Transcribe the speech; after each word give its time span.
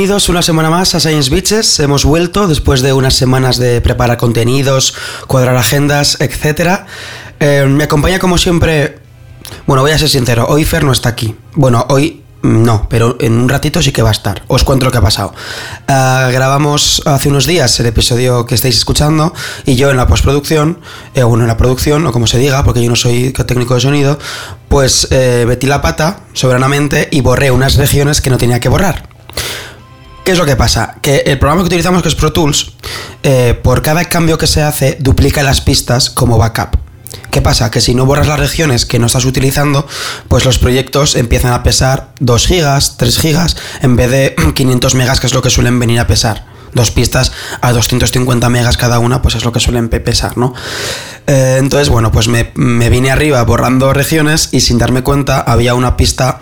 Bienvenidos 0.00 0.30
una 0.30 0.40
semana 0.40 0.70
más 0.70 0.94
a 0.94 0.98
Science 0.98 1.28
Beaches. 1.28 1.78
Hemos 1.78 2.06
vuelto 2.06 2.48
después 2.48 2.80
de 2.80 2.94
unas 2.94 3.12
semanas 3.12 3.58
de 3.58 3.82
preparar 3.82 4.16
contenidos, 4.16 4.94
cuadrar 5.26 5.56
agendas, 5.56 6.16
etc. 6.22 6.86
Eh, 7.38 7.66
me 7.68 7.84
acompaña 7.84 8.18
como 8.18 8.38
siempre... 8.38 8.98
Bueno, 9.66 9.82
voy 9.82 9.90
a 9.90 9.98
ser 9.98 10.08
sincero, 10.08 10.46
hoy 10.48 10.64
Fer 10.64 10.84
no 10.84 10.92
está 10.92 11.10
aquí. 11.10 11.36
Bueno, 11.52 11.84
hoy 11.90 12.22
no, 12.40 12.86
pero 12.88 13.18
en 13.20 13.34
un 13.34 13.50
ratito 13.50 13.82
sí 13.82 13.92
que 13.92 14.00
va 14.00 14.08
a 14.08 14.12
estar. 14.12 14.42
Os 14.46 14.64
cuento 14.64 14.86
lo 14.86 14.90
que 14.90 14.96
ha 14.96 15.02
pasado. 15.02 15.34
Ah, 15.86 16.30
grabamos 16.32 17.02
hace 17.04 17.28
unos 17.28 17.44
días 17.44 17.78
el 17.78 17.84
episodio 17.84 18.46
que 18.46 18.54
estáis 18.54 18.78
escuchando 18.78 19.34
y 19.66 19.76
yo 19.76 19.90
en 19.90 19.98
la 19.98 20.06
postproducción, 20.06 20.80
eh, 21.12 21.24
bueno, 21.24 21.44
en 21.44 21.48
la 21.48 21.58
producción, 21.58 22.06
o 22.06 22.12
como 22.12 22.26
se 22.26 22.38
diga, 22.38 22.64
porque 22.64 22.82
yo 22.82 22.88
no 22.88 22.96
soy 22.96 23.34
técnico 23.34 23.74
de 23.74 23.82
sonido, 23.82 24.18
pues 24.70 25.08
eh, 25.10 25.44
metí 25.46 25.66
la 25.66 25.82
pata 25.82 26.20
soberanamente 26.32 27.08
y 27.10 27.20
borré 27.20 27.50
unas 27.50 27.74
regiones 27.74 28.22
que 28.22 28.30
no 28.30 28.38
tenía 28.38 28.60
que 28.60 28.70
borrar. 28.70 29.10
¿Qué 30.30 30.34
es 30.34 30.38
lo 30.38 30.46
que 30.46 30.54
pasa? 30.54 30.94
Que 31.02 31.24
el 31.26 31.40
programa 31.40 31.62
que 31.62 31.66
utilizamos, 31.66 32.02
que 32.04 32.08
es 32.08 32.14
Pro 32.14 32.32
Tools, 32.32 32.74
eh, 33.24 33.58
por 33.64 33.82
cada 33.82 34.04
cambio 34.04 34.38
que 34.38 34.46
se 34.46 34.62
hace, 34.62 34.96
duplica 35.00 35.42
las 35.42 35.60
pistas 35.60 36.08
como 36.08 36.38
backup. 36.38 36.76
¿Qué 37.32 37.42
pasa? 37.42 37.68
Que 37.72 37.80
si 37.80 37.96
no 37.96 38.06
borras 38.06 38.28
las 38.28 38.38
regiones 38.38 38.86
que 38.86 39.00
no 39.00 39.06
estás 39.06 39.24
utilizando, 39.24 39.88
pues 40.28 40.44
los 40.44 40.58
proyectos 40.58 41.16
empiezan 41.16 41.52
a 41.52 41.64
pesar 41.64 42.12
2 42.20 42.46
gigas, 42.46 42.96
3 42.96 43.18
gigas, 43.18 43.56
en 43.82 43.96
vez 43.96 44.08
de 44.12 44.36
500 44.54 44.94
megas, 44.94 45.18
que 45.18 45.26
es 45.26 45.34
lo 45.34 45.42
que 45.42 45.50
suelen 45.50 45.80
venir 45.80 45.98
a 45.98 46.06
pesar. 46.06 46.46
Dos 46.74 46.92
pistas 46.92 47.32
a 47.60 47.72
250 47.72 48.48
megas 48.50 48.76
cada 48.76 49.00
una, 49.00 49.22
pues 49.22 49.34
es 49.34 49.44
lo 49.44 49.50
que 49.50 49.58
suelen 49.58 49.88
pesar, 49.88 50.38
¿no? 50.38 50.54
Eh, 51.26 51.56
entonces, 51.58 51.88
bueno, 51.88 52.12
pues 52.12 52.28
me, 52.28 52.52
vine 52.54 53.10
arriba 53.10 53.42
borrando 53.42 53.92
regiones 53.92 54.50
y 54.52 54.60
sin 54.60 54.78
darme 54.78 55.02
cuenta 55.02 55.40
había 55.40 55.74
una 55.74 55.96
pista 55.96 56.40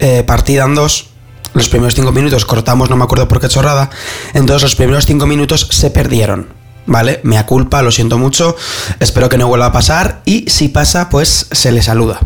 eh, 0.00 0.24
partida 0.26 0.64
en 0.64 0.74
dos 0.74 1.10
los 1.54 1.68
primeros 1.68 1.94
cinco 1.94 2.12
minutos 2.12 2.44
cortamos, 2.44 2.90
no 2.90 2.96
me 2.96 3.04
acuerdo 3.04 3.28
por 3.28 3.40
qué 3.40 3.48
chorrada. 3.48 3.90
Entonces 4.34 4.62
los 4.62 4.74
primeros 4.74 5.06
cinco 5.06 5.26
minutos 5.26 5.68
se 5.70 5.90
perdieron. 5.90 6.48
¿Vale? 6.86 7.20
Me 7.22 7.44
culpa, 7.44 7.82
lo 7.82 7.90
siento 7.90 8.16
mucho. 8.16 8.56
Espero 8.98 9.28
que 9.28 9.36
no 9.36 9.46
vuelva 9.46 9.66
a 9.66 9.72
pasar. 9.72 10.22
Y 10.24 10.48
si 10.48 10.68
pasa, 10.68 11.10
pues 11.10 11.46
se 11.52 11.70
le 11.70 11.82
saluda. 11.82 12.20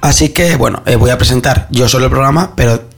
Así 0.00 0.30
que, 0.30 0.56
bueno, 0.56 0.82
eh, 0.86 0.96
voy 0.96 1.10
a 1.10 1.18
presentar 1.18 1.66
yo 1.70 1.88
solo 1.88 2.06
el 2.06 2.10
programa, 2.10 2.54
pero 2.56 2.88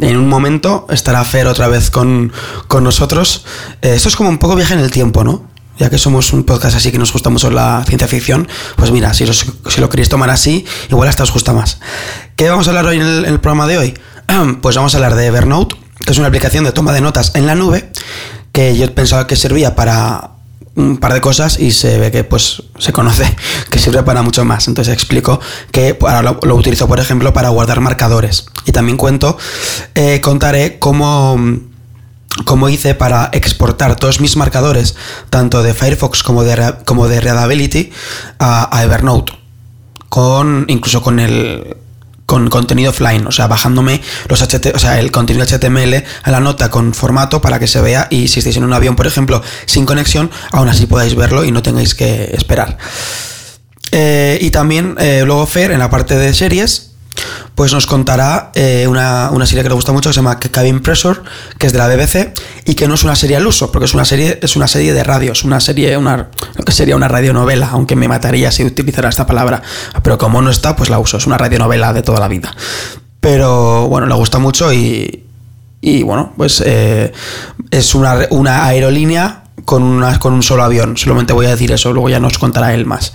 en 0.00 0.16
un 0.16 0.28
momento 0.28 0.86
estará 0.90 1.24
Fer 1.24 1.46
otra 1.46 1.68
vez 1.68 1.90
con, 1.90 2.32
nosotros. 2.80 3.44
Eh, 3.82 3.94
esto 3.94 4.08
es 4.08 4.16
como 4.16 4.28
un 4.28 4.38
poco 4.38 4.56
viaje 4.56 4.74
en 4.74 4.80
el 4.80 4.90
tiempo, 4.90 5.24
¿no? 5.24 5.48
Ya 5.78 5.90
que 5.90 5.98
somos 5.98 6.32
un 6.32 6.44
podcast 6.44 6.76
así 6.76 6.92
que 6.92 6.98
nos 6.98 7.12
gusta 7.12 7.30
mucho 7.30 7.50
la 7.50 7.84
ciencia 7.86 8.06
ficción, 8.06 8.46
pues 8.76 8.92
mira, 8.92 9.12
si, 9.12 9.26
si 9.26 9.80
lo 9.80 9.88
queréis 9.88 10.08
tomar 10.08 10.30
así, 10.30 10.64
igual 10.88 11.08
hasta 11.08 11.24
os 11.24 11.32
gusta 11.32 11.52
más. 11.52 11.80
¿Qué 12.36 12.48
vamos 12.48 12.68
a 12.68 12.70
hablar 12.70 12.86
hoy 12.86 12.98
en 12.98 13.24
el 13.24 13.40
programa 13.40 13.66
de 13.66 13.78
hoy? 13.78 13.94
Pues 14.60 14.76
vamos 14.76 14.94
a 14.94 14.98
hablar 14.98 15.14
de 15.14 15.26
Evernote, 15.26 15.76
que 16.04 16.12
es 16.12 16.18
una 16.18 16.28
aplicación 16.28 16.64
de 16.64 16.72
toma 16.72 16.92
de 16.92 17.00
notas 17.00 17.32
en 17.34 17.46
la 17.46 17.54
nube, 17.54 17.90
que 18.52 18.76
yo 18.76 18.92
pensaba 18.94 19.26
que 19.26 19.36
servía 19.36 19.74
para 19.74 20.30
un 20.76 20.96
par 20.96 21.12
de 21.12 21.20
cosas 21.20 21.60
y 21.60 21.70
se 21.70 21.98
ve 21.98 22.10
que 22.10 22.24
pues 22.24 22.64
se 22.78 22.92
conoce 22.92 23.24
que 23.70 23.78
sirve 23.78 24.02
para 24.02 24.22
mucho 24.22 24.44
más. 24.44 24.68
Entonces 24.68 24.92
explico 24.92 25.40
que 25.70 25.96
ahora 26.00 26.22
lo, 26.22 26.56
utilizo, 26.56 26.88
por 26.88 27.00
ejemplo, 27.00 27.32
para 27.32 27.48
guardar 27.50 27.80
marcadores. 27.80 28.46
Y 28.66 28.72
también 28.72 28.96
cuento, 28.96 29.38
eh, 29.94 30.20
contaré 30.20 30.78
cómo, 30.78 31.38
cómo 32.44 32.68
hice 32.68 32.94
para 32.94 33.30
exportar 33.32 33.96
todos 33.96 34.20
mis 34.20 34.36
marcadores, 34.36 34.96
tanto 35.30 35.62
de 35.62 35.74
Firefox 35.74 36.22
como 36.22 36.42
de, 36.44 36.74
como 36.84 37.08
de 37.08 37.20
Readability, 37.20 37.92
a, 38.38 38.76
a 38.76 38.84
Evernote. 38.84 39.32
Con, 40.08 40.66
incluso 40.68 41.02
con 41.02 41.18
el, 41.18 41.76
con 42.26 42.48
contenido 42.48 42.90
offline, 42.90 43.26
o 43.26 43.32
sea, 43.32 43.46
bajándome 43.46 44.00
los 44.28 44.42
HT, 44.42 44.74
o 44.74 44.78
sea, 44.78 44.98
el 44.98 45.10
contenido 45.10 45.44
HTML 45.46 46.04
a 46.22 46.30
la 46.30 46.40
nota 46.40 46.70
con 46.70 46.94
formato 46.94 47.40
para 47.40 47.58
que 47.58 47.66
se 47.66 47.80
vea 47.80 48.08
y 48.10 48.28
si 48.28 48.38
estáis 48.38 48.56
en 48.56 48.64
un 48.64 48.72
avión, 48.72 48.96
por 48.96 49.06
ejemplo, 49.06 49.42
sin 49.66 49.86
conexión, 49.86 50.30
aún 50.50 50.68
así 50.68 50.86
podáis 50.86 51.14
verlo 51.14 51.44
y 51.44 51.52
no 51.52 51.62
tengáis 51.62 51.94
que 51.94 52.30
esperar. 52.32 52.78
Eh, 53.92 54.38
y 54.40 54.50
también 54.50 54.96
eh, 54.98 55.22
luego 55.24 55.46
Fer 55.46 55.70
en 55.70 55.78
la 55.78 55.90
parte 55.90 56.16
de 56.16 56.34
series 56.34 56.93
pues 57.54 57.72
nos 57.72 57.86
contará 57.86 58.50
eh, 58.54 58.86
una, 58.88 59.30
serie 59.46 59.62
que 59.62 59.68
le 59.68 59.74
gusta 59.74 59.92
mucho 59.92 60.08
que 60.10 60.14
se 60.14 60.18
llama 60.18 60.38
Cabin 60.38 60.80
Pressure, 60.80 61.20
que 61.58 61.66
es 61.66 61.72
de 61.72 61.78
la 61.78 61.88
BBC 61.88 62.32
y 62.64 62.74
que 62.74 62.88
no 62.88 62.94
es 62.94 63.04
una 63.04 63.14
serie 63.14 63.36
al 63.36 63.46
uso, 63.46 63.70
porque 63.70 63.86
es 63.86 63.94
una 63.94 64.04
serie, 64.04 64.38
es 64.42 64.56
una 64.56 64.66
serie 64.66 64.92
de 64.92 65.04
radios, 65.04 65.44
una 65.44 65.60
serie, 65.60 65.96
una, 65.96 66.30
lo 66.56 66.64
que 66.64 66.72
sería 66.72 66.96
una 66.96 67.08
radionovela, 67.08 67.70
aunque 67.70 67.94
me 67.94 68.08
mataría 68.08 68.50
si 68.50 68.64
utilizara 68.64 69.08
esta 69.08 69.26
palabra, 69.26 69.62
pero 70.02 70.18
como 70.18 70.42
no 70.42 70.50
está, 70.50 70.74
pues 70.74 70.90
la 70.90 70.98
uso, 70.98 71.16
es 71.16 71.26
una 71.26 71.38
radionovela 71.38 71.92
de 71.92 72.02
toda 72.02 72.18
la 72.18 72.28
vida. 72.28 72.54
Pero 73.20 73.88
bueno, 73.88 74.06
le 74.06 74.14
gusta 74.14 74.38
mucho 74.38 74.72
y, 74.72 75.24
y 75.80 76.02
bueno, 76.02 76.32
pues 76.36 76.62
eh, 76.66 77.12
es 77.70 77.94
una, 77.94 78.26
una 78.30 78.66
aerolínea 78.66 79.44
con, 79.64 79.82
una, 79.82 80.18
con 80.18 80.34
un 80.34 80.42
solo 80.42 80.64
avión. 80.64 80.96
Solamente 80.96 81.32
voy 81.32 81.46
a 81.46 81.50
decir 81.50 81.70
eso, 81.72 81.92
luego 81.92 82.08
ya 82.08 82.20
nos 82.20 82.38
contará 82.38 82.74
él 82.74 82.84
más. 82.84 83.12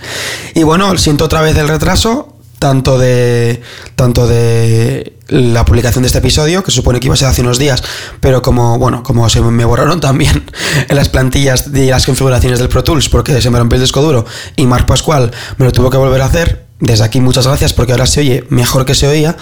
Y 0.54 0.62
bueno, 0.62 0.96
siento 0.96 1.26
otra 1.26 1.42
vez 1.42 1.56
el 1.58 1.68
retraso 1.68 2.39
tanto 2.60 2.98
de 2.98 3.62
tanto 3.96 4.28
de 4.28 5.16
la 5.28 5.64
publicación 5.64 6.02
de 6.02 6.08
este 6.08 6.18
episodio, 6.18 6.62
que 6.62 6.70
supone 6.70 7.00
que 7.00 7.06
iba 7.06 7.14
a 7.14 7.16
ser 7.16 7.28
hace 7.28 7.40
unos 7.40 7.58
días, 7.58 7.82
pero 8.20 8.42
como 8.42 8.78
bueno, 8.78 9.02
como 9.02 9.28
se 9.30 9.40
me 9.40 9.64
borraron 9.64 10.00
también 10.08 10.44
en 10.88 10.96
las 10.96 11.08
plantillas 11.08 11.72
de 11.72 11.86
las 11.86 12.06
configuraciones 12.06 12.58
del 12.58 12.68
Pro 12.68 12.84
Tools 12.84 13.08
porque 13.08 13.40
se 13.40 13.50
me 13.50 13.58
rompió 13.58 13.76
el 13.76 13.82
disco 13.82 14.02
duro 14.02 14.26
y 14.56 14.66
Marc 14.66 14.86
Pascual 14.86 15.32
me 15.56 15.64
lo 15.64 15.72
tuvo 15.72 15.90
que 15.90 15.96
volver 15.96 16.20
a 16.20 16.26
hacer. 16.26 16.66
Desde 16.80 17.04
aquí 17.04 17.20
muchas 17.20 17.46
gracias 17.46 17.72
porque 17.72 17.92
ahora 17.92 18.06
se 18.06 18.20
oye 18.20 18.44
mejor 18.50 18.84
que 18.84 18.94
se 18.94 19.08
oía. 19.08 19.36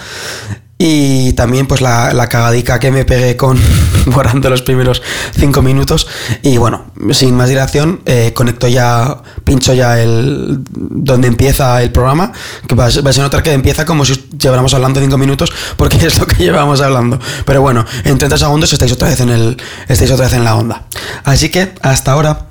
Y 0.81 1.33
también 1.33 1.67
pues 1.67 1.81
la, 1.81 2.13
la 2.13 2.29
cagadica 2.29 2.79
que 2.79 2.89
me 2.89 3.03
pegué 3.03 3.35
con 3.35 3.59
borrando 4.05 4.49
los 4.49 4.61
primeros 4.61 5.01
cinco 5.37 5.61
minutos. 5.61 6.07
Y 6.41 6.57
bueno, 6.57 6.85
sin 7.11 7.35
más 7.35 7.49
dilación, 7.49 7.99
eh, 8.05 8.31
conecto 8.33 8.65
ya, 8.69 9.21
pincho 9.43 9.73
ya 9.73 10.01
el 10.01 10.63
donde 10.69 11.27
empieza 11.27 11.83
el 11.83 11.91
programa, 11.91 12.31
que 12.65 12.75
vais, 12.75 12.97
a 12.97 13.21
notar 13.21 13.43
que 13.43 13.51
empieza 13.51 13.85
como 13.85 14.05
si 14.05 14.29
lleváramos 14.39 14.73
hablando 14.73 15.01
cinco 15.01 15.17
minutos, 15.17 15.51
porque 15.75 15.97
es 16.07 16.17
lo 16.17 16.25
que 16.25 16.37
llevamos 16.37 16.79
hablando. 16.79 17.19
Pero 17.45 17.61
bueno, 17.61 17.85
en 18.05 18.17
30 18.17 18.37
segundos 18.37 18.71
estáis 18.71 18.93
otra 18.93 19.09
vez 19.09 19.19
en 19.19 19.29
el. 19.31 19.57
estáis 19.89 20.11
otra 20.11 20.27
vez 20.27 20.33
en 20.33 20.45
la 20.45 20.55
onda. 20.55 20.85
Así 21.25 21.49
que 21.49 21.73
hasta 21.81 22.13
ahora. 22.13 22.48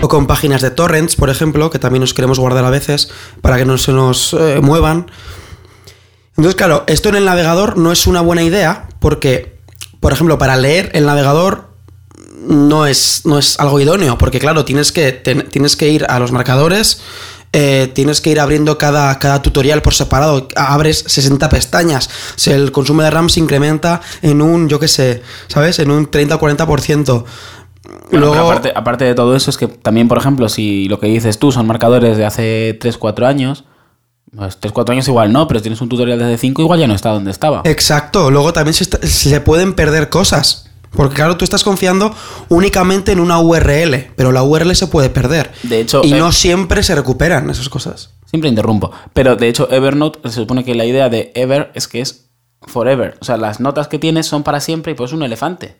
O 0.00 0.08
con 0.08 0.26
páginas 0.26 0.62
de 0.62 0.70
torrents, 0.70 1.16
por 1.16 1.28
ejemplo, 1.28 1.70
que 1.70 1.78
también 1.78 2.00
nos 2.00 2.14
queremos 2.14 2.38
guardar 2.38 2.64
a 2.64 2.70
veces 2.70 3.10
para 3.42 3.56
que 3.56 3.64
no 3.64 3.78
se 3.78 3.92
nos 3.92 4.32
eh, 4.32 4.60
muevan. 4.62 5.10
Entonces, 6.36 6.54
claro, 6.54 6.84
esto 6.86 7.08
en 7.08 7.16
el 7.16 7.24
navegador 7.24 7.76
no 7.76 7.90
es 7.90 8.06
una 8.06 8.20
buena 8.20 8.44
idea 8.44 8.88
porque, 9.00 9.58
por 9.98 10.12
ejemplo, 10.12 10.38
para 10.38 10.56
leer 10.56 10.90
el 10.94 11.04
navegador 11.04 11.68
no 12.46 12.86
es, 12.86 13.22
no 13.24 13.38
es 13.38 13.58
algo 13.58 13.80
idóneo, 13.80 14.16
porque 14.18 14.38
claro, 14.38 14.64
tienes 14.64 14.92
que, 14.92 15.12
tienes 15.12 15.76
que 15.76 15.88
ir 15.88 16.06
a 16.08 16.20
los 16.20 16.30
marcadores, 16.30 17.00
eh, 17.52 17.90
tienes 17.94 18.20
que 18.20 18.30
ir 18.30 18.40
abriendo 18.40 18.78
cada, 18.78 19.18
cada, 19.18 19.42
tutorial 19.42 19.82
por 19.82 19.94
separado, 19.94 20.48
abres 20.54 21.04
60 21.06 21.48
pestañas, 21.48 22.08
si 22.36 22.50
el 22.50 22.72
consumo 22.72 23.02
de 23.02 23.10
RAM 23.10 23.28
se 23.30 23.40
incrementa 23.40 24.00
en 24.22 24.42
un, 24.42 24.68
yo 24.68 24.78
qué 24.78 24.88
sé, 24.88 25.22
¿sabes? 25.48 25.78
En 25.78 25.90
un 25.90 26.10
30 26.10 26.36
o 26.36 26.40
40%. 26.40 27.24
Luego... 28.10 28.34
aparte, 28.34 28.72
aparte, 28.74 29.04
de 29.04 29.14
todo 29.14 29.34
eso, 29.36 29.50
es 29.50 29.56
que 29.56 29.66
también, 29.66 30.08
por 30.08 30.18
ejemplo, 30.18 30.48
si 30.48 30.88
lo 30.88 31.00
que 31.00 31.06
dices 31.06 31.38
tú 31.38 31.52
son 31.52 31.66
marcadores 31.66 32.16
de 32.16 32.24
hace 32.24 32.78
3-4 32.78 33.26
años, 33.26 33.64
pues 34.36 34.60
3-4 34.60 34.90
años 34.90 35.08
igual 35.08 35.32
no, 35.32 35.48
pero 35.48 35.60
si 35.60 35.64
tienes 35.64 35.80
un 35.80 35.88
tutorial 35.88 36.18
desde 36.18 36.38
5, 36.38 36.62
igual 36.62 36.80
ya 36.80 36.86
no 36.86 36.94
está 36.94 37.10
donde 37.10 37.30
estaba. 37.30 37.62
Exacto, 37.64 38.30
luego 38.30 38.52
también 38.52 38.74
se, 38.74 38.84
se 38.84 39.40
pueden 39.40 39.74
perder 39.74 40.10
cosas. 40.10 40.68
Porque 40.90 41.16
claro, 41.16 41.36
tú 41.36 41.44
estás 41.44 41.64
confiando 41.64 42.14
únicamente 42.48 43.12
en 43.12 43.20
una 43.20 43.40
URL, 43.40 44.10
pero 44.16 44.32
la 44.32 44.42
URL 44.42 44.74
se 44.74 44.86
puede 44.86 45.10
perder. 45.10 45.52
De 45.62 45.80
hecho, 45.80 46.00
y 46.02 46.12
no 46.12 46.32
siempre 46.32 46.82
se 46.82 46.94
recuperan 46.94 47.48
esas 47.50 47.68
cosas. 47.68 48.14
Siempre 48.24 48.48
interrumpo. 48.48 48.90
Pero 49.12 49.36
de 49.36 49.48
hecho, 49.48 49.70
Evernote 49.70 50.28
se 50.28 50.36
supone 50.36 50.64
que 50.64 50.74
la 50.74 50.84
idea 50.84 51.08
de 51.08 51.32
Ever 51.34 51.70
es 51.74 51.88
que 51.88 52.00
es 52.00 52.30
forever. 52.66 53.16
O 53.20 53.24
sea, 53.24 53.36
las 53.36 53.60
notas 53.60 53.88
que 53.88 53.98
tienes 53.98 54.26
son 54.26 54.42
para 54.42 54.60
siempre 54.60 54.92
y 54.92 54.94
pues 54.94 55.12
un 55.12 55.22
elefante. 55.22 55.76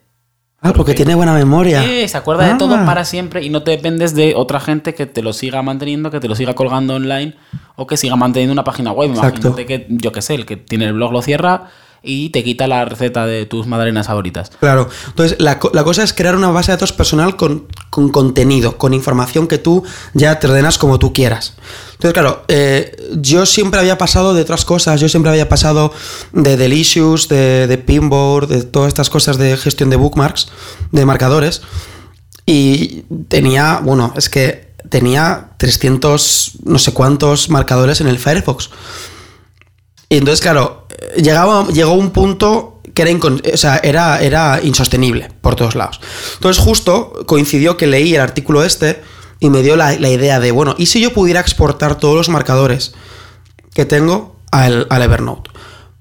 Ah, 0.61 0.73
porque, 0.73 0.93
tiene 0.93 1.15
buena 1.15 1.33
memoria. 1.33 1.81
Sí, 1.81 2.07
se 2.07 2.17
acuerda 2.17 2.45
de 2.45 2.55
todo 2.55 2.75
ah. 2.75 2.85
para 2.85 3.05
siempre 3.05 3.43
y 3.43 3.49
no 3.49 3.63
te 3.63 3.71
dependes 3.71 4.13
de 4.13 4.33
otra 4.35 4.59
gente 4.59 4.93
que 4.93 5.05
te 5.05 5.21
lo 5.21 5.31
siga 5.31 5.61
manteniendo, 5.61 6.11
que 6.11 6.19
te 6.19 6.27
lo 6.27 6.35
siga 6.35 6.53
colgando 6.53 6.95
online 6.95 7.35
o 7.77 7.87
que 7.87 7.95
siga 7.95 8.17
manteniendo 8.17 8.51
una 8.51 8.65
página 8.65 8.91
web. 8.91 9.11
Imagínate 9.11 9.65
que, 9.65 9.87
yo 9.89 10.11
qué 10.11 10.21
sé, 10.21 10.35
el 10.35 10.45
que 10.45 10.57
tiene 10.57 10.85
el 10.85 10.93
blog 10.93 11.13
lo 11.13 11.21
cierra 11.21 11.69
y 12.01 12.29
te 12.29 12.43
quita 12.43 12.67
la 12.67 12.85
receta 12.85 13.25
de 13.25 13.45
tus 13.45 13.67
madrinas 13.67 14.07
favoritas. 14.07 14.51
Claro. 14.59 14.89
Entonces, 15.07 15.37
la, 15.39 15.59
cosa 15.59 16.03
es 16.03 16.13
crear 16.13 16.35
una 16.35 16.49
base 16.51 16.71
de 16.71 16.77
datos 16.77 16.93
personal 16.93 17.35
con, 17.35 17.67
contenido, 17.89 18.77
con 18.77 18.93
información 18.93 19.47
que 19.47 19.57
tú 19.57 19.83
ya 20.13 20.39
te 20.39 20.47
ordenas 20.47 20.77
como 20.77 20.99
tú 20.99 21.13
quieras. 21.13 21.55
Entonces, 21.93 22.13
claro, 22.13 22.43
eh, 22.47 22.95
yo 23.17 23.45
siempre 23.45 23.79
había 23.79 23.97
pasado 23.97 24.33
de 24.33 24.41
otras 24.41 24.63
cosas, 24.63 25.01
yo 25.01 25.09
siempre 25.09 25.31
había 25.31 25.49
pasado 25.49 25.91
de 26.31 26.55
Delicious, 26.55 27.27
de, 27.27 27.67
de 27.67 27.77
Pinboard, 27.77 28.47
de 28.47 28.63
todas 28.63 28.87
estas 28.87 29.09
cosas 29.09 29.37
de 29.37 29.57
gestión 29.57 29.89
de 29.89 29.97
bookmarks, 29.97 30.47
de 30.91 31.05
marcadores. 31.05 31.61
Y 32.45 33.03
tenía, 33.27 33.79
bueno, 33.83 34.13
es 34.15 34.29
que 34.29 34.69
tenía 34.89 35.51
300, 35.57 36.53
no 36.63 36.79
sé 36.79 36.93
cuántos 36.93 37.49
marcadores 37.49 38.01
en 38.01 38.07
el 38.07 38.17
Firefox. 38.17 38.69
Y 40.09 40.17
entonces, 40.17 40.41
claro, 40.41 40.78
llegaba, 41.17 41.67
llegó 41.67 41.93
un 41.93 42.11
punto 42.11 42.81
que 42.93 43.03
era, 43.83 44.19
era, 44.19 44.59
insostenible 44.63 45.31
por 45.41 45.55
todos 45.55 45.75
lados. 45.75 45.99
Entonces 46.35 46.61
justo 46.63 47.13
coincidió 47.25 47.77
que 47.77 47.87
leí 47.87 48.15
el 48.15 48.21
artículo 48.21 48.63
este 48.63 49.01
y 49.39 49.49
me 49.49 49.61
dio 49.61 49.75
la, 49.75 49.93
idea 49.93 50.39
de, 50.39 50.51
bueno, 50.51 50.75
¿y 50.77 50.87
si 50.87 51.01
yo 51.01 51.13
pudiera 51.13 51.39
exportar 51.39 51.95
todos 51.95 52.15
los 52.15 52.29
marcadores 52.29 52.93
que 53.73 53.85
tengo 53.85 54.35
al, 54.51 54.87
al 54.89 55.01
Evernote? 55.01 55.49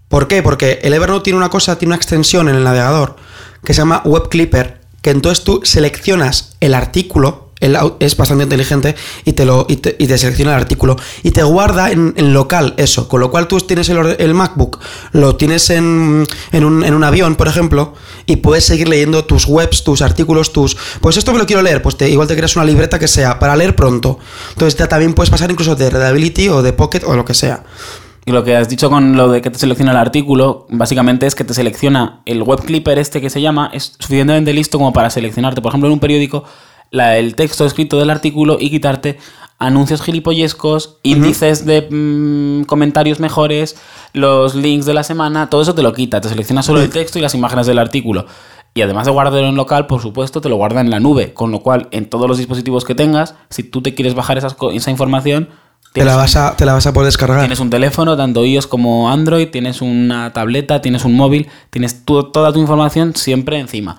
¿Por 0.09 0.27
qué? 0.27 0.43
Porque 0.43 0.81
el 0.83 0.95
Evernote 0.95 1.25
tiene 1.25 1.37
una 1.37 1.51
cosa, 1.51 1.79
tiene 1.79 1.91
una 1.91 1.97
extensión 1.97 2.49
en 2.49 2.57
el 2.57 2.65
navegador 2.65 3.17
que 3.65 3.75
se 3.75 3.83
llama 3.83 4.03
Web 4.05 4.29
Clipper, 4.29 4.81
que 5.03 5.11
entonces 5.11 5.45
tú 5.45 5.61
seleccionas 5.65 6.57
el 6.61 6.75
artículo 6.75 7.48
es 7.61 8.17
bastante 8.17 8.45
inteligente 8.45 8.95
y 9.25 9.33
te, 9.33 9.45
lo, 9.45 9.67
y 9.69 9.77
te, 9.77 10.19
selecciona 10.19 10.55
el 10.55 10.61
artículo 10.61 10.97
y 11.23 11.31
te 11.31 11.43
guarda 11.43 11.91
en, 11.91 12.15
local 12.33 12.75
eso. 12.77 13.09
Con 13.09 13.21
lo 13.21 13.31
cual 13.31 13.49
tú 13.49 13.59
tienes 13.61 13.89
el, 13.89 14.35
MacBook, 14.35 14.79
lo 15.13 15.37
tienes 15.37 15.71
en, 15.71 16.27
en, 16.53 16.65
un, 16.65 16.85
en, 16.85 16.95
un, 16.95 17.05
avión, 17.05 17.37
por 17.37 17.49
ejemplo, 17.49 17.95
y 18.27 18.37
puedes 18.37 18.65
seguir 18.65 18.89
leyendo 18.89 19.25
tus 19.25 19.47
webs, 19.47 19.85
tus 19.85 20.03
artículos, 20.03 20.53
tus... 20.53 20.77
Pues 21.01 21.17
esto 21.17 21.33
me 21.33 21.39
lo 21.39 21.47
quiero 21.47 21.63
leer, 21.63 21.83
pues 21.83 21.97
te, 21.97 22.09
igual 22.09 22.29
te 22.29 22.37
creas 22.37 22.55
una 22.57 22.65
libreta 22.65 22.99
que 22.99 23.09
sea 23.09 23.39
para 23.39 23.57
leer 23.57 23.75
pronto. 23.75 24.19
Entonces 24.51 24.89
también 24.89 25.15
puedes 25.15 25.31
pasar 25.31 25.51
incluso 25.51 25.75
de 25.75 25.91
Readability 25.91 26.49
o 26.49 26.63
de 26.63 26.73
Pocket 26.73 27.03
o 27.05 27.17
lo 27.17 27.25
que 27.25 27.35
sea. 27.35 27.65
Y 28.29 28.31
lo 28.31 28.45
que 28.45 28.55
has 28.55 28.69
dicho 28.69 28.91
con 28.91 29.17
lo 29.17 29.31
de 29.31 29.41
que 29.41 29.49
te 29.49 29.59
selecciona 29.59 29.93
el 29.93 29.97
artículo, 29.97 30.67
básicamente 30.69 31.27
es 31.27 31.35
que 31.35 31.45
te 31.45 31.55
selecciona 31.55 32.21
el 32.27 32.43
web 32.43 32.63
clipper 32.63 32.99
este 32.99 33.23
que 33.23 33.31
se 33.31 33.41
llama, 33.41 33.71
es 33.73 33.95
suficientemente 33.99 34.53
listo 34.53 34.77
como 34.77 34.93
para 34.93 35.09
seleccionarte. 35.09 35.63
Por 35.63 35.71
ejemplo, 35.71 35.89
en 35.89 35.95
un 35.95 35.99
periódico 35.99 36.45
el 36.91 37.35
texto 37.35 37.65
escrito 37.65 37.99
del 37.99 38.11
artículo 38.11 38.57
y 38.61 38.71
quitarte 38.71 39.19
anuncios 39.59 40.03
gilipollescos, 40.03 40.99
índices 41.03 41.67
de 41.67 41.89
mm, 41.91 42.65
comentarios 42.65 43.19
mejores, 43.21 43.77
los 44.13 44.55
links 44.55 44.87
de 44.87 44.95
la 44.95 45.03
semana, 45.03 45.51
todo 45.51 45.63
eso 45.63 45.75
te 45.75 45.83
lo 45.83 45.93
quita, 45.93 46.21
te 46.21 46.29
selecciona 46.29 46.63
solo 46.63 46.81
el 46.81 46.91
texto 46.91 47.19
y 47.19 47.23
las 47.23 47.35
imágenes 47.35 47.67
del 47.67 47.79
artículo. 47.79 48.27
Y 48.75 48.83
además 48.83 49.07
de 49.07 49.13
guardarlo 49.13 49.49
en 49.49 49.57
local, 49.57 49.87
por 49.87 50.01
supuesto, 50.01 50.41
te 50.41 50.49
lo 50.49 50.57
guarda 50.57 50.81
en 50.81 50.91
la 50.91 51.01
nube, 51.01 51.35
con 51.35 51.51
lo 51.51 51.61
cual 51.61 51.89
en 51.91 52.09
todos 52.09 52.29
los 52.29 52.39
dispositivos 52.39 52.85
que 52.85 52.95
tengas, 52.95 53.35
si 53.51 53.65
tú 53.65 53.83
te 53.83 53.95
quieres 53.95 54.15
bajar 54.15 54.39
esa 54.39 54.91
información, 54.91 55.49
te 55.93 56.05
la, 56.05 56.17
vas 56.17 56.37
a, 56.37 56.55
te 56.55 56.65
la 56.65 56.75
vas 56.75 56.87
a 56.87 56.93
poder 56.93 57.07
descargar. 57.07 57.41
Tienes 57.41 57.61
un 57.61 57.71
teléfono, 57.71 58.17
tanto 58.17 58.45
iOS 58.45 58.67
como 58.67 59.11
Android, 59.11 59.49
tienes 59.49 59.81
una 59.81 60.33
tableta, 60.33 60.81
tienes 60.81 61.05
un 61.05 61.17
móvil, 61.17 61.49
tienes 61.71 62.05
toda 62.05 62.53
tu 62.53 62.61
información 62.61 63.17
siempre 63.17 63.59
encima. 63.59 63.99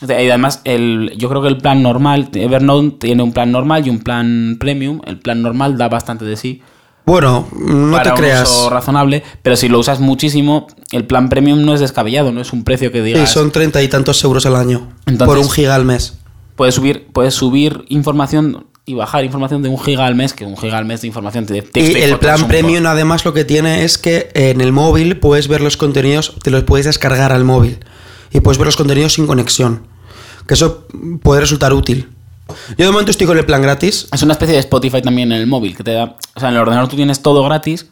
Y 0.00 0.12
además, 0.12 0.60
el, 0.64 1.12
yo 1.16 1.28
creo 1.28 1.42
que 1.42 1.48
el 1.48 1.58
plan 1.58 1.82
normal, 1.82 2.30
Evernote 2.32 2.98
tiene 3.00 3.22
un 3.22 3.32
plan 3.32 3.50
normal 3.50 3.86
y 3.86 3.90
un 3.90 3.98
plan 3.98 4.56
premium. 4.60 5.00
El 5.06 5.18
plan 5.18 5.42
normal 5.42 5.76
da 5.76 5.88
bastante 5.88 6.24
de 6.24 6.36
sí. 6.36 6.62
Bueno, 7.04 7.48
no 7.52 7.92
para 7.92 8.04
te 8.04 8.10
un 8.10 8.16
creas. 8.16 8.48
Uso 8.48 8.70
razonable, 8.70 9.22
pero 9.42 9.56
si 9.56 9.68
lo 9.68 9.78
usas 9.78 9.98
muchísimo, 9.98 10.66
el 10.92 11.06
plan 11.06 11.30
premium 11.30 11.64
no 11.64 11.72
es 11.72 11.80
descabellado, 11.80 12.32
no 12.32 12.40
es 12.40 12.52
un 12.52 12.64
precio 12.64 12.92
que 12.92 13.02
digas. 13.02 13.28
Sí, 13.28 13.34
son 13.34 13.50
treinta 13.50 13.82
y 13.82 13.88
tantos 13.88 14.22
euros 14.22 14.44
al 14.46 14.56
año. 14.56 14.88
por 15.24 15.38
un 15.38 15.50
giga 15.50 15.74
al 15.74 15.84
mes. 15.84 16.18
Puedes 16.54 16.74
subir, 16.74 17.06
puedes 17.12 17.34
subir 17.34 17.84
información 17.88 18.66
y 18.84 18.94
bajar 18.94 19.24
información 19.24 19.62
de 19.62 19.68
un 19.68 19.78
giga 19.78 20.06
al 20.06 20.14
mes, 20.14 20.32
que 20.32 20.44
un 20.44 20.56
giga 20.56 20.78
al 20.78 20.84
mes 20.84 21.00
de 21.00 21.06
información 21.06 21.46
texto 21.46 21.78
Y, 21.78 21.92
el 21.94 22.18
plan 22.18 22.46
premium, 22.46 22.84
además, 22.86 23.24
lo 23.24 23.32
que 23.32 23.44
tiene 23.44 23.84
es 23.84 23.96
que 23.98 24.30
en 24.34 24.60
el 24.60 24.72
móvil 24.72 25.18
puedes 25.18 25.48
ver 25.48 25.60
los 25.60 25.76
contenidos, 25.76 26.34
te 26.42 26.50
los 26.50 26.64
puedes 26.64 26.86
descargar 26.86 27.32
al 27.32 27.44
móvil 27.44 27.78
y 28.30 28.40
puedes 28.40 28.58
ver 28.58 28.66
los 28.66 28.76
contenidos 28.76 29.14
sin 29.14 29.26
conexión. 29.26 29.86
Que 30.46 30.54
eso 30.54 30.86
puede 31.22 31.40
resultar 31.40 31.72
útil. 31.72 32.08
Yo 32.76 32.86
de 32.86 32.90
momento 32.90 33.10
estoy 33.10 33.26
con 33.26 33.36
el 33.36 33.44
plan 33.44 33.60
gratis. 33.60 34.08
Es 34.12 34.22
una 34.22 34.32
especie 34.32 34.54
de 34.54 34.60
Spotify 34.60 35.02
también 35.02 35.32
en 35.32 35.38
el 35.38 35.46
móvil, 35.46 35.76
que 35.76 35.84
te 35.84 35.92
da... 35.92 36.16
O 36.34 36.40
sea, 36.40 36.48
en 36.48 36.54
el 36.54 36.60
ordenador 36.60 36.88
tú 36.88 36.96
tienes 36.96 37.20
todo 37.20 37.44
gratis, 37.44 37.90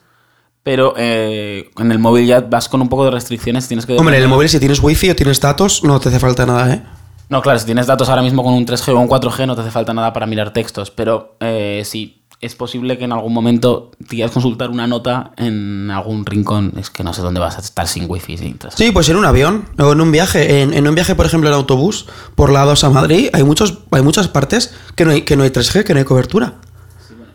pero 0.62 0.94
eh, 0.96 1.70
en 1.76 1.92
el 1.92 1.98
móvil 1.98 2.26
ya 2.26 2.40
vas 2.40 2.68
con 2.68 2.80
un 2.80 2.88
poco 2.88 3.04
de 3.04 3.10
restricciones. 3.10 3.68
Tienes 3.68 3.86
que 3.86 3.96
Hombre, 3.96 4.16
en 4.16 4.22
el 4.22 4.28
móvil 4.28 4.48
si 4.48 4.58
tienes 4.58 4.82
wifi 4.82 5.10
o 5.10 5.16
tienes 5.16 5.40
datos, 5.40 5.84
no 5.84 6.00
te 6.00 6.08
hace 6.08 6.18
falta 6.18 6.46
nada, 6.46 6.72
¿eh? 6.72 6.82
No, 7.28 7.42
claro, 7.42 7.58
si 7.58 7.66
tienes 7.66 7.86
datos 7.86 8.08
ahora 8.08 8.22
mismo 8.22 8.44
con 8.44 8.54
un 8.54 8.64
3G 8.64 8.94
o 8.94 9.00
un 9.00 9.08
4G 9.08 9.46
no 9.46 9.56
te 9.56 9.62
hace 9.62 9.72
falta 9.72 9.92
nada 9.92 10.12
para 10.12 10.26
mirar 10.26 10.52
textos, 10.52 10.92
pero 10.92 11.36
eh, 11.40 11.82
sí 11.84 12.22
es 12.40 12.54
posible 12.54 12.98
que 12.98 13.04
en 13.04 13.12
algún 13.12 13.32
momento 13.32 13.92
quieras 14.08 14.30
consultar 14.30 14.70
una 14.70 14.86
nota 14.86 15.32
en 15.36 15.90
algún 15.90 16.26
rincón. 16.26 16.74
Es 16.78 16.90
que 16.90 17.02
no 17.02 17.14
sé 17.14 17.22
dónde 17.22 17.40
vas 17.40 17.56
a 17.56 17.60
estar 17.60 17.88
sin 17.88 18.04
wifi. 18.08 18.36
Sin 18.36 18.58
sí, 18.74 18.92
pues 18.92 19.08
en 19.08 19.16
un 19.16 19.24
avión 19.24 19.64
o 19.78 19.92
en 19.92 20.00
un 20.00 20.12
viaje. 20.12 20.60
En, 20.62 20.86
un 20.86 20.94
viaje, 20.94 21.14
por 21.14 21.24
ejemplo, 21.24 21.48
en 21.48 21.54
autobús 21.54 22.06
por 22.34 22.52
la 22.52 22.64
2 22.64 22.84
a 22.84 22.90
Madrid, 22.90 23.30
hay, 23.32 23.42
muchos, 23.42 23.78
hay 23.90 24.02
muchas 24.02 24.28
partes 24.28 24.74
que 24.94 25.04
no 25.06 25.12
hay, 25.12 25.22
que 25.22 25.36
no 25.36 25.44
hay 25.44 25.50
3G, 25.50 25.84
que 25.84 25.94
no 25.94 25.98
hay 25.98 26.04
cobertura. 26.04 26.54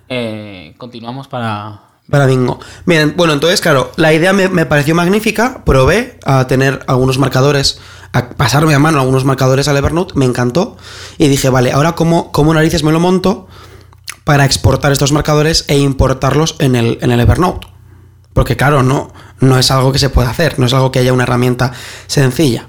Eh, 0.08 0.76
continuamos 0.78 1.28
para... 1.28 1.82
Para 2.10 2.26
bingo. 2.26 2.60
Bien, 2.86 3.14
bueno, 3.16 3.34
entonces, 3.34 3.62
claro, 3.62 3.92
la 3.96 4.14
idea 4.14 4.34
me, 4.34 4.66
pareció 4.66 4.94
magnífica. 4.94 5.64
Probé 5.64 6.20
a 6.26 6.46
tener 6.46 6.84
algunos 6.88 7.18
marcadores, 7.18 7.80
a 8.12 8.30
pasarme 8.32 8.74
a 8.74 8.80
mano 8.80 9.00
algunos 9.00 9.24
marcadores 9.24 9.68
al 9.70 9.78
Evernote, 9.78 10.14
me 10.16 10.26
encantó. 10.26 10.78
Y 11.18 11.28
dije, 11.30 11.50
vale, 11.50 11.72
ahora 11.72 11.94
cómo, 11.94 12.32
cómo 12.34 12.54
narices 12.54 12.84
me 12.84 12.92
lo 12.92 13.00
monto 13.00 13.48
para 14.24 14.46
exportar 14.46 14.92
estos 14.92 15.12
marcadores 15.12 15.66
e 15.68 15.78
importarlos 15.78 16.56
en 16.60 16.76
el, 16.76 16.98
en 17.02 17.12
el 17.12 17.20
Evernote. 17.20 17.68
Porque 18.34 18.56
claro, 18.56 18.84
no, 18.84 19.14
no 19.40 19.58
es 19.60 19.72
algo 19.72 19.92
que 19.92 20.00
se 20.00 20.10
pueda 20.10 20.30
hacer, 20.30 20.58
no 20.60 20.66
es 20.66 20.74
algo 20.74 20.92
que 20.92 21.00
haya 21.00 21.14
una 21.14 21.24
herramienta 21.24 21.74
sencilla. 22.08 22.68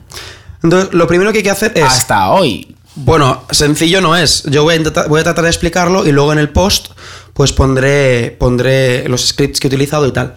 Entonces, 0.63 0.93
lo 0.93 1.07
primero 1.07 1.33
que 1.33 1.39
hay 1.39 1.45
que 1.45 1.51
hacer 1.51 1.73
es... 1.77 1.85
Hasta 1.85 2.31
hoy. 2.31 2.77
Bueno, 2.95 3.45
sencillo 3.51 4.01
no 4.01 4.17
es. 4.17 4.43
Yo 4.45 4.65
voy 4.65 4.75
a, 4.75 5.09
voy 5.09 5.21
a 5.21 5.25
tratar 5.25 5.45
de 5.45 5.51
explicarlo 5.51 6.07
y 6.07 6.13
luego 6.13 6.33
en 6.33 6.39
el 6.39 6.51
post 6.51 6.89
pues 7.33 7.53
pondré, 7.53 8.37
pondré 8.39 9.09
los 9.09 9.27
scripts 9.29 9.61
que 9.61 9.69
he 9.69 9.71
utilizado 9.71 10.07
y 10.07 10.13
tal. 10.13 10.35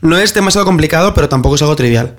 No 0.00 0.16
es 0.16 0.32
demasiado 0.32 0.64
complicado, 0.64 1.12
pero 1.14 1.28
tampoco 1.28 1.56
es 1.56 1.62
algo 1.62 1.74
trivial. 1.74 2.16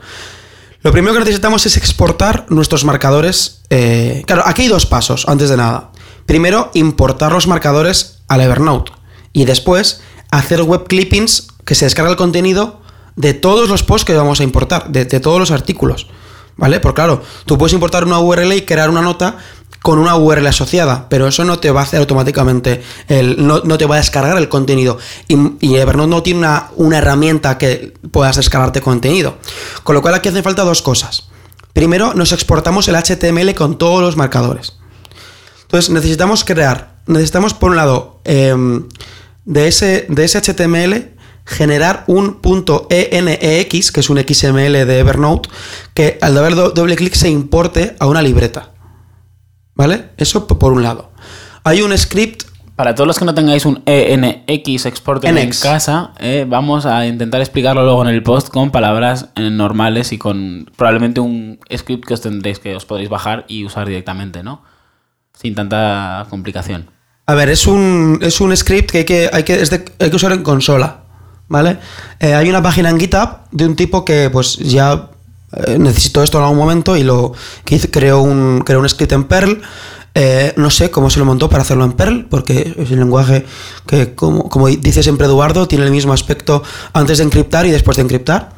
Lo 0.82 0.92
primero 0.92 1.14
que 1.14 1.20
necesitamos 1.20 1.66
es 1.66 1.78
exportar 1.78 2.46
nuestros 2.50 2.84
marcadores. 2.84 3.62
Eh, 3.70 4.24
claro, 4.26 4.44
aquí 4.46 4.64
hay 4.64 4.68
dos 4.68 4.86
pasos, 4.86 5.26
antes 5.28 5.50
de 5.50 5.58
nada. 5.58 5.92
Primero, 6.30 6.70
importar 6.76 7.32
los 7.32 7.48
marcadores 7.48 8.20
al 8.28 8.42
Evernote. 8.42 8.92
Y 9.34 9.46
después, 9.46 10.02
hacer 10.30 10.62
web 10.62 10.86
clippings 10.86 11.48
que 11.66 11.74
se 11.74 11.86
descarga 11.86 12.12
el 12.12 12.18
contenido 12.18 12.82
de 13.16 13.34
todos 13.34 13.68
los 13.68 13.82
posts 13.82 14.06
que 14.06 14.14
vamos 14.14 14.40
a 14.40 14.44
importar, 14.44 14.92
de, 14.92 15.06
todos 15.06 15.40
los 15.40 15.50
artículos. 15.50 16.06
¿Vale? 16.56 16.80
Porque 16.82 16.98
claro, 16.98 17.24
tú 17.48 17.58
puedes 17.58 17.74
importar 17.74 18.06
una 18.06 18.20
URL 18.20 18.54
y 18.54 18.62
crear 18.62 18.92
una 18.92 19.02
nota 19.02 19.38
con 19.82 19.98
una 19.98 20.18
URL 20.18 20.46
asociada, 20.46 21.10
pero 21.10 21.28
eso 21.28 21.46
no 21.46 21.58
te 21.58 21.72
va 21.72 21.80
a 21.80 21.84
hacer 21.86 22.00
automáticamente, 22.00 22.84
el, 23.08 23.48
no, 23.48 23.62
te 23.80 23.88
va 23.88 23.96
a 23.96 23.98
descargar 23.98 24.38
el 24.38 24.50
contenido. 24.50 25.00
Y, 25.28 25.78
Evernote 25.78 26.10
no 26.12 26.22
tiene 26.22 26.42
una, 26.42 26.68
una, 26.76 27.00
herramienta 27.00 27.58
que 27.58 27.96
puedas 28.12 28.36
descargarte 28.36 28.82
contenido. 28.82 29.40
Con 29.82 29.96
lo 29.96 30.04
cual 30.04 30.14
aquí 30.14 30.30
hace 30.30 30.44
falta 30.44 30.64
dos 30.64 30.84
cosas. 30.84 31.28
Primero, 31.74 32.14
nos 32.14 32.34
exportamos 32.34 32.88
el 32.88 32.98
HTML 32.98 33.56
con 33.56 33.80
todos 33.80 34.02
los 34.02 34.16
marcadores. 34.16 34.79
Entonces 35.70 35.92
necesitamos 35.92 36.44
crear, 36.44 36.96
necesitamos 37.06 37.54
por 37.54 37.70
un 37.70 37.76
lado 37.76 38.22
em, 38.24 38.88
de, 39.46 39.68
ese, 39.68 40.08
de 40.10 40.26
ese 40.26 40.42
HTML 40.42 41.12
generar 41.46 42.06
un 42.08 42.42
punto 42.42 42.88
.enex, 42.90 43.92
que 43.92 44.00
es 44.00 44.10
un 44.10 44.18
XML 44.18 44.88
de 44.88 44.98
Evernote, 44.98 45.48
que 45.94 46.18
al 46.22 46.34
dar 46.34 46.56
doble 46.56 46.96
clic 46.96 47.14
se 47.14 47.30
importe 47.30 47.96
a 48.00 48.08
una 48.08 48.24
libreta. 48.24 48.72
¿Vale? 49.76 50.10
Eso 50.18 50.48
por 50.48 50.74
un 50.74 50.82
lado. 50.82 51.12
Hay 51.64 51.84
un 51.84 51.96
script 51.96 52.46
para 52.76 52.96
todos 52.96 53.06
los 53.06 53.20
que 53.20 53.26
no 53.26 53.36
tengáis 53.36 53.68
un 53.68 53.84
ENX 53.86 54.88
export 54.88 55.24
en 55.26 55.52
casa, 55.52 56.14
eh, 56.18 56.48
vamos 56.50 56.88
a 56.88 57.06
intentar 57.06 57.42
explicarlo 57.42 57.84
luego 57.84 58.02
en 58.02 58.08
el 58.08 58.24
post 58.24 58.48
con 58.48 58.72
palabras 58.72 59.30
eh, 59.36 59.52
normales 59.52 60.14
y 60.14 60.18
con 60.18 60.68
probablemente 60.76 61.20
un 61.20 61.60
script 61.78 62.08
que 62.08 62.16
os 62.16 62.22
tendréis 62.22 62.58
que 62.58 62.76
os 62.76 62.86
podréis 62.86 63.10
bajar 63.10 63.46
y 63.48 63.66
usar 63.66 63.86
directamente, 63.86 64.42
¿no? 64.42 64.64
Sin 65.42 65.56
tanta 65.56 66.28
complicación. 66.30 66.90
A 67.26 67.36
ver, 67.36 67.50
es 67.50 67.68
un, 67.68 68.20
es 68.22 68.42
un 68.42 68.56
script 68.56 68.92
que 68.92 68.98
hay 69.00 69.06
que, 69.06 69.30
hay 69.32 69.44
que, 69.44 69.54
hay 70.00 70.10
que 70.10 70.16
usar 70.16 70.32
en 70.32 70.44
consola, 70.44 71.02
¿vale? 71.48 71.78
Eh, 72.20 72.34
hay 72.34 72.50
una 72.50 72.62
página 72.62 72.90
en 72.90 73.00
GitHub 73.00 73.30
de 73.52 73.66
un 73.66 73.76
tipo 73.76 74.04
que 74.04 74.30
pues 74.30 74.58
ya 74.58 75.10
eh, 75.56 75.78
necesitó 75.80 76.24
esto 76.24 76.40
en 76.40 76.44
algún 76.44 76.58
momento 76.58 76.98
y 76.98 77.04
lo 77.04 77.34
que 77.64 77.80
creó 77.90 78.22
un, 78.22 78.64
creó 78.66 78.80
un 78.80 78.90
script 78.90 79.14
en 79.14 79.26
Perl. 79.26 79.62
Eh, 80.16 80.54
no 80.58 80.72
sé 80.72 80.90
cómo 80.90 81.10
se 81.10 81.20
lo 81.20 81.26
montó 81.26 81.50
para 81.50 81.62
hacerlo 81.62 81.86
en 81.86 81.94
Perl, 81.94 82.26
porque 82.26 82.74
es 82.76 82.92
un 82.92 83.00
lenguaje 83.00 83.46
que, 83.86 84.16
como, 84.16 84.50
como 84.50 84.68
dice 84.68 85.04
siempre 85.04 85.28
Eduardo, 85.28 85.68
tiene 85.68 85.86
el 85.86 85.92
mismo 85.92 86.14
aspecto 86.14 86.64
antes 86.94 87.20
de 87.20 87.26
encriptar 87.26 87.66
y 87.68 87.72
después 87.72 87.96
de 87.96 88.04
encriptar. 88.04 88.50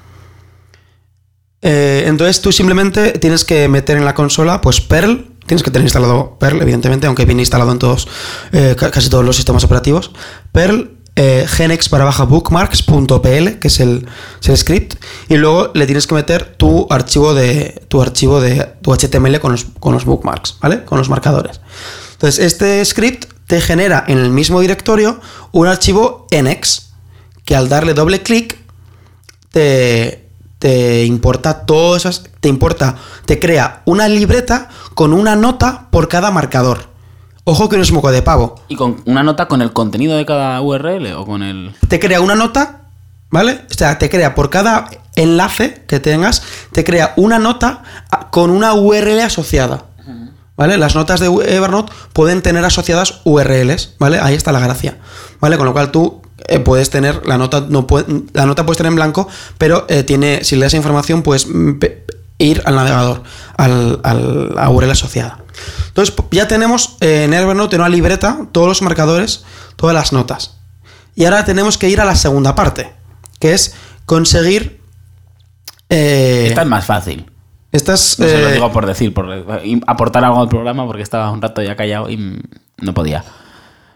entonces 1.61 2.41
tú 2.41 2.51
simplemente 2.51 3.11
tienes 3.19 3.43
que 3.45 3.67
meter 3.67 3.97
en 3.97 4.05
la 4.05 4.15
consola 4.15 4.61
pues 4.61 4.81
Perl 4.81 5.30
Tienes 5.51 5.63
que 5.63 5.71
tener 5.71 5.83
instalado 5.83 6.37
Perl, 6.39 6.61
evidentemente, 6.61 7.07
aunque 7.07 7.25
viene 7.25 7.41
instalado 7.41 7.73
en 7.73 7.77
todos, 7.77 8.07
eh, 8.53 8.73
casi 8.77 9.09
todos 9.09 9.25
los 9.25 9.35
sistemas 9.35 9.65
operativos. 9.65 10.11
Perl, 10.53 10.97
eh, 11.17 11.45
genex 11.45 11.89
para 11.89 12.05
baja 12.05 12.23
bookmarks.pl, 12.23 13.59
que 13.59 13.67
es 13.67 13.81
el, 13.81 14.07
script, 14.55 14.95
y 15.27 15.35
luego 15.35 15.71
le 15.73 15.87
tienes 15.87 16.07
que 16.07 16.15
meter 16.15 16.55
tu 16.55 16.87
archivo 16.89 17.33
de 17.33 17.83
tu 17.89 18.01
archivo 18.01 18.39
de 18.39 18.65
tu 18.81 18.95
HTML 18.95 19.41
con 19.41 19.51
los, 19.51 19.65
con 19.81 19.93
los 19.93 20.05
bookmarks, 20.05 20.55
¿vale? 20.61 20.85
Con 20.85 20.97
los 20.97 21.09
marcadores. 21.09 21.59
Entonces, 22.13 22.45
este 22.45 22.85
script 22.85 23.25
te 23.45 23.59
genera 23.59 24.05
en 24.07 24.19
el 24.19 24.29
mismo 24.29 24.61
directorio 24.61 25.19
un 25.51 25.67
archivo 25.67 26.27
nx 26.31 26.93
que 27.43 27.57
al 27.57 27.67
darle 27.67 27.93
doble 27.93 28.21
clic 28.21 28.57
te, 29.51 30.20
te 30.61 31.05
importa 31.05 31.65
todas 31.65 32.05
esas, 32.05 32.23
te 32.39 32.47
importa, 32.47 32.95
te 33.25 33.39
crea 33.39 33.81
una 33.85 34.07
libreta 34.07 34.69
con 34.93 35.11
una 35.11 35.35
nota 35.35 35.87
por 35.89 36.07
cada 36.07 36.29
marcador. 36.29 36.91
Ojo 37.45 37.67
que 37.67 37.77
no 37.77 37.81
es 37.81 37.91
moco 37.91 38.11
de 38.11 38.21
pavo. 38.21 38.61
¿Y 38.67 38.75
con 38.75 39.01
una 39.07 39.23
nota 39.23 39.47
con 39.47 39.63
el 39.63 39.73
contenido 39.73 40.15
de 40.15 40.23
cada 40.23 40.61
URL 40.61 41.13
o 41.13 41.25
con 41.25 41.41
el...? 41.41 41.73
Te 41.87 41.99
crea 41.99 42.21
una 42.21 42.35
nota, 42.35 42.81
¿vale? 43.31 43.65
O 43.71 43.73
sea, 43.73 43.97
te 43.97 44.11
crea 44.11 44.35
por 44.35 44.51
cada 44.51 44.87
enlace 45.15 45.83
que 45.87 45.99
tengas, 45.99 46.43
te 46.71 46.83
crea 46.83 47.13
una 47.15 47.39
nota 47.39 47.81
con 48.29 48.51
una 48.51 48.75
URL 48.75 49.19
asociada. 49.21 49.85
¿Vale? 50.55 50.77
Las 50.77 50.93
notas 50.93 51.19
de 51.19 51.25
Evernote 51.25 51.91
pueden 52.13 52.43
tener 52.43 52.63
asociadas 52.63 53.21
URLs, 53.23 53.95
¿vale? 53.97 54.19
Ahí 54.19 54.35
está 54.35 54.51
la 54.51 54.59
gracia, 54.59 54.99
¿vale? 55.39 55.57
Con 55.57 55.65
lo 55.65 55.73
cual 55.73 55.89
tú 55.89 56.21
eh, 56.47 56.59
puedes 56.59 56.89
tener, 56.89 57.25
la 57.25 57.37
nota, 57.37 57.65
no 57.67 57.87
puede, 57.87 58.23
la 58.33 58.45
nota 58.45 58.65
puedes 58.65 58.77
tener 58.77 58.91
en 58.91 58.95
blanco, 58.95 59.27
pero 59.57 59.85
eh, 59.89 60.03
tiene, 60.03 60.43
si 60.43 60.55
le 60.55 60.63
das 60.63 60.73
información, 60.73 61.23
puedes 61.23 61.47
ir 62.37 62.61
al 62.65 62.75
navegador, 62.75 63.23
al, 63.57 63.99
a 64.03 64.13
la 64.13 64.69
URL 64.69 64.91
asociada. 64.91 65.39
Entonces, 65.87 66.15
ya 66.31 66.47
tenemos 66.47 66.97
eh, 67.01 67.25
en 67.25 67.33
Evernote 67.33 67.75
en 67.75 67.81
una 67.81 67.89
libreta 67.89 68.47
todos 68.51 68.67
los 68.67 68.81
marcadores, 68.81 69.43
todas 69.75 69.93
las 69.93 70.13
notas. 70.13 70.57
Y 71.15 71.25
ahora 71.25 71.45
tenemos 71.45 71.77
que 71.77 71.89
ir 71.89 71.99
a 72.01 72.05
la 72.05 72.15
segunda 72.15 72.55
parte, 72.55 72.93
que 73.39 73.53
es 73.53 73.75
conseguir... 74.05 74.81
Esta 75.89 76.61
es 76.61 76.67
más 76.67 76.85
fácil. 76.85 77.29
Estas, 77.71 78.19
no 78.19 78.27
se 78.27 78.41
lo 78.41 78.51
digo 78.51 78.71
por 78.71 78.85
decir, 78.85 79.13
por 79.13 79.27
aportar 79.87 80.25
algo 80.25 80.41
al 80.41 80.49
programa, 80.49 80.85
porque 80.85 81.03
estaba 81.03 81.31
un 81.31 81.41
rato 81.41 81.61
ya 81.61 81.75
callado 81.75 82.09
y 82.09 82.41
no 82.77 82.93
podía. 82.93 83.23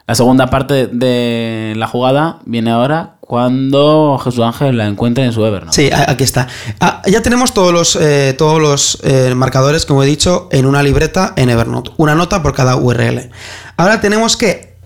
La 0.07 0.13
segunda 0.13 0.51
parte 0.51 0.85
de 0.85 1.73
la 1.75 1.87
jugada 1.87 2.39
viene 2.45 2.69
ahora 2.69 3.15
cuando 3.21 4.19
Jesús 4.23 4.43
Ángel 4.43 4.77
la 4.77 4.85
encuentre 4.85 5.25
en 5.25 5.33
su 5.33 5.43
Evernote. 5.43 5.75
Sí, 5.75 5.89
aquí 5.91 6.23
está. 6.23 6.47
Ah, 6.79 7.01
ya 7.07 7.23
tenemos 7.23 7.55
todos 7.55 7.73
los, 7.73 7.95
eh, 7.95 8.35
todos 8.37 8.61
los 8.61 8.99
eh, 9.03 9.33
marcadores, 9.35 9.87
como 9.87 10.03
he 10.03 10.05
dicho, 10.05 10.47
en 10.51 10.67
una 10.67 10.83
libreta 10.83 11.33
en 11.37 11.49
Evernote. 11.49 11.91
Una 11.97 12.13
nota 12.13 12.43
por 12.43 12.53
cada 12.53 12.75
URL. 12.75 13.31
Ahora 13.77 13.99
tenemos 13.99 14.37
que, 14.37 14.77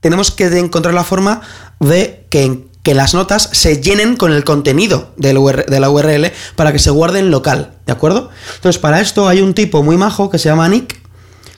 tenemos 0.00 0.32
que 0.32 0.46
encontrar 0.58 0.94
la 0.94 1.04
forma 1.04 1.42
de 1.78 2.26
que, 2.28 2.64
que 2.82 2.94
las 2.94 3.14
notas 3.14 3.50
se 3.52 3.80
llenen 3.80 4.16
con 4.16 4.32
el 4.32 4.42
contenido 4.42 5.12
de 5.16 5.32
la 5.32 5.90
URL 5.90 6.32
para 6.56 6.72
que 6.72 6.80
se 6.80 6.90
guarden 6.90 7.30
local. 7.30 7.74
¿De 7.86 7.92
acuerdo? 7.92 8.30
Entonces, 8.56 8.80
para 8.80 9.00
esto 9.00 9.28
hay 9.28 9.42
un 9.42 9.54
tipo 9.54 9.84
muy 9.84 9.96
majo 9.96 10.28
que 10.28 10.40
se 10.40 10.48
llama 10.48 10.68
Nick, 10.68 11.00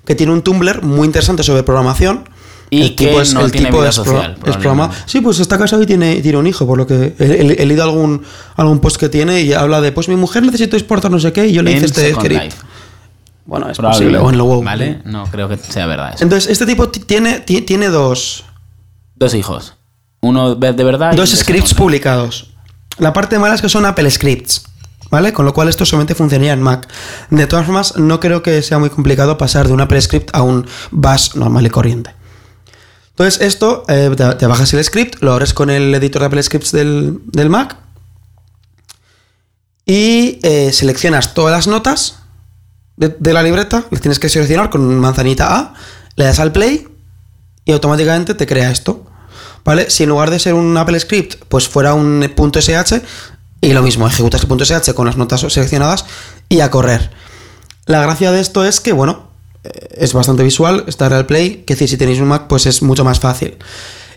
que 0.05 0.15
tiene 0.15 0.33
un 0.33 0.43
Tumblr 0.43 0.83
muy 0.83 1.07
interesante 1.07 1.43
sobre 1.43 1.63
programación 1.63 2.31
y 2.73 2.81
el 2.81 2.97
tipo 2.97 3.21
es, 3.21 3.35
no 3.35 3.45
el 3.45 3.53
tiene 3.53 3.67
tipo 3.67 3.81
vida 3.81 3.93
social. 3.93 4.35
es 4.47 4.57
Sí, 5.05 5.21
pues 5.21 5.41
está 5.41 5.59
casado 5.59 5.83
y 5.83 5.87
tiene, 5.87 6.23
tiene 6.23 6.39
un 6.39 6.47
hijo, 6.47 6.67
por 6.67 6.79
lo 6.79 6.87
que 6.87 7.15
he, 7.19 7.67
leído 7.67 7.83
algún, 7.83 8.23
algún 8.57 8.79
post 8.79 8.97
que 8.97 9.11
tiene 9.11 9.43
y 9.43 9.53
habla 9.53 9.83
de, 9.83 9.93
pues 9.93 10.09
mi 10.09 10.17
mujer 10.17 10.43
necesita 10.43 10.79
exportar 10.79 11.11
no 11.11 11.21
sé 11.21 11.35
qué 11.35 11.49
y 11.49 11.53
yo 11.53 11.63
le 11.63 11.73
hice 11.73 11.85
este 11.85 12.15
script. 12.15 12.55
Bueno, 13.45 13.69
es 13.69 13.77
posible. 13.77 14.17
O 14.17 14.31
en 14.31 14.39
lo 14.39 14.47
WoW. 14.47 14.63
Vale, 14.63 15.03
no 15.05 15.27
creo 15.27 15.51
que 15.51 15.59
sea 15.59 15.85
verdad 15.85 16.15
eso. 16.15 16.25
Entonces, 16.25 16.51
este 16.51 16.65
tipo 16.65 16.89
tiene, 16.89 17.41
tiene 17.41 17.89
dos... 17.89 18.45
Dos 19.17 19.35
hijos. 19.35 19.75
Uno 20.23 20.55
de 20.55 20.73
verdad. 20.73 21.13
Dos 21.15 21.31
scripts 21.31 21.75
publicados. 21.75 22.55
La 22.97 23.13
parte 23.13 23.39
mala 23.39 23.55
es 23.55 23.61
que 23.61 23.69
son 23.69 23.85
Apple 23.85 24.11
Scripts. 24.11 24.65
¿Vale? 25.11 25.35
Con 25.35 25.45
lo 25.45 25.53
cual 25.53 25.69
esto 25.69 25.85
solamente 25.85 26.15
funcionaría 26.15 26.55
en 26.55 26.63
Mac. 26.63 26.89
De 27.29 27.47
todas 27.47 27.67
formas, 27.67 27.99
no 27.99 28.19
creo 28.19 28.43
que 28.43 28.63
sea 28.63 28.79
muy 28.79 28.89
complicado 28.89 29.37
pasar 29.37 29.67
de 29.67 29.75
un 29.75 29.83
Apple 29.83 30.01
Script 30.01 30.31
a 30.33 30.41
un 30.41 30.67
Bash 30.91 31.35
normal 31.35 31.67
y 31.67 31.69
corriente. 31.69 32.22
Entonces, 33.13 33.43
esto, 33.43 33.85
eh, 33.89 34.11
te, 34.39 34.47
bajas 34.47 34.73
el 34.73 34.83
script, 34.83 35.23
lo 35.23 35.33
abres 35.33 35.53
con 35.53 35.69
el 35.71 35.95
editor 35.95 36.21
de 36.21 36.27
Apple 36.27 36.43
Scripts 36.43 36.73
del, 36.73 37.49
Mac 37.51 37.77
y 39.85 40.39
eh, 40.43 40.73
seleccionas 40.73 41.35
todas 41.35 41.53
las 41.53 41.67
notas 41.67 42.21
de, 42.97 43.33
la 43.33 43.43
libreta, 43.43 43.85
las 43.91 44.01
tienes 44.01 44.19
que 44.19 44.29
seleccionar 44.29 44.71
con 44.71 44.99
manzanita 44.99 45.57
A, 45.57 45.75
le 46.17 46.25
das 46.25 46.39
al 46.39 46.53
play 46.53 46.89
y 47.65 47.73
automáticamente 47.73 48.35
te 48.35 48.47
crea 48.47 48.71
esto. 48.71 49.07
¿Vale? 49.65 49.91
Si 49.91 50.03
en 50.03 50.09
lugar 50.09 50.31
de 50.31 50.39
ser 50.39 50.55
un 50.55 50.77
Apple 50.77 50.99
Script, 50.99 51.45
pues 51.49 51.69
fuera 51.69 51.95
un 51.95 52.23
.sh 52.23 53.03
y 53.61 53.73
lo 53.73 53.83
mismo, 53.83 54.09
ejecutas 54.09 54.43
el 54.43 54.49
.sh 54.49 54.95
con 54.95 55.07
las 55.07 55.17
notas 55.17 55.41
seleccionadas 55.41 56.05
y 56.49 56.61
a 56.61 56.71
correr. 56.71 57.11
La 57.87 58.01
gracia 58.01 58.33
de 58.33 58.41
esto 58.41 58.65
es 58.65 58.81
que, 58.81 58.93
bueno, 58.93 59.32
es 59.63 60.13
bastante 60.13 60.43
visual, 60.43 60.85
estar 60.87 61.13
al 61.13 61.27
play, 61.27 61.65
que 61.67 61.75
decir, 61.75 61.89
si 61.89 61.97
tenéis 61.97 62.21
un 62.21 62.29
Mac, 62.29 62.47
pues 62.49 62.67
es 62.67 62.83
mucho 62.83 63.05
más 63.05 63.21
fácil. 63.21 63.57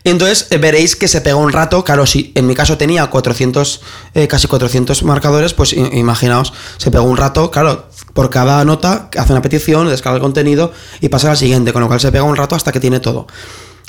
Entonces 0.06 0.48
eh, 0.52 0.58
veréis 0.58 0.96
que 0.96 1.08
se 1.08 1.20
pega 1.20 1.36
un 1.36 1.52
rato, 1.52 1.84
claro, 1.84 2.06
si 2.06 2.32
en 2.36 2.46
mi 2.46 2.54
caso 2.54 2.78
tenía 2.78 3.08
400, 3.08 3.82
eh, 4.14 4.28
casi 4.28 4.48
400 4.48 5.02
marcadores, 5.04 5.54
pues 5.54 5.74
imaginaos, 5.74 6.54
se 6.78 6.92
pegó 6.92 7.06
un 7.06 7.18
rato, 7.18 7.50
claro, 7.50 7.90
por 8.14 8.30
cada 8.30 8.64
nota 8.66 9.10
hace 9.18 9.34
una 9.34 9.42
petición, 9.42 9.88
descarga 9.88 10.18
el 10.18 10.22
contenido 10.22 10.72
y 11.02 11.10
pasa 11.10 11.32
al 11.32 11.38
siguiente, 11.38 11.74
con 11.74 11.82
lo 11.82 11.88
cual 11.88 12.00
se 12.00 12.12
pega 12.12 12.24
un 12.24 12.36
rato 12.36 12.56
hasta 12.56 12.72
que 12.72 12.80
tiene 12.80 13.00
todo. 13.00 13.26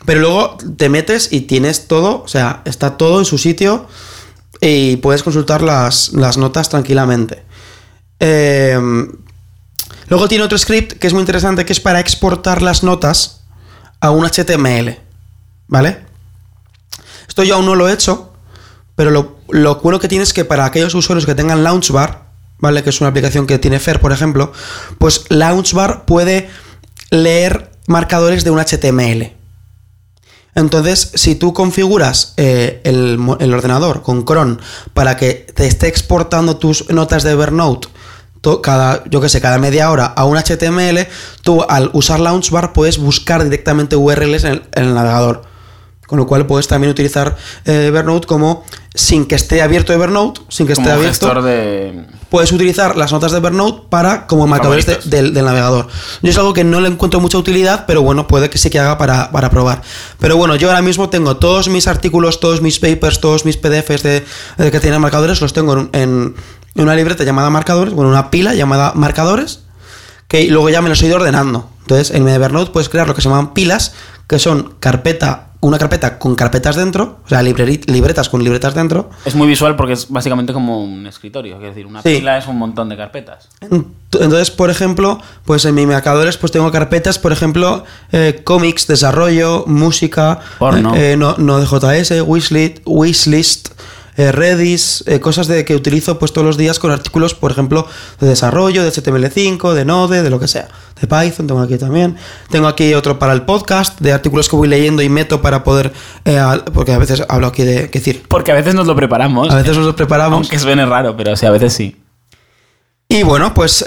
Pero 0.06 0.20
luego 0.20 0.56
te 0.78 0.88
metes 0.88 1.32
y 1.32 1.42
tienes 1.42 1.86
todo, 1.86 2.22
o 2.22 2.28
sea, 2.28 2.62
está 2.64 2.96
todo 2.96 3.18
en 3.18 3.26
su 3.26 3.36
sitio 3.36 3.86
y 4.62 4.96
puedes 4.96 5.22
consultar 5.22 5.60
las, 5.60 6.14
las 6.14 6.38
notas 6.38 6.70
tranquilamente. 6.70 7.42
Eh, 8.20 8.78
Luego 10.08 10.28
tiene 10.28 10.44
otro 10.44 10.58
script 10.58 10.92
que 10.98 11.06
es 11.06 11.12
muy 11.12 11.20
interesante, 11.20 11.64
que 11.64 11.72
es 11.72 11.80
para 11.80 12.00
exportar 12.00 12.62
las 12.62 12.82
notas 12.82 13.42
a 14.00 14.10
un 14.10 14.25
HTML. 14.25 14.98
¿Vale? 15.68 16.06
Esto 17.28 17.42
yo 17.42 17.56
aún 17.56 17.66
no 17.66 17.75
lo 17.75 17.88
he 17.88 17.92
hecho, 17.92 18.32
pero 18.94 19.10
lo, 19.10 19.76
bueno 19.82 19.98
que 19.98 20.08
tiene 20.08 20.25
es 20.25 20.32
que 20.32 20.44
para 20.44 20.64
aquellos 20.64 20.94
usuarios 20.94 21.26
que 21.26 21.34
tengan 21.34 21.64
Launchbar, 21.64 22.26
¿vale? 22.58 22.82
Que 22.82 22.90
es 22.90 23.00
una 23.00 23.10
aplicación 23.10 23.46
que 23.46 23.58
tiene 23.58 23.80
Fer, 23.80 24.00
por 24.00 24.12
ejemplo, 24.12 24.52
pues 24.98 25.25
Launchbar 25.28 26.06
puede 26.06 26.48
leer 27.10 27.72
marcadores 27.88 28.44
de 28.44 28.50
un 28.50 28.58
HTML. 28.58 29.32
Entonces, 30.54 31.10
si 31.14 31.34
tú 31.34 31.52
configuras 31.52 32.32
eh, 32.38 32.80
el, 32.84 33.18
el, 33.40 33.52
ordenador 33.52 34.00
con 34.00 34.25
Chrome 34.25 34.56
para 34.94 35.18
que 35.18 35.46
te 35.54 35.66
esté 35.66 35.88
exportando 35.88 36.56
tus 36.56 36.88
notas 36.88 37.25
de 37.25 37.32
Evernote 37.32 37.88
cada, 38.62 39.04
yo 39.10 39.20
que 39.20 39.28
sé, 39.28 39.40
cada 39.40 39.58
media 39.58 39.90
hora 39.90 40.06
a 40.06 40.24
un 40.24 40.36
HTML, 40.36 41.06
tú 41.42 41.62
al 41.68 41.90
usar 41.92 42.20
Launchbar 42.20 42.72
puedes 42.72 42.98
buscar 42.98 43.44
directamente 43.44 43.96
URLs 43.96 44.44
en 44.44 44.62
el, 44.72 44.94
navegador. 44.94 45.42
Con 46.06 46.20
lo 46.20 46.26
cual 46.28 46.46
puedes 46.46 46.68
también 46.68 46.92
utilizar 46.92 47.36
eh, 47.64 47.86
Evernote 47.88 48.28
como 48.28 48.64
sin 48.96 49.26
que 49.26 49.34
esté 49.34 49.60
abierto 49.60 49.92
Evernote, 49.92 50.40
sin 50.48 50.66
que 50.66 50.72
esté 50.72 50.90
abierto. 50.90 51.42
De... 51.42 52.06
Puedes 52.30 52.50
utilizar 52.50 52.96
las 52.96 53.12
notas 53.12 53.30
de 53.32 53.38
Evernote 53.38 53.82
para 53.90 54.26
como 54.26 54.46
marcadores 54.46 54.86
del, 55.04 55.34
navegador. 55.34 55.88
Yo 56.22 56.30
es 56.30 56.38
algo 56.38 56.54
que 56.54 56.64
no 56.64 56.80
le 56.80 56.88
encuentro 56.88 57.20
mucha 57.20 57.36
utilidad, 57.36 57.84
pero 57.86 58.02
bueno, 58.02 58.26
puede 58.26 58.48
que 58.48 58.56
sí 58.56 58.70
que 58.70 58.78
haga 58.78 58.96
para, 58.96 59.50
probar. 59.50 59.82
Pero 60.18 60.36
bueno, 60.36 60.56
yo 60.56 60.68
ahora 60.68 60.80
mismo 60.80 61.10
tengo 61.10 61.36
todos 61.36 61.68
mis 61.68 61.86
artículos, 61.86 62.40
todos 62.40 62.62
mis 62.62 62.78
papers, 62.78 63.20
todos 63.20 63.44
mis 63.44 63.58
PDFs 63.58 64.02
de, 64.02 64.24
que 64.56 64.80
tienen 64.80 65.00
marcadores, 65.00 65.40
los 65.42 65.52
tengo 65.52 65.88
en, 65.92 66.34
una 66.76 66.95
libreta 66.95 67.25
llamada 67.25 67.50
marcadores, 67.50 67.95
bueno, 67.95 68.11
una 68.11 68.30
pila 68.30 68.54
llamada 68.54 68.92
marcadores, 68.95 69.61
que 70.28 70.47
luego 70.49 70.71
ya 70.71 70.83
me 70.83 70.88
los 70.88 71.02
he 71.02 71.06
ido 71.06 71.16
ordenando. 71.16 71.71
Entonces, 71.83 72.11
en 72.11 72.28
Evernote 72.28 72.73
puedes 72.73 72.88
crear 72.88 73.06
lo 73.06 73.14
que 73.14 73.23
se 73.23 73.28
llaman 73.28 73.54
pilas, 73.54 73.95
que 74.26 74.40
son 74.40 74.75
carpeta, 74.80 75.50
una 75.61 75.78
carpeta 75.78 76.18
con 76.18 76.35
carpetas 76.35 76.75
dentro, 76.75 77.21
o 77.25 77.28
sea, 77.28 77.42
libretas 77.42 78.28
con 78.28 78.42
libretas 78.42 78.75
dentro. 78.75 79.11
Es 79.25 79.37
muy 79.37 79.47
visual 79.47 79.76
porque 79.76 79.92
es 79.92 80.09
básicamente 80.11 80.52
como 80.52 80.83
un 80.83 81.06
escritorio, 81.06 81.56
es 81.56 81.62
decir, 81.62 81.87
una 81.87 82.02
pila 82.02 82.38
es 82.38 82.49
un 82.49 82.59
montón 82.59 82.88
de 82.88 82.97
carpetas. 82.97 83.49
Entonces, 83.61 84.50
por 84.50 84.68
ejemplo, 84.68 85.21
pues 85.45 85.64
en 85.64 85.76
mis 85.76 85.87
marcadores 85.87 86.37
pues 86.38 86.50
tengo 86.50 86.73
carpetas, 86.73 87.21
por 87.21 87.30
ejemplo, 87.30 87.85
eh, 88.11 88.40
cómics, 88.42 88.88
desarrollo, 88.88 89.64
música, 89.68 90.40
Porno. 90.59 90.92
Eh, 90.97 91.16
no, 91.16 91.37
no 91.38 91.61
de 91.61 91.66
JS, 91.66 92.23
wishlist, 92.26 92.78
wishlist 92.85 93.68
eh, 94.16 94.32
Redis, 94.32 95.04
eh, 95.06 95.20
cosas 95.20 95.46
de 95.46 95.64
que 95.64 95.75
utilizo 95.75 96.18
pues 96.18 96.32
todos 96.32 96.46
los 96.46 96.56
días 96.56 96.78
con 96.78 96.90
artículos, 96.90 97.35
por 97.35 97.50
ejemplo, 97.50 97.87
de 98.20 98.28
desarrollo, 98.28 98.82
de 98.82 98.90
HTML5, 98.90 99.73
de 99.75 99.85
Node, 99.85 100.23
de 100.23 100.30
lo 100.30 100.40
que 100.40 100.49
sea. 100.49 100.68
De 101.00 101.06
Python 101.06 101.46
tengo 101.46 101.61
aquí 101.61 101.76
también. 101.76 102.16
Tengo 102.50 102.68
aquí 102.68 102.94
otro 102.94 103.18
para 103.18 103.32
el 103.32 103.42
podcast, 103.42 104.00
de 104.00 104.12
artículos 104.12 104.49
que 104.49 104.56
voy 104.56 104.68
leyendo 104.68 105.02
y 105.02 105.08
meto 105.08 105.42
para 105.42 105.64
poder, 105.64 105.92
eh, 106.25 106.40
porque 106.73 106.92
a 106.92 106.99
veces 106.99 107.23
hablo 107.28 107.49
aquí 107.49 107.64
de, 107.64 107.90
qué 107.90 107.99
decir. 107.99 108.25
Porque 108.28 108.52
a 108.52 108.54
veces 108.54 108.75
nos 108.75 108.87
lo 108.87 108.96
preparamos. 108.96 109.50
A 109.50 109.56
veces 109.56 109.76
nos 109.76 109.87
lo 109.87 109.96
preparamos. 109.96 110.38
Aunque 110.38 110.58
suene 110.58 110.87
raro, 110.87 111.16
pero 111.16 111.37
sí, 111.37 111.44
a 111.44 111.50
veces 111.50 111.73
sí. 111.73 111.96
Y 113.08 113.23
bueno, 113.23 113.52
pues 113.54 113.85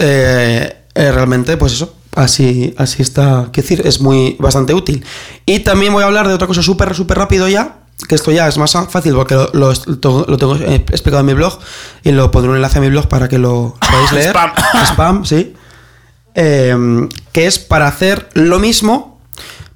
realmente, 0.96 1.58
pues 1.58 1.74
eso, 1.74 1.96
así, 2.16 2.74
así 2.78 3.02
está, 3.02 3.50
qué 3.52 3.62
decir, 3.62 3.82
es 3.86 4.00
muy 4.00 4.36
bastante 4.40 4.74
útil. 4.74 5.04
Y 5.46 5.60
también 5.60 5.94
voy 5.94 6.04
a 6.04 6.06
hablar 6.06 6.28
de 6.28 6.34
otra 6.34 6.48
cosa 6.48 6.62
súper, 6.62 6.94
súper 6.96 7.18
rápido 7.18 7.48
ya, 7.48 7.80
que 8.08 8.16
esto 8.16 8.32
ya 8.32 8.48
es 8.48 8.58
más 8.58 8.72
fácil 8.90 9.14
porque 9.14 9.36
lo, 9.54 9.74
tengo 10.38 10.56
explicado 10.56 11.20
en 11.20 11.26
mi 11.26 11.34
blog 11.34 11.60
y 12.04 12.12
lo 12.12 12.32
pondré 12.32 12.50
un 12.50 12.56
enlace 12.56 12.78
a 12.78 12.82
mi 12.82 12.90
blog 12.90 13.08
para 13.08 13.28
que 13.28 13.38
lo 13.38 13.76
podáis 13.80 14.12
leer. 14.14 14.30
Spam. 14.30 14.52
Spam, 14.86 15.26
sí. 15.26 15.54
Em, 16.34 17.10
que 17.34 17.48
es 17.48 17.60
para 17.60 17.88
hacer 17.88 18.30
lo 18.34 18.60
mismo, 18.60 19.20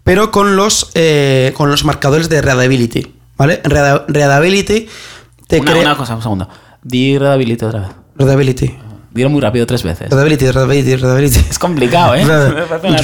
pero 0.03 0.31
con 0.31 0.55
los, 0.55 0.91
eh, 0.93 1.53
con 1.57 1.69
los 1.69 1.83
marcadores 1.83 2.29
de 2.29 2.41
readability. 2.41 3.13
¿Vale? 3.35 3.61
Readability 3.63 4.87
te 5.47 5.59
una, 5.59 5.71
crea... 5.71 5.81
Una 5.83 5.97
cosa, 5.97 6.15
un 6.15 6.21
segundo. 6.21 6.47
Di 6.81 7.17
readability 7.17 7.65
otra 7.65 7.79
vez. 7.81 7.89
Readability. 8.15 8.77
Dilo 9.13 9.29
muy 9.29 9.41
rápido 9.41 9.67
tres 9.67 9.83
veces. 9.83 10.09
Readability, 10.09 10.49
readability, 10.49 10.95
readability. 10.95 11.39
Es 11.49 11.59
complicado, 11.59 12.15
¿eh? 12.15 12.25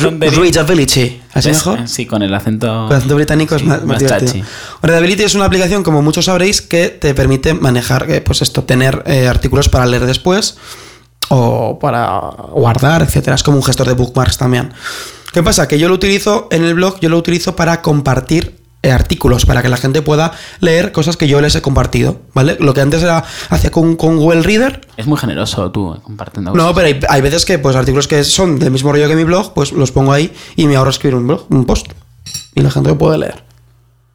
Readability. 0.02 1.22
¿Así 1.34 1.50
Es- 1.50 1.58
mejor? 1.58 1.88
Sí, 1.88 2.06
con 2.06 2.24
el 2.24 2.34
acento. 2.34 2.86
Con 2.88 2.98
acento 2.98 3.16
británico 3.16 3.56
es 3.56 3.62
Sí, 3.62 3.68
más, 3.68 3.80
más 3.80 3.88
más 3.88 4.00
divertido. 4.00 4.46
Readability 4.82 5.24
es 5.24 5.36
una 5.36 5.46
aplicación, 5.46 5.84
como 5.84 6.02
muchos 6.02 6.26
sabréis, 6.26 6.62
que 6.62 6.90
te 6.90 7.14
permite 7.14 7.54
manejar, 7.54 8.10
eh, 8.10 8.22
pues 8.22 8.42
esto, 8.42 8.64
tener 8.64 9.04
eh, 9.06 9.28
artículos 9.28 9.70
para 9.70 9.86
leer 9.86 10.06
después 10.06 10.58
o 11.30 11.78
para 11.80 12.08
guardar, 12.54 13.04
etcétera. 13.04 13.36
Es 13.36 13.44
como 13.44 13.58
un 13.58 13.64
gestor 13.64 13.88
de 13.88 13.94
bookmarks 13.94 14.38
también. 14.38 14.74
¿Qué 15.32 15.44
pasa? 15.44 15.68
Que 15.68 15.78
yo 15.78 15.88
lo 15.90 15.94
utilizo 15.94 16.48
en 16.52 16.64
el 16.64 16.74
blog, 16.74 17.00
yo 17.02 17.10
lo 17.10 17.18
utilizo 17.18 17.56
para 17.56 17.84
compartir 17.84 18.58
artículos, 18.84 19.46
para 19.46 19.62
que 19.62 19.70
la 19.70 19.78
gente 19.78 20.02
pueda 20.02 20.32
leer 20.62 20.92
cosas 20.92 21.18
que 21.18 21.28
yo 21.28 21.42
les 21.42 21.56
he 21.56 21.62
compartido, 21.62 22.22
¿vale? 22.34 22.58
Lo 22.60 22.74
que 22.74 22.82
antes 22.82 23.04
era 23.04 23.24
hacía 23.50 23.72
con, 23.72 23.96
con 23.96 24.18
Google 24.18 24.42
Reader, 24.42 24.82
Es 24.96 25.06
muy 25.06 25.18
generoso 25.18 25.70
tú 25.72 25.94
eh, 25.94 26.00
compartiendo 26.02 26.52
no, 26.52 26.58
cosas. 26.58 26.74
pero 26.76 26.88
hay, 26.88 27.00
hay 27.10 27.22
veces 27.22 27.46
que 27.46 27.60
pues 27.60 27.76
artículos 27.76 28.08
que 28.08 28.24
son 28.24 28.58
del 28.58 28.72
mismo 28.72 28.92
rollo 28.92 29.08
que 29.08 29.16
mi 29.16 29.26
blog, 29.26 29.54
pues 29.54 29.74
los 29.74 29.92
pongo 29.92 30.14
ahí 30.14 30.34
y 30.56 30.68
me 30.68 30.76
ahorro 30.76 30.92
escribir 30.92 31.16
un 31.16 31.28
blog, 31.28 31.46
un 31.50 31.66
post. 31.66 31.88
Y 32.56 32.62
la 32.62 32.72
gente 32.72 32.90
lo 32.90 32.98
puede 32.98 33.18
leer. 33.18 33.50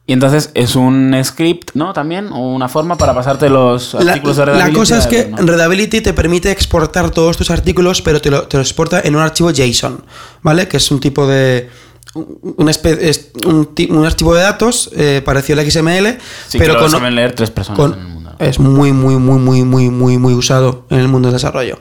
Y 0.07 0.13
entonces 0.13 0.51
es 0.53 0.75
un 0.75 1.15
script, 1.23 1.71
¿no? 1.73 1.91
También, 1.91 2.31
o 2.31 2.53
una 2.53 2.69
forma 2.69 2.95
para 2.95 3.15
pasarte 3.15 3.49
los 3.49 3.95
La, 3.95 4.11
artículos 4.11 4.37
de 4.37 4.45
la 4.45 4.51
Readability 4.51 4.79
cosa 4.79 4.97
es 4.99 5.07
que 5.07 5.23
ver, 5.23 5.31
¿no? 5.31 5.37
Readability 5.47 6.01
te 6.01 6.13
permite 6.13 6.51
exportar 6.51 7.09
todos 7.09 7.37
tus 7.37 7.49
artículos, 7.49 8.03
pero 8.03 8.21
te 8.21 8.29
lo, 8.29 8.43
te 8.43 8.57
lo 8.57 8.61
exporta 8.61 9.01
en 9.03 9.15
un 9.15 9.23
archivo 9.23 9.49
JSON, 9.51 10.05
¿vale? 10.43 10.67
Que 10.67 10.77
es 10.77 10.91
un 10.91 10.99
tipo 10.99 11.25
de. 11.25 11.71
Un, 12.15 12.55
una 12.57 12.71
espe- 12.71 12.97
es 12.99 13.29
un, 13.45 14.05
archivo 14.05 14.33
de 14.33 14.41
datos 14.41 14.89
eh, 14.95 15.21
parecido 15.23 15.59
al 15.59 15.69
XML, 15.69 16.17
Sí, 16.47 16.57
pero 16.57 16.73
que 16.73 16.77
lo 16.77 16.79
con, 16.79 16.89
saben 16.91 17.13
leer 17.15 17.33
tres 17.33 17.51
personas 17.51 17.77
con- 17.79 17.93
en 17.93 17.99
el 17.99 18.05
mundo. 18.07 18.35
es 18.39 18.57
muy, 18.59 18.91
muy, 18.93 19.15
muy, 19.17 19.37
muy, 19.37 19.63
muy, 19.63 19.89
muy, 19.89 20.17
muy 20.17 20.33
usado 20.33 20.87
en 20.89 20.99
el 20.99 21.07
mundo 21.07 21.27
del 21.27 21.33
desarrollo. 21.35 21.77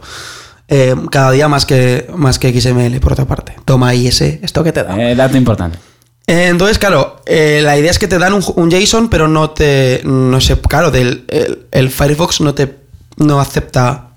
Eh, 0.68 0.94
cada 1.10 1.30
día 1.30 1.46
más 1.48 1.64
que, 1.66 2.10
más 2.16 2.38
que 2.38 2.58
XML, 2.60 2.98
por 3.00 3.12
otra 3.12 3.24
parte. 3.26 3.54
Toma 3.64 3.94
ese, 3.94 4.40
esto 4.42 4.62
que 4.64 4.72
te 4.72 4.82
da. 4.82 4.96
Eh, 5.00 5.14
dato 5.14 5.36
importante. 5.36 5.78
Eh, 6.26 6.46
Entonces, 6.48 6.78
claro, 6.78 7.20
la 7.26 7.76
idea 7.78 7.90
es 7.90 7.98
que 7.98 8.08
te 8.08 8.18
dan 8.18 8.32
un, 8.34 8.42
un 8.56 8.70
JSON, 8.70 9.08
pero 9.10 9.28
no 9.28 9.50
te. 9.50 10.00
No 10.04 10.40
sé, 10.40 10.58
claro, 10.60 10.90
del, 10.90 11.24
el, 11.28 11.66
el 11.70 11.90
Firefox 11.90 12.40
no 12.40 12.54
te. 12.54 12.76
No 13.18 13.40
acepta. 13.40 14.08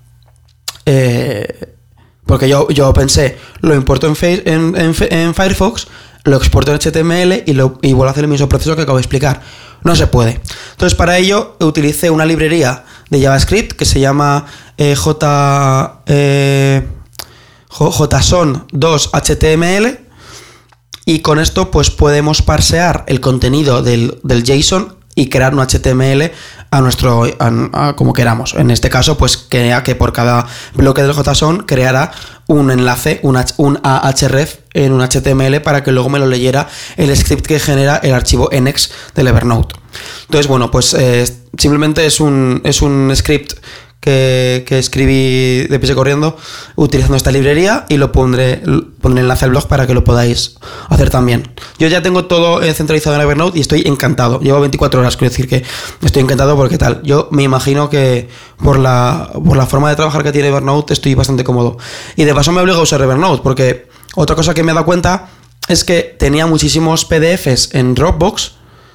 porque 2.25 2.49
yo, 2.49 2.67
yo 2.69 2.93
pensé, 2.93 3.37
lo 3.61 3.75
importo 3.75 4.07
en, 4.21 4.73
en 4.75 5.33
Firefox, 5.35 5.87
lo 6.27 6.37
exporto 6.37 6.71
en 6.71 6.77
HTML 6.79 7.43
y, 7.45 7.53
lo, 7.53 7.79
vuelvo 7.81 8.05
a 8.07 8.11
hacer 8.11 8.23
el 8.25 8.29
mismo 8.29 8.47
proceso 8.49 8.75
que 8.75 8.83
acabo 8.83 8.97
de 8.97 9.01
explicar. 9.01 9.41
No 9.83 9.95
se 9.95 10.07
puede. 10.07 10.41
Entonces, 10.71 10.95
para 10.95 11.17
ello, 11.17 11.55
utilicé 11.59 12.09
una 12.09 12.25
librería 12.25 12.83
de 13.09 13.21
JavaScript 13.21 13.73
que 13.73 13.85
se 13.85 13.99
llama 13.99 14.45
eh, 14.77 14.95
J. 14.95 16.01
eh, 16.07 16.87
J- 17.69 18.07
JSON 18.17 18.67
2 18.71 19.09
HTML. 19.13 19.99
Y 21.05 21.19
con 21.19 21.39
esto, 21.39 21.71
pues 21.71 21.89
podemos 21.89 22.41
parsear 22.41 23.05
el 23.07 23.21
contenido 23.21 23.81
del 23.81 24.19
JSON 24.45 24.95
y 25.15 25.29
crear 25.29 25.53
un 25.55 25.65
HTML 25.65 26.31
a 26.71 26.81
nuestro 26.81 27.23
como 27.95 28.13
queramos. 28.13 28.53
En 28.55 28.71
este 28.71 28.89
caso, 28.89 29.17
pues 29.17 29.37
crea 29.37 29.83
que 29.83 29.95
por 29.95 30.13
cada 30.13 30.47
bloque 30.73 31.03
del 31.03 31.13
JSON 31.13 31.59
creara 31.59 32.11
un 32.47 32.71
enlace, 32.71 33.19
un, 33.23 33.37
un 33.57 33.79
ahref 33.83 34.59
en 34.73 34.93
un 34.93 35.01
HTML 35.01 35.61
para 35.61 35.83
que 35.83 35.91
luego 35.91 36.09
me 36.09 36.19
lo 36.19 36.27
leyera 36.27 36.67
el 36.95 37.15
script 37.15 37.45
que 37.45 37.59
genera 37.59 37.97
el 37.97 38.13
archivo 38.13 38.49
nx 38.51 38.89
del 39.15 39.27
Evernote. 39.27 39.75
Entonces, 40.25 40.47
bueno, 40.47 40.71
pues 40.71 40.93
eh, 40.93 41.25
simplemente 41.57 42.05
es 42.05 42.19
un, 42.19 42.61
es 42.63 42.81
un 42.81 43.11
script 43.15 43.53
que, 43.99 44.65
escribí 44.69 45.67
de 45.67 45.79
pise 45.79 45.95
corriendo 45.95 46.37
utilizando 46.75 47.17
esta 47.17 47.31
librería 47.31 47.85
y 47.89 47.97
lo 47.97 48.11
pondré, 48.11 48.61
pondré 49.01 49.21
enlace 49.21 49.45
al 49.45 49.51
blog 49.51 49.67
para 49.67 49.87
que 49.87 49.93
lo 49.93 50.03
podáis 50.03 50.57
hacer 50.89 51.09
también. 51.09 51.51
Yo 51.79 51.87
ya 51.87 52.01
tengo 52.01 52.25
todo 52.25 52.61
centralizado 52.73 53.15
en 53.15 53.21
Evernote 53.21 53.57
y 53.57 53.61
estoy 53.61 53.83
encantado. 53.85 54.39
Llevo 54.39 54.59
24 54.61 54.99
horas, 54.99 55.17
quiero 55.17 55.31
decir 55.31 55.47
que 55.47 55.63
estoy 56.01 56.21
encantado 56.23 56.55
porque 56.55 56.77
tal. 56.77 57.01
Yo 57.03 57.27
me 57.31 57.43
imagino 57.43 57.89
que 57.89 58.29
por 58.63 58.79
la, 58.79 59.31
por 59.33 59.57
la 59.57 59.65
forma 59.65 59.89
de 59.89 59.95
trabajar 59.95 60.23
que 60.23 60.31
tiene 60.31 60.49
Evernote 60.49 60.93
estoy 60.93 61.15
bastante 61.15 61.43
cómodo. 61.43 61.77
Y 62.15 62.23
de 62.23 62.33
paso 62.33 62.51
me 62.51 62.61
obliga 62.61 62.77
a 62.77 62.81
usar 62.81 63.01
Evernote 63.01 63.41
porque 63.43 63.87
otra 64.15 64.35
cosa 64.35 64.53
que 64.53 64.63
me 64.63 64.71
he 64.71 64.75
dado 64.75 64.85
cuenta 64.85 65.29
es 65.67 65.83
que 65.83 66.15
tenía 66.17 66.45
muchísimos 66.45 67.05
PDFs 67.05 67.73
en 67.73 67.93
Dropbox. 67.93 68.53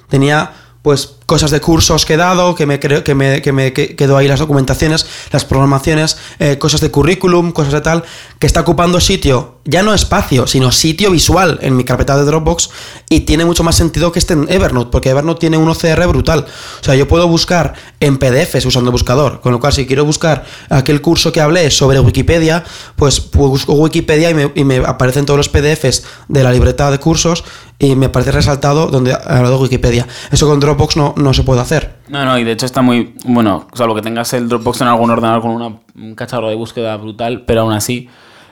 Tenía 0.09 0.53
pues 0.83 1.17
cosas 1.33 1.51
de 1.51 1.61
cursos 1.63 2.05
que 2.05 2.13
he 2.13 2.17
dado, 2.19 2.55
que 2.55 2.67
me 2.67 2.79
creo 2.79 3.03
que 3.03 3.15
me, 3.15 3.41
que 3.41 3.53
me 3.53 3.73
que- 3.73 3.97
quedó 3.97 4.19
ahí 4.19 4.29
las 4.29 4.39
documentaciones, 4.41 5.07
las 5.33 5.47
programaciones, 5.47 6.19
eh, 6.39 6.59
cosas 6.59 6.83
de 6.83 6.91
currículum, 6.91 7.53
cosas 7.53 7.73
de 7.73 7.81
tal, 7.81 8.05
que 8.39 8.47
está 8.47 8.61
ocupando 8.61 9.01
sitio, 9.01 9.55
ya 9.65 9.83
no 9.83 9.95
espacio, 9.95 10.47
sino 10.47 10.71
sitio 10.73 11.11
visual 11.11 11.59
en 11.63 11.75
mi 11.75 11.85
carpeta 11.85 12.19
de 12.19 12.25
Dropbox 12.27 12.69
y 13.09 13.21
tiene 13.21 13.47
mucho 13.47 13.63
más 13.65 13.77
sentido 13.77 14.13
que 14.13 14.19
esté 14.19 14.35
en 14.35 14.47
Evernote, 14.51 14.91
porque 14.93 15.09
Evernote 15.09 15.41
tiene 15.41 15.57
un 15.57 15.71
OCR 15.71 16.07
brutal. 16.07 16.45
O 16.81 16.85
sea, 16.85 16.95
yo 16.97 17.09
puedo 17.09 17.27
buscar 17.29 17.73
en 17.99 18.19
PDFs 18.19 18.67
usando 18.67 18.91
buscador, 18.93 19.41
con 19.41 19.53
lo 19.53 19.59
cual 19.61 19.73
si 19.73 19.87
quiero 19.87 20.05
buscar 20.05 20.45
aquel 20.69 21.01
curso 21.01 21.33
que 21.33 21.41
hablé 21.41 21.71
sobre 21.71 21.99
Wikipedia, 22.01 22.63
pues, 22.97 23.31
busco 23.33 23.73
Wikipedia 23.73 24.29
y 24.29 24.35
me, 24.35 24.53
y 24.55 24.65
me 24.65 24.77
aparecen 24.85 25.25
todos 25.25 25.39
los 25.39 25.49
PDFs 25.49 26.03
de 26.29 26.43
la 26.43 26.53
libreta 26.53 26.91
de 26.91 26.99
cursos 26.99 27.43
y 27.79 27.97
me 27.97 28.07
aparece 28.07 28.31
resaltado 28.31 28.87
donde 28.89 29.13
ha 29.13 29.17
hablado 29.17 29.57
de 29.57 29.63
Wikipedia. 29.65 30.07
Eso 30.31 30.47
con 30.47 30.61
Dropbox 30.61 30.97
no, 30.97 31.15
no 31.23 31.33
se 31.35 31.43
puede 31.43 31.61
hacer. 31.61 31.97
No, 32.09 32.25
no, 32.25 32.39
y 32.39 32.45
de 32.45 32.53
hecho 32.53 32.67
está 32.67 32.83
muy. 32.83 33.15
Bueno, 33.25 33.67
salvo 33.75 33.95
que 33.95 34.03
tengas 34.03 34.33
el 34.35 34.49
Dropbox 34.49 34.81
en 34.83 34.89
algún 34.89 35.11
ordenador 35.11 35.41
con 35.43 35.51
una- 35.53 35.77
un 35.95 36.15
cacharro 36.15 36.49
de 36.49 36.55
búsqueda 36.55 36.97
brutal, 36.97 37.45
pero 37.47 37.63
aún 37.63 37.73
así, 37.73 38.09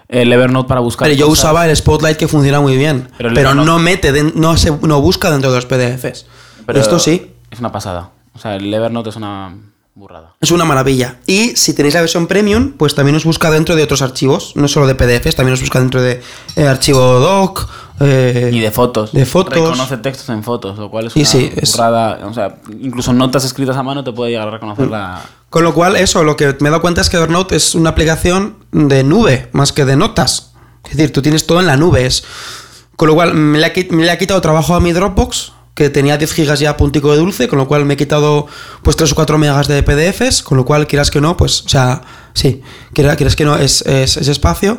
el 0.08 0.32
Evernote 0.32 0.68
para 0.68 0.80
buscar. 0.80 1.06
Pero 1.08 1.18
yo 1.18 1.26
cosas- 1.26 1.44
usaba 1.44 1.66
el 1.68 1.76
Spotlight 1.76 2.16
que 2.16 2.28
funciona 2.28 2.60
muy 2.60 2.76
bien, 2.76 3.08
Pero 3.18 3.30
pero, 3.34 3.54
no 3.54 3.78
mete, 3.78 4.12
no, 4.34 4.56
se, 4.56 4.70
no 4.82 5.00
busca 5.00 5.30
dentro 5.30 5.50
de 5.50 5.56
los 5.56 5.66
PDFs. 5.66 6.26
pero 6.66 6.80
Esto 6.80 6.98
sí. 6.98 7.32
Es 7.50 7.58
una 7.60 7.72
pasada. 7.72 8.10
O 8.34 8.38
sea, 8.38 8.56
el 8.56 8.72
Evernote 8.72 9.10
es 9.10 9.16
una 9.16 9.54
burrada. 9.94 10.34
Es 10.40 10.50
una 10.52 10.64
maravilla. 10.64 11.16
Y 11.26 11.56
si 11.56 11.74
tenéis 11.74 11.94
la 11.94 12.00
versión 12.00 12.26
premium, 12.26 12.72
pues 12.76 12.94
también 12.94 13.16
os 13.16 13.24
busca 13.24 13.50
dentro 13.50 13.74
de 13.76 13.82
otros 13.82 14.02
archivos, 14.02 14.52
no 14.56 14.68
solo 14.68 14.86
de 14.86 14.94
PDFs, 14.94 15.34
también 15.36 15.54
os 15.54 15.60
busca 15.60 15.78
dentro 15.80 16.00
de 16.00 16.22
eh, 16.56 16.66
archivo 16.66 17.00
doc. 17.18 17.68
Eh, 18.00 18.50
Y 18.52 18.60
de 18.60 18.70
fotos. 18.70 19.12
De 19.12 19.26
fotos. 19.26 19.54
Reconoce 19.54 19.96
textos 19.98 20.28
en 20.30 20.42
fotos, 20.42 20.78
lo 20.78 20.90
cual 20.90 21.06
es 21.06 21.16
una 21.16 21.24
sí, 21.24 21.52
es- 21.54 21.72
burrada. 21.72 22.26
O 22.26 22.34
sea, 22.34 22.56
incluso 22.80 23.12
notas 23.12 23.44
escritas 23.44 23.76
a 23.76 23.82
mano 23.82 24.02
te 24.02 24.12
puede 24.12 24.30
llegar 24.32 24.48
a 24.48 24.50
reconocer 24.50 24.88
la. 24.88 25.22
Con 25.50 25.64
lo 25.64 25.74
cual, 25.74 25.96
eso, 25.96 26.22
lo 26.24 26.36
que 26.36 26.46
me 26.60 26.68
he 26.68 26.70
dado 26.70 26.80
cuenta 26.80 27.00
es 27.00 27.10
que 27.10 27.16
Evernote 27.16 27.56
es 27.56 27.74
una 27.74 27.90
aplicación 27.90 28.56
de 28.72 29.02
nube, 29.04 29.48
más 29.52 29.72
que 29.72 29.84
de 29.84 29.96
notas. 29.96 30.52
Es 30.84 30.96
decir, 30.96 31.12
tú 31.12 31.22
tienes 31.22 31.46
todo 31.46 31.60
en 31.60 31.66
la 31.66 31.76
nube. 31.76 32.06
Es... 32.06 32.24
Con 32.96 33.08
lo 33.08 33.14
cual, 33.14 33.34
me 33.34 33.58
le, 33.58 33.66
ha, 33.66 33.72
me 33.90 34.04
le 34.04 34.10
ha 34.10 34.18
quitado 34.18 34.40
trabajo 34.40 34.74
a 34.74 34.80
mi 34.80 34.92
Dropbox, 34.92 35.52
que 35.74 35.88
tenía 35.90 36.18
10 36.18 36.32
gigas 36.34 36.60
ya 36.60 36.76
puntico 36.76 37.10
de 37.12 37.16
dulce, 37.18 37.48
con 37.48 37.58
lo 37.58 37.66
cual 37.66 37.84
me 37.86 37.94
he 37.94 37.96
quitado 37.96 38.46
pues 38.82 38.96
3 38.96 39.10
o 39.12 39.14
4 39.14 39.38
megas 39.38 39.68
de 39.68 39.82
PDFs, 39.82 40.42
con 40.42 40.58
lo 40.58 40.64
cual, 40.64 40.86
quieras 40.86 41.10
que 41.10 41.20
no, 41.20 41.36
pues, 41.36 41.64
o 41.64 41.68
sea, 41.68 42.02
sí, 42.34 42.62
quieras, 42.92 43.16
quieras 43.16 43.36
que 43.36 43.44
no, 43.44 43.56
es, 43.56 43.82
es, 43.82 44.18
es 44.18 44.28
espacio. 44.28 44.78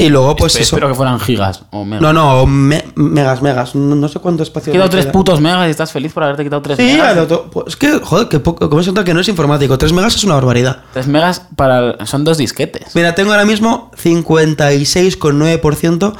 Y 0.00 0.08
luego, 0.08 0.34
pues 0.36 0.54
Espe- 0.54 0.60
eso. 0.62 0.76
Espero 0.76 0.88
que 0.88 0.94
fueran 0.94 1.20
gigas 1.20 1.62
o 1.70 1.84
megas. 1.84 2.02
No, 2.02 2.12
no, 2.12 2.46
me- 2.46 2.84
megas, 2.94 3.42
megas. 3.42 3.74
No, 3.74 3.94
no 3.94 4.08
sé 4.08 4.18
cuánto 4.18 4.42
espacio. 4.42 4.72
Te 4.72 4.78
he 4.78 4.80
quitado 4.80 4.90
tres 4.90 5.04
queda. 5.04 5.12
putos 5.12 5.40
megas 5.40 5.68
y 5.68 5.70
estás 5.70 5.92
feliz 5.92 6.12
por 6.12 6.22
haberte 6.24 6.42
quitado 6.44 6.62
tres 6.62 6.76
Sí, 6.78 6.84
megas. 6.84 7.28
to- 7.28 7.50
pues 7.50 7.66
es 7.68 7.76
que, 7.76 7.98
joder, 8.00 8.28
que 8.28 8.40
poco, 8.40 8.68
como 8.70 8.82
se 8.82 8.90
nota 8.90 9.04
que 9.04 9.14
no 9.14 9.20
es 9.20 9.28
informático. 9.28 9.76
3 9.78 9.92
megas 9.92 10.14
es 10.16 10.24
una 10.24 10.34
barbaridad. 10.34 10.78
3 10.92 11.06
megas 11.06 11.42
para. 11.56 12.04
Son 12.06 12.24
dos 12.24 12.38
disquetes. 12.38 12.94
Mira, 12.94 13.14
tengo 13.14 13.30
ahora 13.32 13.44
mismo 13.44 13.90
56,9% 14.02 16.14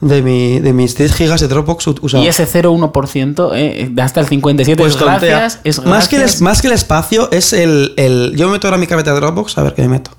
de, 0.00 0.22
mi, 0.22 0.60
de 0.60 0.72
mis 0.72 0.96
10 0.96 1.14
gigas 1.14 1.40
de 1.40 1.48
Dropbox 1.48 1.86
usados. 1.88 2.24
Y 2.24 2.28
ese 2.28 2.46
0,1%, 2.46 3.50
eh, 3.54 3.88
de 3.90 4.02
hasta 4.02 4.20
el 4.20 4.26
57, 4.26 4.80
Pues 4.80 4.94
es 4.94 5.00
gracias, 5.02 5.60
es 5.64 5.84
más, 5.84 6.08
que 6.08 6.16
el, 6.22 6.30
más 6.40 6.60
que 6.62 6.68
el 6.68 6.74
espacio 6.74 7.28
es 7.32 7.52
el, 7.52 7.92
el- 7.96 8.32
Yo 8.36 8.46
me 8.46 8.52
meto 8.54 8.66
ahora 8.66 8.78
mi 8.78 8.86
carpeta 8.86 9.12
de 9.12 9.20
Dropbox, 9.20 9.58
a 9.58 9.62
ver 9.62 9.74
qué 9.74 9.82
me 9.82 9.88
meto. 9.88 10.10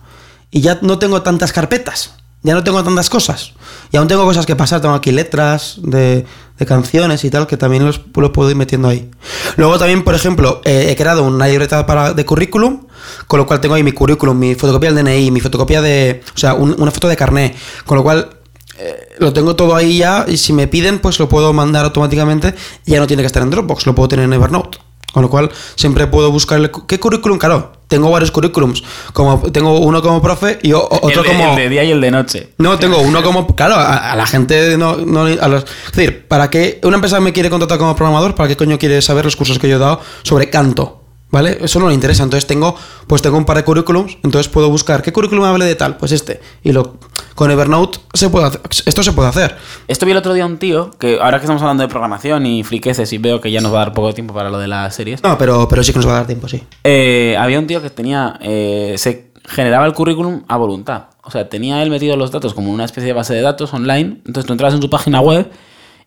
Y 0.49 0.61
ya 0.61 0.79
no 0.81 0.97
tengo 0.97 1.21
tantas 1.21 1.51
carpetas. 1.51 2.13
Ya 2.43 2.53
no 2.53 2.63
tengo 2.63 2.81
tantas 2.83 3.09
cosas. 3.09 3.53
Y 3.91 3.97
aún 3.97 4.07
tengo 4.07 4.23
cosas 4.23 4.45
que 4.45 4.55
pasar. 4.55 4.79
Tengo 4.79 4.93
aquí 4.95 5.11
letras 5.11 5.77
de, 5.81 6.25
canciones 6.65 7.23
y 7.25 7.29
tal, 7.29 7.45
que 7.47 7.57
también 7.57 7.85
los, 7.85 7.99
los 8.15 8.29
puedo 8.31 8.49
ir 8.49 8.55
metiendo 8.55 8.87
ahí. 8.87 9.09
Luego 9.57 9.77
también, 9.77 10.03
por 10.03 10.15
ejemplo, 10.15 10.61
eh, 10.63 10.87
he 10.89 10.95
creado 10.95 11.23
una 11.23 11.47
libreta 11.47 11.85
para, 11.85 12.13
de 12.13 12.25
currículum, 12.25 12.85
con 13.27 13.39
lo 13.39 13.45
cual 13.47 13.59
tengo 13.59 13.75
ahí 13.75 13.83
mi 13.83 13.91
currículum, 13.91 14.37
mi 14.37 14.55
fotocopia 14.55 14.93
del 14.93 15.03
DNI, 15.03 15.31
mi 15.31 15.39
fotocopia 15.41 15.81
de... 15.81 16.23
O 16.33 16.37
sea, 16.37 16.53
un- 16.53 16.75
una 16.79 16.91
foto 16.91 17.07
de 17.07 17.17
carné. 17.17 17.55
Con 17.85 17.97
lo 17.97 18.03
cual, 18.03 18.29
eh, 18.77 19.15
lo 19.19 19.33
tengo 19.33 19.55
todo 19.55 19.75
ahí 19.75 19.97
ya 19.97 20.25
y 20.27 20.37
si 20.37 20.53
me 20.53 20.67
piden, 20.67 20.99
pues 20.99 21.19
lo 21.19 21.27
puedo 21.27 21.51
mandar 21.53 21.85
automáticamente. 21.85 22.53
Ya 22.85 22.99
no 22.99 23.07
tiene 23.07 23.23
que 23.23 23.27
estar 23.27 23.41
en 23.43 23.49
Dropbox, 23.49 23.85
lo 23.87 23.95
puedo 23.95 24.07
tener 24.09 24.25
en 24.25 24.33
Evernote. 24.33 24.77
Con 25.17 25.23
lo 25.23 25.29
cual, 25.31 25.49
siempre 25.73 26.05
puedo 26.05 26.31
buscar 26.31 26.59
el 26.59 26.69
¿Qué 26.85 26.99
currículum? 26.99 27.39
Claro, 27.39 27.71
tengo 27.87 28.11
varios 28.11 28.29
currículums. 28.29 28.83
Como, 29.13 29.41
tengo 29.51 29.79
uno 29.79 30.03
como 30.03 30.21
profe 30.21 30.59
y 30.61 30.73
otro 30.73 30.99
el, 31.09 31.15
de, 31.15 31.23
como. 31.23 31.49
el 31.49 31.55
de 31.55 31.69
día 31.69 31.83
y 31.85 31.89
el 31.89 31.99
de 31.99 32.11
noche. 32.11 32.49
No, 32.59 32.77
tengo 32.77 32.99
uno 32.99 33.23
como. 33.23 33.47
Claro, 33.55 33.73
a, 33.77 34.11
a 34.11 34.15
la 34.15 34.27
gente 34.27 34.77
no. 34.77 34.97
no 34.97 35.21
a 35.23 35.47
los- 35.47 35.63
es 35.63 35.91
decir, 35.93 36.27
¿para 36.27 36.51
qué 36.51 36.79
una 36.83 36.97
empresa 36.97 37.19
me 37.19 37.33
quiere 37.33 37.49
contratar 37.49 37.79
como 37.79 37.95
programador? 37.95 38.35
¿Para 38.35 38.47
qué 38.47 38.55
coño 38.55 38.77
quiere 38.77 39.01
saber 39.01 39.25
los 39.25 39.35
cursos 39.35 39.57
que 39.57 39.67
yo 39.67 39.77
he 39.77 39.79
dado 39.79 40.01
sobre 40.21 40.51
canto? 40.51 41.01
¿Vale? 41.31 41.57
Eso 41.59 41.79
no 41.79 41.87
le 41.87 41.95
interesa. 41.95 42.21
Entonces 42.21 42.45
tengo, 42.45 42.75
pues 43.07 43.23
tengo 43.23 43.37
un 43.37 43.45
par 43.45 43.57
de 43.57 43.63
currículums, 43.63 44.19
entonces 44.23 44.49
puedo 44.49 44.69
buscar 44.69 45.01
qué 45.01 45.11
currículum 45.11 45.45
hable 45.45 45.65
de 45.65 45.73
tal, 45.73 45.97
pues 45.97 46.11
este. 46.11 46.39
Y 46.63 46.73
lo 46.73 46.97
con 47.37 47.51
Evernote 47.51 47.99
se 48.15 48.29
puede 48.31 48.47
hacer, 48.47 48.61
esto 48.87 49.03
se 49.03 49.11
puede 49.13 49.29
hacer. 49.29 49.55
Esto 49.87 50.07
vi 50.07 50.11
el 50.11 50.17
otro 50.17 50.33
día 50.33 50.43
un 50.45 50.57
tío, 50.57 50.89
que 50.99 51.19
ahora 51.21 51.37
que 51.37 51.45
estamos 51.45 51.61
hablando 51.61 51.83
de 51.83 51.87
programación 51.87 52.47
y 52.47 52.63
friqueces 52.63 53.13
y 53.13 53.19
veo 53.19 53.39
que 53.39 53.51
ya 53.51 53.61
nos 53.61 53.71
va 53.71 53.83
a 53.83 53.85
dar 53.85 53.93
poco 53.93 54.11
tiempo 54.15 54.33
para 54.33 54.49
lo 54.49 54.57
de 54.57 54.67
las 54.67 54.95
series. 54.95 55.21
No, 55.21 55.37
pero, 55.37 55.67
pero 55.69 55.83
sí 55.83 55.93
que 55.93 55.99
nos 55.99 56.07
va 56.07 56.13
a 56.13 56.15
dar 56.15 56.25
tiempo, 56.25 56.47
sí. 56.47 56.63
Eh, 56.83 57.37
había 57.39 57.59
un 57.59 57.67
tío 57.67 57.79
que 57.81 57.91
tenía. 57.91 58.39
eh, 58.41 58.95
se 58.97 59.31
generaba 59.45 59.85
el 59.85 59.93
currículum 59.93 60.41
a 60.47 60.57
voluntad. 60.57 61.03
O 61.23 61.29
sea, 61.29 61.47
tenía 61.47 61.83
él 61.83 61.91
metido 61.91 62.17
los 62.17 62.31
datos 62.31 62.55
como 62.55 62.71
una 62.71 62.85
especie 62.85 63.05
de 63.07 63.13
base 63.13 63.35
de 63.35 63.41
datos 63.41 63.71
online. 63.71 64.21
Entonces 64.25 64.45
tú 64.47 64.53
entrabas 64.53 64.73
en 64.73 64.81
su 64.81 64.89
página 64.89 65.21
web 65.21 65.51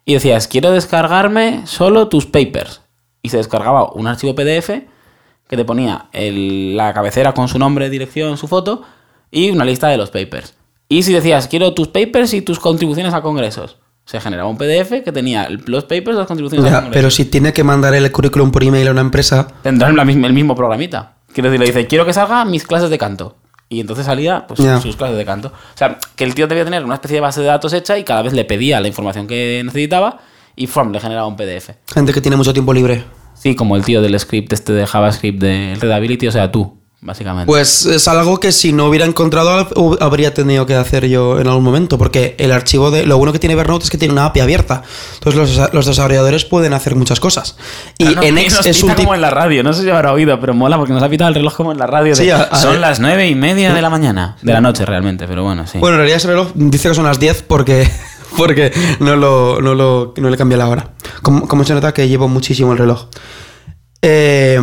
y 0.04 0.14
decías, 0.14 0.48
quiero 0.48 0.72
descargarme 0.72 1.62
solo 1.66 2.08
tus 2.08 2.26
papers. 2.26 2.80
Y 3.22 3.28
se 3.28 3.36
descargaba 3.36 3.92
un 3.92 4.08
archivo 4.08 4.34
PDF 4.34 4.68
que 5.48 5.56
te 5.56 5.64
ponía 5.64 6.06
el- 6.12 6.76
la 6.76 6.92
cabecera 6.92 7.34
con 7.34 7.46
su 7.48 7.58
nombre, 7.58 7.88
dirección, 7.88 8.36
su 8.36 8.48
foto 8.48 8.82
y 9.30 9.50
una 9.50 9.64
lista 9.64 9.86
de 9.88 9.96
los 9.96 10.10
papers. 10.10 10.54
Y 10.92 11.04
si 11.04 11.12
decías, 11.12 11.46
quiero 11.46 11.72
tus 11.72 11.86
papers 11.88 12.34
y 12.34 12.42
tus 12.42 12.58
contribuciones 12.58 13.14
a 13.14 13.22
congresos, 13.22 13.76
se 14.04 14.20
generaba 14.20 14.48
un 14.50 14.58
PDF 14.58 15.04
que 15.04 15.12
tenía 15.12 15.48
los 15.66 15.84
papers 15.84 16.10
y 16.10 16.18
las 16.18 16.26
contribuciones 16.26 16.66
a 16.66 16.68
Ya, 16.68 16.74
congresos. 16.80 16.94
pero 16.94 17.10
si 17.12 17.24
tiene 17.26 17.52
que 17.52 17.62
mandar 17.62 17.94
el 17.94 18.10
currículum 18.10 18.50
por 18.50 18.64
email 18.64 18.88
a 18.88 18.90
una 18.90 19.00
empresa, 19.02 19.46
Tendrán 19.62 19.94
la 19.96 20.04
misma- 20.04 20.26
el 20.26 20.32
mismo 20.32 20.56
programita. 20.56 21.14
Quiero 21.32 21.48
decir, 21.48 21.60
le 21.60 21.66
dice, 21.72 21.86
quiero 21.86 22.04
que 22.04 22.12
salga 22.12 22.44
mis 22.44 22.66
clases 22.66 22.90
de 22.90 22.98
canto. 22.98 23.36
Y 23.68 23.78
entonces 23.78 24.04
salía 24.04 24.48
pues, 24.48 24.58
sus 24.82 24.96
clases 24.96 25.16
de 25.16 25.24
canto. 25.24 25.48
O 25.48 25.78
sea, 25.78 25.96
que 26.16 26.24
el 26.24 26.34
tío 26.34 26.48
debía 26.48 26.64
tener 26.64 26.84
una 26.84 26.94
especie 26.94 27.14
de 27.14 27.20
base 27.20 27.40
de 27.40 27.46
datos 27.46 27.72
hecha 27.72 27.96
y 27.96 28.02
cada 28.02 28.22
vez 28.22 28.32
le 28.32 28.44
pedía 28.44 28.80
la 28.80 28.88
información 28.88 29.28
que 29.28 29.62
necesitaba 29.64 30.18
y 30.56 30.66
¡fum! 30.66 30.90
le 30.90 30.98
generaba 30.98 31.28
un 31.28 31.36
PDF. 31.36 31.70
gente 31.94 32.12
que 32.12 32.20
tiene 32.20 32.36
mucho 32.36 32.52
tiempo 32.52 32.74
libre. 32.74 33.04
Sí, 33.34 33.54
como 33.54 33.76
el 33.76 33.84
tío 33.84 34.02
del 34.02 34.18
script 34.18 34.52
este 34.52 34.72
de 34.72 34.86
JavaScript 34.88 35.40
de 35.40 35.76
Readability, 35.80 36.26
o 36.26 36.32
sea, 36.32 36.50
tú, 36.50 36.79
básicamente. 37.02 37.46
Pues 37.46 37.86
es 37.86 38.06
algo 38.08 38.38
que 38.40 38.52
si 38.52 38.72
no 38.72 38.86
hubiera 38.86 39.06
encontrado 39.06 39.68
habría 40.00 40.34
tenido 40.34 40.66
que 40.66 40.74
hacer 40.74 41.08
yo 41.08 41.40
en 41.40 41.46
algún 41.48 41.64
momento, 41.64 41.96
porque 41.98 42.34
el 42.38 42.52
archivo 42.52 42.90
de... 42.90 43.06
Lo 43.06 43.16
bueno 43.18 43.32
que 43.32 43.38
tiene 43.38 43.54
Evernote 43.54 43.84
es 43.84 43.90
que 43.90 43.98
tiene 43.98 44.12
una 44.12 44.26
API 44.26 44.40
abierta. 44.40 44.82
Entonces 45.14 45.56
los, 45.56 45.72
los 45.72 45.86
desarrolladores 45.86 46.44
pueden 46.44 46.72
hacer 46.74 46.94
muchas 46.96 47.18
cosas. 47.20 47.56
Y 47.98 48.04
Ah, 48.06 48.12
no, 48.16 48.22
NX 48.22 48.56
nos 48.56 48.66
es 48.66 48.76
pita 48.80 48.92
un 48.92 48.94
como 48.98 49.14
en 49.14 49.20
la 49.22 49.30
radio, 49.30 49.62
no 49.62 49.72
sé 49.72 49.82
si 49.82 49.90
habrá 49.90 50.12
oído, 50.12 50.38
pero 50.40 50.52
mola 50.54 50.76
porque 50.76 50.92
nos 50.92 51.02
ha 51.02 51.08
pitado 51.08 51.28
el 51.28 51.34
reloj 51.34 51.54
como 51.56 51.72
en 51.72 51.78
la 51.78 51.86
radio. 51.86 52.14
de, 52.14 52.22
Sí, 52.22 52.30
a- 52.30 52.42
a 52.42 52.56
son 52.60 52.72
ver. 52.72 52.80
las 52.80 53.00
nueve 53.00 53.28
y 53.28 53.34
media 53.34 53.72
de 53.72 53.80
la 53.82 53.90
mañana. 53.90 54.36
De 54.42 54.52
la 54.52 54.60
noche 54.60 54.84
realmente, 54.84 55.26
pero 55.26 55.42
bueno, 55.42 55.66
sí. 55.66 55.78
Bueno, 55.78 55.94
en 55.94 55.98
realidad 56.00 56.18
ese 56.18 56.28
reloj 56.28 56.48
dice 56.54 56.88
que 56.90 56.94
son 56.94 57.04
las 57.04 57.18
10 57.18 57.42
porque, 57.44 57.88
porque 58.36 58.72
no, 59.00 59.16
lo, 59.16 59.60
no, 59.62 59.74
lo, 59.74 60.12
no 60.16 60.28
le 60.28 60.36
cambié 60.36 60.58
la 60.58 60.68
hora. 60.68 60.90
Como, 61.22 61.48
como 61.48 61.64
se 61.64 61.72
nota 61.74 61.94
que 61.94 62.08
llevo 62.08 62.28
muchísimo 62.28 62.72
el 62.72 62.78
reloj. 62.78 63.06
Eh, 64.02 64.58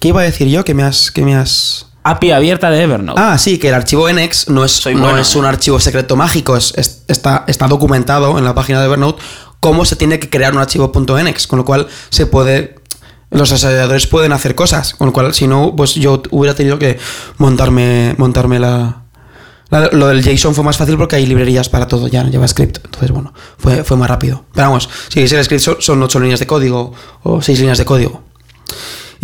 ¿Qué 0.00 0.08
iba 0.08 0.20
a 0.20 0.24
decir 0.24 0.48
yo? 0.48 0.64
Que 0.64 0.74
me 0.74 0.82
has... 0.82 1.10
Que 1.10 1.22
me 1.24 1.34
has... 1.34 1.86
API 2.04 2.32
abierta 2.32 2.68
de 2.70 2.82
Evernote. 2.82 3.20
Ah, 3.20 3.38
sí, 3.38 3.58
que 3.58 3.68
el 3.68 3.74
archivo 3.74 4.10
NX 4.10 4.48
no 4.48 4.64
es, 4.64 4.72
Soy 4.72 4.94
no 4.96 5.02
bueno, 5.02 5.18
es 5.18 5.36
un 5.36 5.44
archivo 5.44 5.78
secreto 5.78 6.16
mágico, 6.16 6.56
es, 6.56 6.72
es- 6.76 7.04
está, 7.06 7.44
está 7.46 7.68
documentado 7.68 8.36
en 8.38 8.44
la 8.44 8.54
página 8.56 8.80
de 8.80 8.86
Evernote 8.86 9.22
cómo 9.60 9.84
se 9.84 9.94
tiene 9.94 10.18
que 10.18 10.28
crear 10.28 10.52
un 10.52 10.58
archivo 10.58 10.90
.nx, 10.92 11.46
con 11.46 11.58
lo 11.60 11.64
cual 11.64 11.86
se 12.10 12.26
puede... 12.26 12.74
Los 13.30 13.50
desarrolladores 13.50 14.08
pueden 14.08 14.32
hacer 14.32 14.54
cosas, 14.56 14.94
con 14.94 15.06
lo 15.06 15.12
cual 15.12 15.32
si 15.32 15.46
no, 15.46 15.74
pues 15.76 15.94
yo 15.94 16.20
hubiera 16.32 16.54
tenido 16.56 16.78
que 16.78 16.98
montarme, 17.38 18.14
montarme 18.18 18.58
la, 18.58 19.04
la- 19.70 19.88
Lo 19.92 20.08
del 20.08 20.22
JSON 20.22 20.54
fue 20.56 20.64
más 20.64 20.76
fácil 20.76 20.96
porque 20.98 21.16
hay 21.16 21.24
librerías 21.26 21.68
para 21.68 21.86
todo 21.86 22.08
ya 22.08 22.20
en 22.22 22.32
JavaScript, 22.32 22.78
entonces 22.84 23.10
bueno, 23.12 23.32
fue, 23.58 23.84
fue 23.84 23.96
más 23.96 24.08
rápido. 24.10 24.44
Pero 24.52 24.66
vamos, 24.68 24.88
si 25.08 25.20
es 25.22 25.32
el 25.32 25.42
script 25.44 25.62
son, 25.62 25.76
son 25.80 26.02
ocho 26.02 26.18
líneas 26.20 26.40
de 26.40 26.46
código 26.46 26.92
o 27.22 27.40
seis 27.40 27.58
líneas 27.60 27.78
de 27.78 27.84
código. 27.84 28.22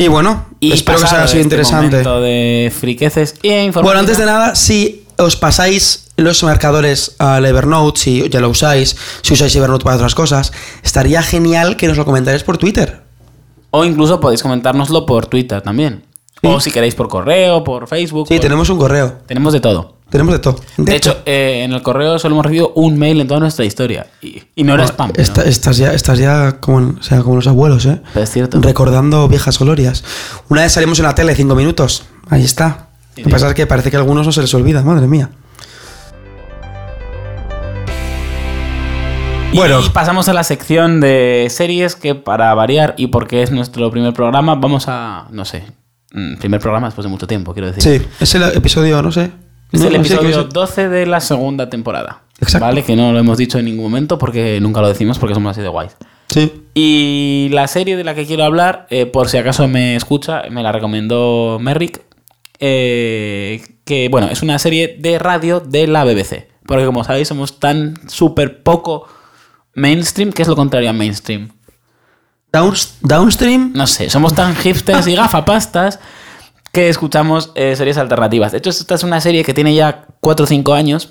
Y 0.01 0.07
bueno, 0.09 0.47
Y 0.61 0.73
espero 0.73 0.97
que 0.99 1.03
pasado 1.03 1.23
sea 1.23 1.29
sido 1.29 1.43
interesante. 1.43 1.97
de 1.99 2.73
friqueces 2.75 3.35
e. 3.43 3.69
Bueno, 3.73 3.99
antes 3.99 4.17
de 4.17 4.25
nada, 4.27 4.55
si 4.55 5.05
os 5.19 5.35
pasáis 5.37 6.07
los 6.17 6.43
marcadores 6.45 7.17
al 7.19 7.45
Evernote, 7.45 8.01
si 8.01 8.29
ya 8.29 8.39
lo 8.41 8.49
usáis, 8.49 8.97
si 9.23 9.35
usáis 9.35 9.55
Evernote 9.57 9.83
para 9.85 9.97
otras 9.97 10.15
cosas, 10.15 10.53
estaría 10.85 11.21
genial 11.23 11.77
que 11.77 11.89
nos 11.89 11.97
lo 11.97 12.05
comentarais 12.05 12.45
por 12.45 12.59
Twitter. 12.59 13.03
O 13.73 13.85
incluso 13.85 14.21
podéis 14.21 14.41
comentárnoslo 14.43 15.05
por 15.05 15.27
Twitter 15.27 15.61
también. 15.63 16.05
O 16.45 16.61
si 16.61 16.71
queréis 16.71 16.95
por 16.95 17.09
correo, 17.09 17.65
por 17.65 17.89
Facebook. 17.89 18.29
Sí, 18.29 18.35
por- 18.35 18.43
tenemos 18.43 18.71
un 18.71 18.79
correo. 18.79 19.19
tenemos 19.27 19.53
de 19.53 19.59
todo. 19.61 19.98
Tenemos 20.11 20.33
de 20.33 20.39
todo. 20.39 20.59
De 20.79 20.97
hecho, 20.97 21.19
eh, 21.27 21.63
en 21.65 21.73
el 21.75 21.83
correo 21.83 22.19
solo 22.19 22.35
hemos 22.35 22.45
recibido 22.47 22.73
un 22.77 22.99
mail 22.99 23.21
en 23.21 23.29
toda 23.29 23.41
nuestra 23.41 23.65
historia. 23.67 24.07
Y, 24.23 24.43
y 24.55 24.65
no 24.65 24.73
era 24.75 24.85
spam. 24.87 25.11
pero- 25.13 25.23
Esta- 25.23 25.43
estás, 25.45 25.77
ya, 25.77 25.93
estás 25.93 26.19
ya 26.19 26.61
como, 26.61 26.95
o 26.99 27.03
sea, 27.03 27.21
como 27.23 27.37
los 27.37 27.47
abuelos, 27.47 27.85
¿eh? 27.85 28.01
pero 28.15 28.25
es 28.25 28.31
cierto. 28.31 28.59
Recordando 28.63 29.29
viejas 29.29 29.59
glorias. 29.59 30.03
Una 30.49 30.63
vez 30.63 30.73
salimos 30.73 30.99
en 30.99 31.05
la 31.05 31.15
tele, 31.15 31.35
cinco 31.35 31.55
minutos. 31.55 32.05
Ahí 32.31 32.43
está. 32.45 32.89
Sí, 33.15 33.23
Lo 33.23 33.27
que 33.27 33.33
pasa 33.33 33.49
es 33.49 33.55
que 33.55 33.67
parece 33.67 33.91
que 33.91 33.97
a 33.97 34.01
algunos 34.01 34.25
no 34.25 34.33
se 34.33 34.41
les 34.41 34.55
olvida, 34.55 34.83
madre 34.83 35.07
mía. 35.07 35.29
Bueno. 39.55 39.81
Y 39.85 39.89
pasamos 39.91 40.29
a 40.29 40.33
la 40.33 40.45
sección 40.45 41.01
de 41.01 41.47
series 41.51 41.97
que 41.97 42.15
para 42.15 42.55
variar 42.55 42.95
y 42.97 43.09
porque 43.09 43.43
es 43.43 43.51
nuestro 43.51 43.91
primer 43.91 44.13
programa, 44.13 44.55
vamos 44.55 44.85
a, 44.89 45.27
no 45.33 45.45
sé, 45.45 45.65
mm, 46.13 46.37
primer 46.37 46.61
programa 46.61 46.87
después 46.89 47.05
de 47.05 47.11
mucho 47.11 47.27
tiempo, 47.27 47.53
quiero 47.55 47.71
decir. 47.73 47.83
Sí, 48.01 48.07
es 48.21 48.35
el 48.35 48.43
episodio, 48.55 49.03
no 49.03 49.11
sé. 49.11 49.31
Es 49.73 49.81
No, 49.81 49.87
el 49.89 49.99
no 49.99 50.05
sé 50.05 50.15
episodio 50.15 50.41
es. 50.43 50.49
12 50.51 50.89
de 50.89 51.07
la 51.07 51.21
segunda 51.21 51.69
temporada. 51.71 52.23
Exacto. 52.41 52.67
¿Vale? 52.67 52.85
Que 52.85 52.97
no 52.97 53.13
lo 53.13 53.19
hemos 53.19 53.37
dicho 53.39 53.59
en 53.59 53.65
ningún 53.67 53.85
momento 53.85 54.19
porque 54.19 54.61
nunca 54.61 54.81
lo 54.81 54.89
decimos 54.89 55.19
porque 55.19 55.35
somos 55.35 55.51
así 55.53 55.61
de 55.61 55.69
guays. 55.69 55.97
Sí. 56.29 56.53
Y 56.75 57.49
la 57.53 57.67
serie 57.69 57.97
de 57.97 58.05
la 58.05 58.15
que 58.15 58.27
quiero 58.27 58.45
hablar, 58.45 58.87
eh, 58.91 59.07
por 59.07 59.29
si 59.29 59.37
acaso 59.39 59.67
me 59.69 59.97
escucha, 59.97 60.43
me 60.51 60.63
la 60.63 60.73
recomendó 60.73 61.59
Merrick. 61.61 62.03
eh, 62.61 63.63
que 63.85 64.09
bueno, 64.11 64.29
es 64.29 64.43
una 64.43 64.59
serie 64.59 64.97
de 64.99 65.19
radio 65.19 65.61
de 65.61 65.87
la 65.87 66.05
BBC. 66.05 66.49
Porque 66.67 66.85
como 66.85 67.03
sabéis, 67.05 67.29
somos 67.29 67.59
tan 67.61 67.99
súper 68.09 68.63
poco 68.63 69.07
mainstream, 69.75 70.33
que 70.33 70.43
es 70.43 70.49
lo 70.49 70.57
contrario 70.57 70.91
a 70.91 70.93
mainstream. 70.93 71.49
Downs- 72.53 72.95
downstream. 73.01 73.73
No 73.75 73.87
sé, 73.87 74.11
somos 74.11 74.35
tan 74.35 74.55
hipsters 74.57 75.07
y 75.07 75.15
gafapastas 75.17 75.99
que 76.73 76.89
escuchamos 76.89 77.51
eh, 77.55 77.75
series 77.77 77.99
alternativas. 77.99 78.53
De 78.53 78.59
hecho, 78.59 78.71
esta 78.71 78.95
es 78.95 79.03
una 79.03 79.21
serie 79.21 79.45
que 79.45 79.55
tiene 79.55 79.75
ya 79.75 80.07
4 80.21 80.45
o 80.45 80.47
5 80.47 80.75
años 80.75 81.11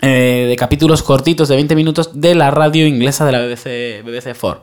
eh, 0.00 0.46
de 0.48 0.56
capítulos 0.56 1.02
cortitos 1.02 1.48
de 1.48 1.56
20 1.56 1.74
minutos 1.76 2.10
de 2.20 2.34
la 2.34 2.50
radio 2.50 2.86
inglesa 2.86 3.24
de 3.24 3.32
la 3.32 3.40
BBC, 3.40 4.02
BBC 4.04 4.36
4. 4.38 4.62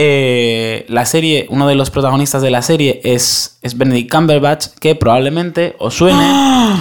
Eh, 0.00 0.86
la 0.88 1.04
serie, 1.06 1.46
uno 1.50 1.66
de 1.66 1.74
los 1.74 1.90
protagonistas 1.90 2.40
de 2.40 2.50
la 2.50 2.62
serie 2.62 3.00
es, 3.02 3.58
es 3.62 3.76
Benedict 3.76 4.12
Cumberbatch, 4.12 4.66
que 4.80 4.94
probablemente 4.94 5.74
os 5.80 5.94
suene. 5.94 6.22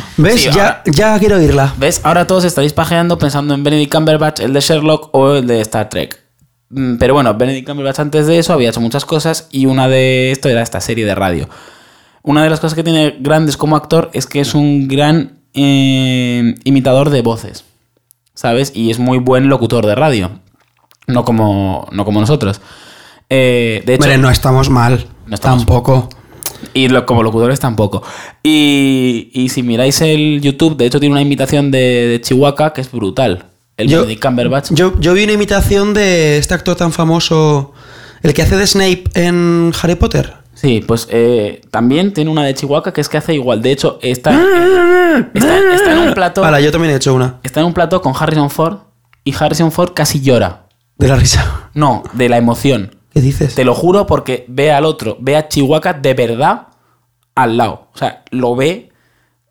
¿Ves? 0.18 0.36
Sí, 0.42 0.50
ya, 0.52 0.52
ahora- 0.52 0.84
ya 0.86 1.18
quiero 1.18 1.38
oírla. 1.38 1.74
¿Ves? 1.78 2.02
Ahora 2.04 2.28
todos 2.28 2.44
estaréis 2.44 2.74
pajeando 2.74 3.18
pensando 3.18 3.56
en 3.56 3.63
Benedict 3.63 3.92
Cumberbatch, 3.92 4.42
el 4.42 4.54
de 4.54 4.60
Sherlock 4.60 5.10
o 5.16 5.34
el 5.36 5.48
de 5.48 5.62
Star 5.62 5.90
Trek. 5.90 6.22
Mm, 6.70 6.98
Pero 6.98 7.16
bueno, 7.16 7.34
Benedict 7.34 7.68
Cumberbatch 7.68 8.00
antes 8.00 8.28
de 8.28 8.38
eso 8.38 8.54
había 8.54 8.70
hecho 8.70 8.82
muchas 8.82 9.06
cosas 9.06 9.48
y 9.50 9.66
una 9.66 9.88
de 9.88 10.30
esto 10.32 10.48
era 10.50 10.62
esta 10.62 10.80
serie 10.80 11.06
de 11.06 11.16
radio. 11.16 11.50
Una 12.28 12.44
de 12.44 12.50
las 12.50 12.60
cosas 12.60 12.76
que 12.76 12.84
tiene 12.84 13.16
grandes 13.20 13.56
como 13.58 13.76
actor 13.76 14.10
es 14.13 14.28
que 14.28 14.40
es 14.42 14.54
un 14.54 14.88
gran 14.88 15.40
eh, 15.54 16.56
imitador 16.66 17.10
de 17.10 17.22
voces, 17.22 17.63
¿sabes? 18.34 18.72
Y 18.76 18.92
es 18.92 19.00
muy 19.00 19.18
buen 19.18 19.48
locutor 19.48 19.86
de 19.86 19.96
radio, 19.96 20.32
no 21.08 21.24
como, 21.24 21.88
no 21.92 22.04
como 22.06 22.20
nosotros. 22.20 22.60
Eh, 23.30 23.82
de 23.86 23.94
hecho, 23.96 24.04
Hombre, 24.04 24.18
no 24.18 24.30
estamos 24.30 24.70
mal. 24.70 25.08
No 25.26 25.36
estamos 25.36 25.66
Tampoco. 25.66 26.10
y 26.74 26.90
lo- 26.90 27.06
como 27.06 27.24
locutores 27.24 27.60
tampoco. 27.60 28.04
Y, 28.44 29.30
y 29.34 29.50
si 29.50 29.63
miráis 29.63 30.02
el 30.02 30.42
YouTube, 30.42 30.76
de 30.78 30.86
hecho 30.86 31.00
tiene 31.00 31.13
una 31.13 31.22
imitación 31.22 31.72
de, 31.72 31.80
de 32.08 32.22
Chihuahua 32.22 32.74
que 32.74 32.82
es 32.82 32.92
brutal. 32.92 33.46
El 33.78 33.88
Yo- 33.88 34.00
Benedict 34.02 34.22
Cumberbatch. 34.26 34.72
Yo, 34.74 35.00
yo 35.00 35.13
vi 35.13 35.24
una 35.24 35.34
imitación 35.34 35.94
de 35.94 36.38
este 36.40 36.54
actor 36.54 36.76
tan 36.76 36.92
famoso, 36.92 37.74
el 38.22 38.34
que 38.34 38.42
hace 38.42 38.58
de 38.58 38.68
Snape 38.68 39.04
en 39.13 39.72
Harry 39.82 39.96
Potter. 39.96 40.34
Sí, 40.60 40.84
pues 40.88 41.08
eh, 41.12 41.62
también 41.70 42.13
tiene 42.13 42.32
una 42.32 42.43
de 42.43 42.56
Chihuahua 42.56 42.91
que 42.91 43.00
es 43.02 43.08
que 43.10 43.17
hace 43.17 43.36
igual. 43.36 43.62
De 43.62 43.72
hecho, 43.72 44.00
está, 44.02 44.32
está, 45.34 45.58
está 45.76 45.91
en 45.93 46.08
un 46.08 46.13
plato. 46.15 46.41
Vale, 46.41 46.63
yo 46.63 46.72
también 46.72 46.93
he 46.93 46.98
hecho 46.98 47.13
una. 47.13 47.39
Está 47.43 47.60
en 47.60 47.67
un 47.67 47.74
plato 47.74 48.02
con 48.02 48.13
Harrison 48.17 48.50
Ford 48.50 48.78
y 49.24 49.36
Harrison 49.38 49.72
Ford 49.72 49.91
casi 49.93 50.20
llora. 50.22 50.63
De 50.98 51.08
la 51.08 51.15
risa. 51.15 51.70
No, 51.76 52.02
de 52.13 52.28
la 52.28 52.38
emoción. 52.38 52.96
¿Qué 53.13 53.22
dices? 53.22 53.54
Te 53.54 53.63
lo 53.63 53.76
juro 53.76 54.08
porque 54.08 54.46
ve 54.48 54.72
al 54.72 54.86
otro, 54.86 55.17
ve 55.20 55.36
a 55.36 55.48
Chihuahua 55.48 55.93
de 55.93 56.13
verdad 56.15 56.67
al 57.36 57.56
lado. 57.58 57.89
O 57.93 57.98
sea, 57.98 58.24
lo 58.32 58.56
ve 58.56 58.89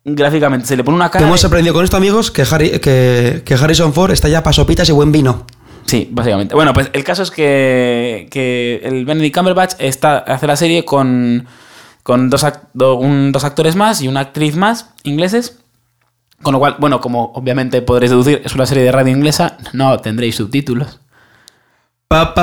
gráficamente. 0.03 0.67
Se 0.67 0.75
le 0.75 0.83
pone 0.83 0.97
una 0.97 1.09
cara. 1.09 1.25
Hemos 1.25 1.41
de- 1.41 1.47
aprendido 1.47 1.73
con 1.73 1.85
esto, 1.85 1.95
amigos, 1.95 2.31
que, 2.31 2.43
Harry, 2.51 2.79
que, 2.79 3.43
que 3.45 3.53
Harrison 3.53 3.93
Ford 3.93 4.11
está 4.11 4.27
ya 4.27 4.43
para 4.43 4.53
sopitas 4.53 4.89
y 4.89 4.91
buen 4.91 5.13
vino. 5.13 5.45
Sí, 5.87 6.07
básicamente. 6.11 6.53
Bueno, 6.53 6.73
pues 6.73 6.89
el 6.93 7.03
caso 7.03 7.23
es 7.23 7.31
que, 7.31 8.27
que 8.29 8.81
el 8.83 9.05
Benedict 9.05 9.35
Cumberbatch 9.35 9.73
está, 9.79 10.17
hace 10.19 10.45
la 10.45 10.55
serie 10.57 10.83
con, 10.85 11.47
con 12.03 12.29
dos, 12.29 12.43
ac- 12.43 12.67
do- 12.73 12.95
un- 12.95 13.31
dos 13.31 13.43
actores 13.45 13.75
más 13.75 14.01
y 14.01 14.07
una 14.07 14.19
actriz 14.19 14.55
más 14.55 14.91
ingleses. 15.03 15.59
Con 16.43 16.53
lo 16.53 16.59
cual, 16.59 16.75
bueno, 16.77 17.01
como 17.01 17.31
obviamente 17.33 17.81
podréis 17.81 18.11
deducir, 18.11 18.41
es 18.45 18.53
una 18.53 18.67
serie 18.67 18.83
de 18.83 18.91
radio 18.91 19.11
inglesa, 19.11 19.57
no 19.73 19.97
tendréis 19.99 20.35
subtítulos. 20.35 20.99
Pa. 22.07 22.33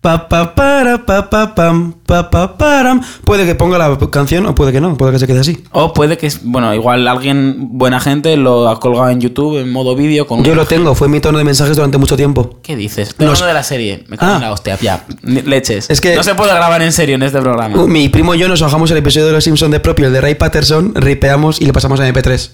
Pa, 0.00 0.30
pa, 0.30 0.54
para, 0.54 1.04
pa, 1.04 1.28
pa, 1.28 1.54
pam, 1.54 1.92
pa, 2.06 2.30
pa, 2.30 2.56
param. 2.56 3.02
Puede 3.22 3.44
que 3.44 3.54
ponga 3.54 3.76
la 3.76 3.98
canción 4.10 4.46
o 4.46 4.54
puede 4.54 4.72
que 4.72 4.80
no, 4.80 4.96
puede 4.96 5.12
que 5.12 5.18
se 5.18 5.26
quede 5.26 5.40
así. 5.40 5.62
O 5.72 5.92
puede 5.92 6.16
que, 6.16 6.32
bueno, 6.42 6.72
igual 6.74 7.06
alguien, 7.06 7.68
buena 7.72 8.00
gente, 8.00 8.34
lo 8.38 8.70
ha 8.70 8.80
colgado 8.80 9.10
en 9.10 9.20
YouTube 9.20 9.58
en 9.60 9.70
modo 9.70 9.94
vídeo 9.94 10.26
con 10.26 10.42
Yo 10.42 10.54
lo 10.54 10.64
tengo, 10.66 10.94
fue 10.94 11.08
mi 11.08 11.20
tono 11.20 11.36
de 11.36 11.44
mensajes 11.44 11.76
durante 11.76 11.98
mucho 11.98 12.16
tiempo. 12.16 12.60
¿Qué 12.62 12.76
dices? 12.76 13.14
No, 13.18 13.26
Nos- 13.26 13.44
de 13.44 13.52
la 13.52 13.62
serie. 13.62 14.04
Me 14.08 14.16
cago 14.16 14.32
en 14.32 14.38
Ah. 14.38 14.46
la 14.46 14.52
hostia, 14.52 14.78
ya. 14.80 15.04
Leches. 15.22 15.90
Es 15.90 16.00
que- 16.00 16.16
No 16.16 16.22
se 16.22 16.34
puede 16.34 16.54
grabar 16.54 16.80
en 16.80 16.92
serio 16.92 17.16
en 17.16 17.22
este 17.22 17.38
programa. 17.42 17.84
Mi 17.86 18.08
primo 18.08 18.34
y 18.34 18.38
yo 18.38 18.48
nos 18.48 18.62
bajamos 18.62 18.90
el 18.92 18.96
episodio 18.96 19.26
de 19.26 19.32
Los 19.34 19.44
Simpsons 19.44 19.70
de 19.70 19.80
propio, 19.80 20.06
el 20.06 20.14
de 20.14 20.22
Ray 20.22 20.34
Patterson, 20.34 20.94
ripeamos 20.94 21.60
y 21.60 21.66
le 21.66 21.74
pasamos 21.74 22.00
a 22.00 22.08
MP3. 22.08 22.52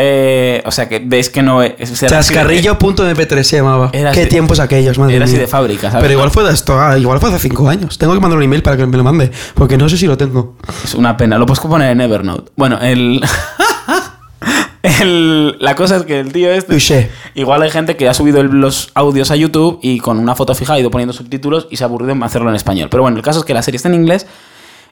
Eh, 0.00 0.62
o 0.64 0.70
sea 0.70 0.88
que 0.88 1.00
veis 1.00 1.28
que 1.28 1.42
no 1.42 1.60
es. 1.60 1.72
era 1.72 1.82
así 1.82 1.94
de- 2.04 2.08
Chascarrillo.mp3 2.08 3.42
se 3.42 3.56
llamaba. 3.56 3.90
Era 3.92 4.12
Qué 4.12 4.20
así- 4.20 4.28
tiempos 4.30 4.60
aquellos, 4.60 4.96
madre 4.96 5.16
era 5.16 5.24
así 5.24 5.36
de 5.36 5.48
fábrica, 5.48 5.90
¿sabes? 5.90 6.02
Pero 6.02 6.12
igual 6.14 6.30
fue 6.30 6.44
de 6.44 6.52
esto, 6.54 6.78
ah, 6.80 6.96
igual 6.96 7.18
fue 7.18 7.30
hace 7.30 7.40
5 7.40 7.68
años. 7.68 7.98
Tengo 7.98 8.14
que 8.14 8.20
mandar 8.20 8.36
un 8.38 8.44
email 8.44 8.62
para 8.62 8.76
que 8.76 8.86
me 8.86 8.96
lo 8.96 9.02
mande, 9.02 9.32
porque 9.54 9.76
no 9.76 9.88
sé 9.88 9.96
si 9.96 10.06
lo 10.06 10.16
tengo. 10.16 10.56
Es 10.84 10.94
una 10.94 11.16
pena. 11.16 11.36
Lo 11.36 11.46
puedes 11.46 11.58
poner 11.60 11.90
en 11.90 12.00
Evernote. 12.00 12.52
Bueno, 12.54 12.78
el. 12.80 13.20
el- 14.82 15.56
La 15.58 15.74
cosa 15.74 15.96
es 15.96 16.02
que 16.04 16.20
el 16.20 16.32
tío 16.32 16.50
este. 16.52 16.70
Touché. 16.72 17.10
Igual 17.34 17.62
hay 17.62 17.70
gente 17.70 17.96
que 17.96 18.08
ha 18.08 18.14
subido 18.14 18.40
el- 18.40 18.48
los 18.48 18.90
audios 18.94 19.30
a 19.30 19.36
YouTube 19.36 19.80
y 19.82 19.98
con 19.98 20.18
una 20.18 20.34
foto 20.34 20.54
fija 20.54 20.74
ha 20.74 20.78
ido 20.80 20.90
poniendo 20.90 21.12
subtítulos 21.12 21.66
y 21.70 21.76
se 21.76 21.84
ha 21.84 21.86
aburrido 21.86 22.12
en 22.12 22.22
hacerlo 22.22 22.48
en 22.50 22.56
español. 22.56 22.88
Pero 22.90 23.02
bueno, 23.02 23.16
el 23.16 23.22
caso 23.22 23.40
es 23.40 23.44
que 23.44 23.54
la 23.54 23.62
serie 23.62 23.76
está 23.76 23.88
en 23.88 23.94
inglés 23.96 24.26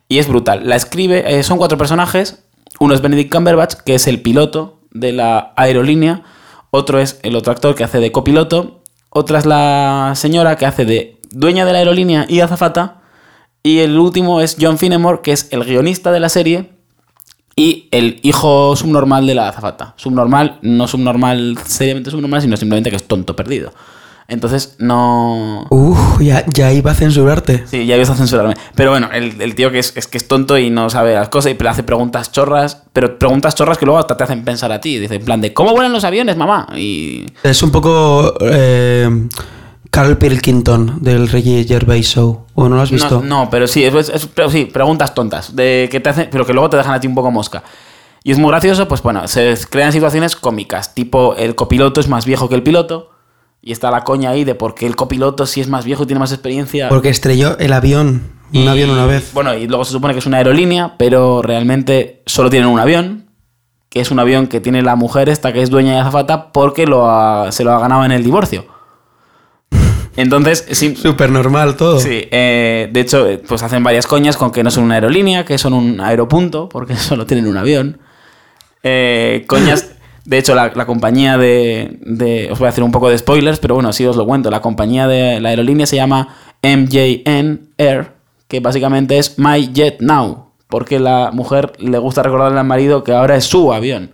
y 0.09 0.19
es 0.19 0.29
brutal. 0.29 0.62
La 0.64 0.77
escribe, 0.77 1.38
eh, 1.38 1.42
son 1.42 1.59
cuatro 1.59 1.79
personajes. 1.79 2.42
Uno 2.79 2.92
es 2.95 3.01
Benedict 3.01 3.33
Cumberbatch, 3.33 3.75
que 3.87 3.95
es 3.95 4.07
el 4.07 4.21
piloto 4.21 4.76
de 5.00 5.12
la 5.12 5.52
aerolínea. 5.56 6.22
Otro 6.70 6.98
es 7.00 7.18
el 7.22 7.37
otro 7.37 7.52
actor 7.52 7.74
que 7.74 7.85
hace 7.85 7.98
de 7.98 8.12
copiloto. 8.12 8.82
Otra 9.11 9.38
es 9.38 9.46
la 9.46 10.12
señora 10.14 10.56
que 10.56 10.66
hace 10.66 10.85
de 10.85 11.20
dueña 11.30 11.64
de 11.64 11.72
la 11.72 11.78
aerolínea 11.78 12.26
y 12.28 12.40
azafata. 12.40 13.02
Y 13.62 13.80
el 13.80 13.98
último 13.98 14.40
es 14.40 14.56
John 14.61 14.78
Finnemore, 14.78 15.20
que 15.22 15.32
es 15.32 15.48
el 15.50 15.64
guionista 15.64 16.12
de 16.12 16.20
la 16.20 16.28
serie 16.28 16.76
y 17.56 17.88
el 17.90 18.20
hijo 18.22 18.76
subnormal 18.76 19.26
de 19.26 19.35
la 19.35 19.48
azafata. 19.48 19.94
Subnormal, 19.96 20.59
no 20.61 20.87
subnormal, 20.87 21.59
seriamente 21.64 22.11
subnormal, 22.11 22.42
sino 22.42 22.56
simplemente 22.56 22.90
que 22.90 22.96
es 22.96 23.09
tonto 23.09 23.35
perdido. 23.35 23.72
Entonces, 24.29 24.75
no. 24.79 25.67
Uf, 25.71 26.21
ya, 26.21 26.45
ya 26.47 26.73
iba 26.73 26.91
a 26.91 26.95
censurarte. 26.95 27.65
Sí, 27.69 27.87
ya 27.87 27.95
ibas 27.97 28.11
a 28.11 28.17
censurarme. 28.17 28.55
Pero 28.75 28.91
bueno, 28.91 29.09
el, 29.12 29.41
el 29.41 29.55
tío 29.55 29.71
que 29.71 29.79
es, 29.79 29.97
es 29.97 30.09
que 30.09 30.19
es 30.19 30.27
tonto 30.27 30.59
y 30.59 30.69
no 30.71 30.91
sabe 30.91 31.15
las 31.15 31.29
cosas 31.29 31.53
y 31.53 31.62
le 31.62 31.69
hace 31.69 31.85
preguntas 31.85 32.33
chorras, 32.33 32.83
pero 32.93 33.19
preguntas 33.19 33.55
chorras 33.55 33.79
que 33.79 33.85
luego 33.87 33.99
hasta 34.01 34.17
te 34.17 34.25
hacen 34.25 34.45
pensar 34.45 34.73
a 34.73 34.81
ti. 34.81 34.99
Dice, 34.99 35.15
en 35.15 35.25
plan 35.25 35.41
de, 35.41 35.55
¿cómo 35.55 35.71
vuelan 35.73 35.93
los 35.93 36.03
aviones, 36.05 36.37
mamá? 36.37 36.67
Y. 36.77 37.27
Es 37.45 37.62
un 37.62 37.71
poco 37.71 38.35
eh, 38.41 39.29
Carl 39.93 40.19
Pilkington 40.19 40.99
del 41.01 41.29
Reggie 41.29 41.65
Gervais 41.65 42.07
Show. 42.09 42.47
¿O 42.55 42.69
no 42.69 42.75
lo 42.77 42.83
has 42.83 42.91
visto? 42.91 43.21
No, 43.23 43.45
no, 43.45 43.51
pero 43.51 43.69
sí, 43.69 43.85
es, 43.85 43.95
es- 44.09 44.27
pero 44.27 44.51
sí, 44.51 44.65
preguntas 44.65 45.15
tontas, 45.15 45.55
de 45.55 45.89
que 45.91 46.01
te 46.01 46.09
hacen, 46.09 46.29
pero 46.33 46.45
que 46.45 46.53
luego 46.53 46.69
te 46.69 46.77
dejan 46.77 46.95
a 46.95 47.01
ti 47.01 47.07
un 47.07 47.15
poco 47.15 47.31
mosca. 47.31 47.62
Y 48.25 48.33
es 48.33 48.39
muy 48.39 48.51
gracioso, 48.51 48.89
pues 48.89 49.03
bueno, 49.03 49.29
se 49.29 49.55
crean 49.71 49.93
situaciones 49.93 50.35
cómicas, 50.35 50.95
tipo 50.95 51.37
el 51.37 51.55
copiloto 51.55 52.01
es 52.01 52.09
más 52.09 52.27
viejo 52.27 52.49
que 52.49 52.57
el 52.57 52.65
piloto, 52.65 53.11
y 53.66 53.72
está 53.72 53.90
la 53.90 54.05
coña 54.05 54.31
ahí 54.31 54.44
de 54.44 54.55
por 54.55 54.76
qué 54.76 54.87
el 54.87 54.94
copiloto 54.94 55.44
si 55.44 55.61
es 55.61 55.66
más 55.68 55.85
viejo 55.85 56.05
y 56.05 56.07
tiene 56.07 56.20
más 56.20 56.31
experiencia. 56.31 56.88
Porque 56.88 57.09
estrelló 57.09 57.59
el 57.59 57.72
avión, 57.72 58.31
un 58.55 58.61
Y- 58.62 58.68
avión 58.68 58.90
una 58.90 59.07
vez. 59.07 59.33
Bueno, 59.35 59.55
y 59.55 59.66
luego 59.66 59.85
se 59.85 59.90
supone 59.90 60.14
que 60.14 60.20
es 60.20 60.26
una 60.26 60.37
aerolínea, 60.38 60.94
pero 60.98 61.42
realmente 61.42 62.22
solo 62.26 62.48
tienen 62.48 62.68
un 62.68 62.79
avión, 62.79 63.29
que 63.90 63.98
es 64.00 64.12
un 64.12 64.20
avión 64.20 64.46
que 64.46 64.61
tiene 64.61 64.83
la 64.83 64.94
mujer 64.94 65.29
esta 65.29 65.52
que 65.52 65.62
es 65.62 65.68
dueña 65.70 65.94
de 65.94 65.98
azafata 65.98 66.52
porque 66.52 66.87
lo 66.87 67.11
ha- 67.11 67.50
se 67.50 67.64
lo 67.64 67.72
ha 67.72 67.81
ganado 67.81 68.05
en 68.05 68.12
el 68.12 68.22
divorcio. 68.22 68.66
Entonces, 70.16 70.64
sí, 70.70 70.94
Súper 70.94 71.31
normal 71.31 71.76
todo. 71.76 71.98
Sí, 71.98 72.29
eh, 72.31 72.88
de 72.92 73.00
hecho, 73.00 73.26
eh, 73.26 73.38
pues 73.46 73.62
hacen 73.64 73.83
varias 73.83 74.07
coñas 74.07 74.37
con 74.37 74.50
que 74.52 74.62
no 74.62 74.70
son 74.70 74.85
una 74.85 74.94
aerolínea, 74.94 75.44
que 75.44 75.59
son 75.59 75.74
un 75.74 76.00
aeropunto, 76.00 76.68
porque 76.68 76.94
solo 76.96 77.26
tienen 77.26 77.46
un 77.48 77.57
avión. 77.57 77.98
Eh, 78.85 79.44
coñas, 79.48 79.90
de 80.27 80.39
hecho, 80.39 80.55
la, 80.55 80.73
la 80.75 80.87
compañía 80.87 81.39
de, 81.39 81.99
de- 82.03 82.49
Os 82.53 82.59
voy 82.59 82.67
a 82.67 82.69
hacer 82.71 82.85
un 82.85 82.93
poco 82.93 83.09
de 83.09 83.17
spoilers, 83.19 83.59
pero 83.59 83.75
bueno, 83.75 83.93
sí 83.93 84.05
os 84.05 84.17
lo 84.17 84.27
cuento. 84.27 84.51
La 84.51 84.61
compañía 84.61 85.07
de 85.09 85.41
la 85.41 85.49
aerolínea 85.51 85.87
se 85.87 85.97
llama 85.97 86.29
MJN 86.62 87.71
Air, 87.79 88.12
que 88.49 88.61
básicamente 88.61 89.19
es 89.19 89.39
My 89.39 89.73
Jet 89.73 90.01
Now, 90.01 90.51
porque 90.69 90.99
la 90.99 91.31
mujer 91.33 91.73
le 91.79 91.99
gusta 91.99 92.23
recordarle 92.23 92.59
al 92.59 92.67
marido 92.67 93.05
que 93.05 93.12
ahora 93.12 93.37
es 93.37 93.45
su 93.45 93.73
avión 93.73 94.12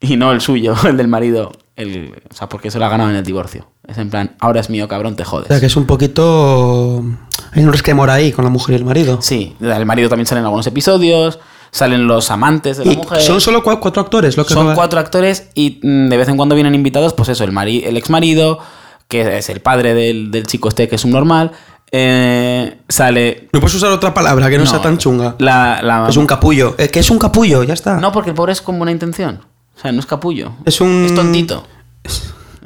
y 0.00 0.16
no 0.16 0.32
el 0.32 0.40
suyo, 0.40 0.74
el 0.88 0.96
del 0.96 1.08
marido. 1.08 1.52
El, 1.74 2.12
o 2.30 2.34
sea, 2.34 2.48
porque 2.50 2.70
se 2.70 2.78
lo 2.78 2.84
ha 2.84 2.88
ganado 2.90 3.08
en 3.10 3.16
el 3.16 3.24
divorcio. 3.24 3.66
Es 3.88 3.96
en 3.98 4.10
plan, 4.10 4.36
ahora 4.40 4.60
es 4.60 4.68
mío, 4.68 4.86
cabrón, 4.88 5.16
te 5.16 5.24
jodes. 5.24 5.46
O 5.46 5.48
sea, 5.48 5.58
que 5.60 5.66
es 5.66 5.76
un 5.76 5.86
poquito... 5.86 7.02
Hay 7.52 7.64
un 7.64 7.72
resquemor 7.72 8.10
ahí 8.10 8.30
con 8.30 8.44
la 8.44 8.50
mujer 8.50 8.74
y 8.74 8.78
el 8.78 8.84
marido. 8.84 9.20
Sí, 9.22 9.56
el 9.60 9.86
marido 9.86 10.08
también 10.08 10.26
sale 10.26 10.40
en 10.40 10.44
algunos 10.44 10.66
episodios, 10.66 11.38
salen 11.72 12.06
los 12.06 12.30
amantes 12.30 12.76
de 12.76 12.84
la 12.84 12.92
Y 12.92 12.96
mujer. 12.98 13.20
son 13.22 13.40
solo 13.40 13.64
cua- 13.64 13.80
cuatro 13.80 14.00
actores 14.02 14.36
lo 14.36 14.44
que 14.46 14.54
Son 14.54 14.74
cuatro 14.74 15.00
actores 15.00 15.48
y 15.54 15.80
mm, 15.82 16.08
de 16.08 16.16
vez 16.16 16.28
en 16.28 16.36
cuando 16.36 16.54
vienen 16.54 16.74
invitados, 16.76 17.14
pues 17.14 17.28
eso, 17.30 17.42
el, 17.42 17.50
mari 17.50 17.82
el 17.84 17.96
ex 17.96 18.08
marido, 18.10 18.58
que 19.08 19.38
es 19.38 19.48
el 19.48 19.60
padre 19.60 19.94
del, 19.94 20.30
del 20.30 20.46
chico 20.46 20.68
este 20.68 20.86
que 20.88 20.94
es 20.96 21.04
un 21.04 21.10
normal, 21.10 21.50
eh, 21.90 22.78
sale... 22.88 23.48
No 23.52 23.60
puedes 23.60 23.74
usar 23.74 23.90
otra 23.90 24.14
palabra 24.14 24.48
que 24.48 24.56
no, 24.58 24.64
sea 24.66 24.80
tan 24.80 24.96
chunga. 24.98 25.34
La, 25.38 25.80
la- 25.82 26.06
Es 26.08 26.16
un 26.16 26.26
capullo. 26.26 26.74
Eh, 26.78 26.88
que 26.88 27.00
es 27.00 27.10
un 27.10 27.18
capullo, 27.18 27.62
ya 27.64 27.74
está. 27.74 27.96
No, 27.98 28.12
porque 28.12 28.30
el 28.30 28.36
pobre 28.36 28.52
es 28.52 28.62
con 28.62 28.78
buena 28.78 28.92
intención. 28.92 29.40
O 29.76 29.80
sea, 29.80 29.92
no 29.92 30.00
es 30.00 30.06
capullo. 30.06 30.52
Es 30.64 30.80
un- 30.80 31.04
Es 31.06 31.14
tontito. 31.14 31.66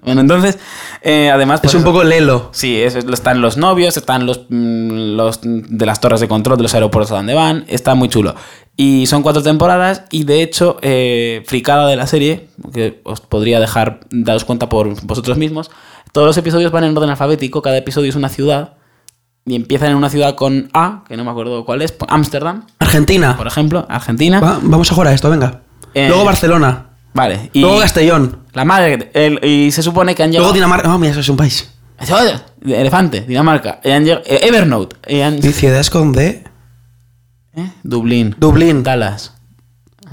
Bueno, 0.03 0.21
entonces, 0.21 0.59
eh, 1.03 1.31
además... 1.31 1.61
pues 1.61 1.73
es 1.73 1.75
un 1.75 1.81
eso- 1.81 1.90
poco 1.92 2.05
lelo. 2.05 2.51
Sí, 2.53 2.81
es- 2.81 2.95
es- 2.95 3.05
están 3.05 3.40
los 3.40 3.57
novios, 3.57 3.97
están 3.97 4.27
los, 4.27 4.42
mm, 4.49 5.16
los 5.16 5.40
de 5.42 5.87
las 5.87 6.01
torres 6.01 6.21
de 6.21 6.29
control 6.29 6.57
de 6.59 6.62
los 6.62 6.75
aeropuertos 6.75 7.11
a 7.11 7.16
donde 7.16 7.35
van, 7.35 7.64
está 7.66 7.97
muy 7.97 8.09
chulo. 8.09 8.37
Y 8.79 9.07
son 9.07 9.23
cuatro 9.23 9.43
temporadas 9.43 10.03
y 10.11 10.25
de 10.25 10.43
hecho, 10.43 10.77
eh, 10.83 11.43
fricada 11.47 11.87
de 11.89 11.97
la 11.97 12.07
serie, 12.07 12.49
que 12.75 13.01
os 13.05 13.21
podría 13.21 13.59
dejar 13.59 14.01
daros 14.11 14.45
cuenta 14.45 14.69
por 14.69 15.01
vosotros 15.05 15.39
mismos, 15.39 15.71
todos 16.12 16.27
los 16.27 16.37
episodios 16.37 16.71
van 16.73 16.85
en 16.85 16.97
orden 16.97 17.09
alfabético, 17.11 17.62
cada 17.62 17.79
episodio 17.79 18.11
es 18.11 18.17
una 18.17 18.29
ciudad 18.29 18.75
y 19.47 19.55
empiezan 19.55 19.91
en 19.93 19.97
una 19.97 20.11
ciudad 20.11 20.35
con 20.35 20.69
A, 20.75 21.05
que 21.09 21.17
no 21.17 21.25
me 21.25 21.31
acuerdo 21.31 21.65
cuál 21.65 21.81
es, 21.81 21.95
Ámsterdam, 22.09 22.67
Argentina. 22.79 23.35
por 23.37 23.47
ejemplo, 23.47 23.87
Argentina. 23.89 24.41
Va- 24.41 24.59
vamos 24.62 24.91
a 24.91 24.95
jugar 24.95 25.09
a 25.09 25.15
esto, 25.15 25.31
venga. 25.31 25.62
Eh, 25.95 26.09
Luego 26.09 26.25
Barcelona. 26.25 26.91
Vale, 27.15 27.49
y 27.55 27.61
Luego 27.62 27.79
Castellón. 27.79 28.41
la 28.53 28.67
madre, 28.67 29.11
el- 29.15 29.43
y 29.43 29.71
se 29.73 29.83
supone 29.83 30.15
que 30.15 30.23
han 30.23 30.31
llegado... 30.33 30.45
Luego 30.49 30.55
Dinamarca. 30.55 30.95
Oh, 30.95 30.99
mira, 30.99 31.12
eso 31.12 31.21
es 31.21 31.29
un 31.31 31.37
país. 31.39 31.73
Elefante, 32.62 33.23
Dinamarca, 33.23 33.81
y 33.83 33.91
han 33.91 34.05
llegado- 34.05 34.23
eh, 34.27 34.41
Evernote, 34.43 35.23
han- 35.23 35.39
Y 35.39 35.53
ciudades 35.53 35.89
con 35.89 36.12
D. 36.12 36.45
¿Eh? 37.57 37.71
Dublín. 37.83 38.35
Dublín. 38.38 38.83
Dallas. 38.83 39.33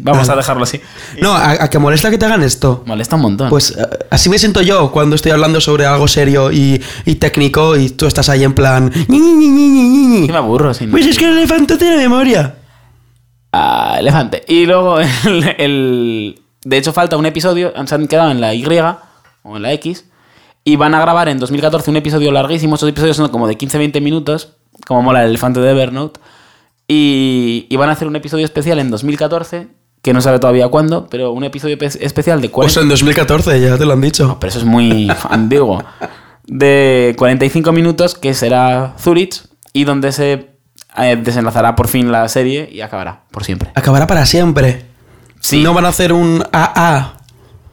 Vamos 0.00 0.28
a 0.28 0.36
dejarlo 0.36 0.64
así. 0.64 0.78
No, 1.22 1.32
a, 1.32 1.52
a 1.52 1.70
que 1.70 1.78
molesta 1.78 2.10
que 2.10 2.18
te 2.18 2.26
hagan 2.26 2.42
esto. 2.42 2.82
Molesta 2.84 3.16
un 3.16 3.22
montón. 3.22 3.48
Pues 3.48 3.70
eh, 3.70 3.86
así 4.10 4.28
me 4.28 4.38
siento 4.38 4.60
yo 4.60 4.92
cuando 4.92 5.16
estoy 5.16 5.32
hablando 5.32 5.60
sobre 5.60 5.86
algo 5.86 6.06
serio 6.06 6.52
y, 6.52 6.82
y 7.06 7.14
técnico 7.14 7.76
y 7.78 7.88
tú 7.90 8.06
estás 8.06 8.28
ahí 8.28 8.44
en 8.44 8.52
plan. 8.54 8.92
Me 9.08 10.36
aburro. 10.36 10.74
sin- 10.74 10.90
Pues 10.90 11.06
es 11.06 11.16
que 11.16 11.24
el 11.26 11.38
elefante 11.38 11.76
tiene 11.78 11.96
memoria. 11.96 12.56
Ah, 13.52 13.96
elefante. 13.98 14.42
Y 14.48 14.66
luego, 14.66 15.00
el, 15.24 15.54
el- 15.58 16.42
de 16.64 16.76
hecho, 16.76 16.92
falta 16.92 17.16
un 17.16 17.24
episodio. 17.26 17.72
Se 17.86 17.94
han 17.94 18.06
quedado 18.06 18.30
en 18.30 18.40
la 18.40 18.52
Y 18.54 18.66
o 19.42 19.56
en 19.56 19.62
la 19.62 19.72
X. 19.72 20.04
Y 20.62 20.76
van 20.76 20.94
a 20.94 21.00
grabar 21.00 21.30
en 21.30 21.38
2014 21.38 21.90
un 21.90 21.96
episodio 21.96 22.30
larguísimo. 22.32 22.74
Estos 22.74 22.90
episodios 22.90 23.16
son 23.16 23.28
como 23.30 23.48
de 23.48 23.56
15-20 23.56 24.00
minutos. 24.02 24.50
Como 24.86 25.00
mola 25.02 25.22
el 25.22 25.30
elefante 25.30 25.60
de 25.60 25.70
Evernote. 25.70 26.20
Y, 26.92 27.66
y 27.70 27.76
van 27.76 27.88
a 27.88 27.92
hacer 27.92 28.08
un 28.08 28.16
episodio 28.16 28.44
especial 28.44 28.80
en 28.80 28.90
2014. 28.90 29.68
Que 30.02 30.12
no 30.12 30.20
sabe 30.20 30.38
todavía 30.40 30.66
cuándo. 30.68 31.06
Pero 31.08 31.30
un 31.32 31.44
episodio 31.44 31.78
pe- 31.78 31.86
especial 31.86 32.40
de 32.40 32.50
40 32.50 32.74
Pues 32.74 32.82
en 32.82 32.88
2014, 32.88 33.60
ya 33.60 33.78
te 33.78 33.84
lo 33.84 33.92
han 33.92 34.00
dicho. 34.00 34.38
pero 34.40 34.48
eso 34.48 34.58
es 34.58 34.64
muy 34.64 35.08
ambiguo. 35.30 35.84
De 36.46 37.14
45 37.18 37.70
minutos, 37.72 38.14
que 38.16 38.34
será 38.34 38.94
Zurich, 38.98 39.42
y 39.72 39.84
donde 39.84 40.10
se 40.12 40.48
eh, 40.96 41.16
desenlazará 41.22 41.76
por 41.76 41.86
fin 41.86 42.10
la 42.10 42.26
serie 42.28 42.68
y 42.72 42.80
acabará, 42.80 43.22
por 43.30 43.44
siempre. 43.44 43.70
Acabará 43.74 44.06
para 44.08 44.26
siempre. 44.26 44.86
Sí. 45.38 45.62
No 45.62 45.74
van 45.74 45.84
a 45.84 45.88
hacer 45.90 46.12
un 46.12 46.42
AA. 46.50 47.14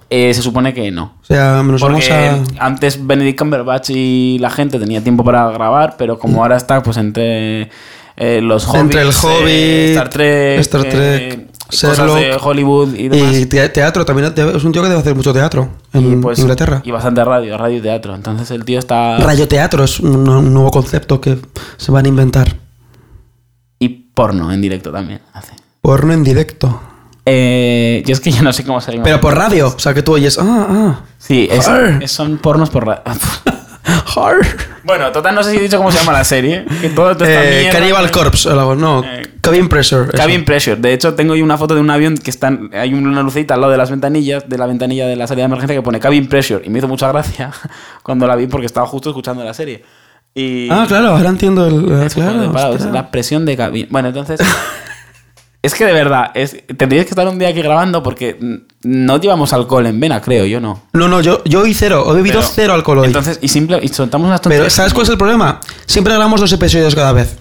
Eh, 0.09 0.33
se 0.33 0.41
supone 0.41 0.73
que 0.73 0.91
no. 0.91 1.15
O 1.21 1.25
sea, 1.25 1.63
nos 1.63 1.81
vamos 1.81 2.09
a. 2.11 2.39
antes 2.59 3.05
Benedict 3.05 3.39
Cumberbatch 3.39 3.89
y 3.89 4.37
la 4.39 4.49
gente 4.49 4.79
tenía 4.79 5.01
tiempo 5.01 5.23
para 5.23 5.49
grabar, 5.51 5.95
pero 5.97 6.19
como 6.19 6.41
ahora 6.43 6.55
está 6.55 6.83
pues 6.83 6.95
entre 6.97 7.69
eh, 8.17 8.41
los 8.41 8.67
Entre 8.73 9.01
el 9.01 9.09
Hobbit, 9.09 9.47
eh, 9.47 9.89
Star 9.93 10.09
Trek, 10.09 10.59
Star 10.59 10.81
Trek, 10.81 10.93
eh, 10.95 11.47
cosas 11.69 11.97
Sherlock, 11.97 12.17
de 12.17 12.37
Hollywood 12.41 12.93
y 12.95 13.07
demás. 13.09 13.35
Y 13.37 13.45
te- 13.45 13.69
teatro, 13.69 14.03
también 14.05 14.33
es 14.35 14.63
un 14.63 14.71
tío 14.71 14.81
que 14.81 14.89
debe 14.89 14.99
hacer 15.01 15.15
mucho 15.15 15.31
teatro 15.33 15.69
en 15.93 16.13
Y, 16.13 16.15
pues, 16.21 16.39
Inglaterra. 16.39 16.81
Y 16.83 16.91
bastante 16.91 17.23
radio, 17.23 17.57
radio 17.57 17.77
y 17.77 17.81
teatro. 17.81 18.15
Entonces 18.15 18.49
el 18.51 18.65
tío 18.65 18.79
está... 18.79 19.17
Radioteatro 19.17 19.83
es 19.83 19.99
un, 19.99 20.27
un 20.27 20.53
nuevo 20.53 20.71
concepto 20.71 21.21
que 21.21 21.37
se 21.77 21.91
van 21.91 22.05
a 22.05 22.09
inventar. 22.09 22.55
Y 23.79 23.89
porno 23.89 24.51
en 24.51 24.61
directo 24.61 24.91
también 24.91 25.21
hace. 25.33 25.53
Porno 25.81 26.13
en 26.13 26.23
directo. 26.23 26.81
Eh, 27.25 28.03
yo 28.07 28.13
es 28.13 28.21
que 28.21 28.31
yo 28.31 28.41
no 28.41 28.53
sé 28.53 28.63
cómo 28.63 28.79
salir. 28.81 29.01
Pero 29.03 29.19
por 29.19 29.35
radio. 29.35 29.67
O 29.67 29.79
sea, 29.79 29.93
que 29.93 30.01
tú 30.01 30.13
oyes. 30.13 30.37
Ah, 30.41 31.01
Sí, 31.19 31.47
es- 31.51 32.09
son 32.11 32.37
pornos 32.37 32.69
por... 32.69 32.87
ra- 32.87 33.03
ah. 33.05 33.15
Har. 33.45 33.53
Bueno, 34.83 35.11
total, 35.11 35.35
no 35.35 35.43
sé 35.43 35.51
si 35.51 35.57
he 35.57 35.61
dicho 35.61 35.77
cómo 35.77 35.91
se 35.91 35.99
llama 35.99 36.13
la 36.13 36.23
serie. 36.23 36.65
Que 36.81 36.89
todo 36.89 37.11
esto 37.11 37.25
está 37.25 37.43
Eh, 37.43 37.59
mierda, 37.61 37.79
Cannibal 37.79 38.11
Corpse, 38.11 38.49
no. 38.49 39.03
Eh, 39.03 39.23
Cabin 39.41 39.67
Pressure. 39.69 40.03
eso. 40.03 40.11
Cabin 40.13 40.45
Pressure. 40.45 40.75
De 40.77 40.93
hecho, 40.93 41.13
tengo 41.13 41.33
ahí 41.33 41.41
una 41.41 41.57
foto 41.57 41.75
de 41.75 41.81
un 41.81 41.89
avión 41.89 42.15
que 42.17 42.29
están, 42.29 42.69
hay 42.73 42.93
una 42.93 43.21
lucita 43.21 43.53
al 43.53 43.61
lado 43.61 43.71
de 43.71 43.77
las 43.77 43.89
ventanillas, 43.89 44.47
de 44.47 44.57
la 44.57 44.65
ventanilla 44.65 45.07
de 45.07 45.15
la 45.15 45.27
salida 45.27 45.43
de 45.43 45.47
emergencia 45.47 45.75
que 45.75 45.81
pone 45.81 45.99
Cabin 45.99 46.27
Pressure. 46.27 46.61
Y 46.65 46.69
me 46.69 46.79
hizo 46.79 46.87
mucha 46.87 47.07
gracia 47.09 47.51
cuando 48.03 48.27
la 48.27 48.35
vi 48.35 48.47
porque 48.47 48.65
estaba 48.65 48.87
justo 48.87 49.09
escuchando 49.09 49.43
la 49.43 49.53
serie. 49.53 49.83
Y 50.33 50.69
Ah, 50.69 50.85
claro, 50.87 51.09
ahora 51.09 51.29
entiendo 51.29 51.65
el. 51.67 52.03
eh, 52.03 52.07
claro, 52.13 52.51
parado, 52.51 52.77
la 52.91 53.09
presión 53.11 53.45
de 53.45 53.57
cabina. 53.57 53.87
Bueno, 53.89 54.09
entonces. 54.09 54.39
es 55.61 55.73
que 55.73 55.85
de 55.85 55.91
verdad, 55.93 56.31
es, 56.35 56.55
tendríais 56.77 57.05
que 57.05 57.11
estar 57.11 57.27
un 57.27 57.39
día 57.39 57.49
aquí 57.49 57.61
grabando 57.61 58.01
porque 58.03 58.37
no 58.83 59.19
llevamos 59.19 59.51
alcohol 59.53 59.85
en 59.87 59.99
vena, 59.99 60.21
creo, 60.21 60.45
yo 60.45 60.59
no. 60.61 60.83
No, 60.93 61.07
no, 61.07 61.19
yo, 61.21 61.43
yo 61.45 61.61
hoy 61.61 61.73
cero. 61.73 62.05
He 62.09 62.15
bebido 62.15 62.39
Pero- 62.39 62.51
cero 62.53 62.73
alcohol 62.73 62.99
hoy. 62.99 63.07
Entonces, 63.07 63.39
y 63.41 63.47
simple, 63.49 63.79
y 63.81 63.87
soltamos 63.89 64.27
unas 64.27 64.39
Pero, 64.41 64.51
tonterías. 64.55 64.73
¿sabes 64.73 64.93
cuál 64.93 65.03
es 65.05 65.09
el 65.09 65.17
problema? 65.17 65.59
Siempre 65.85 66.13
grabamos 66.13 66.39
dos 66.39 66.51
episodios 66.53 66.95
cada 66.95 67.11
vez. 67.11 67.37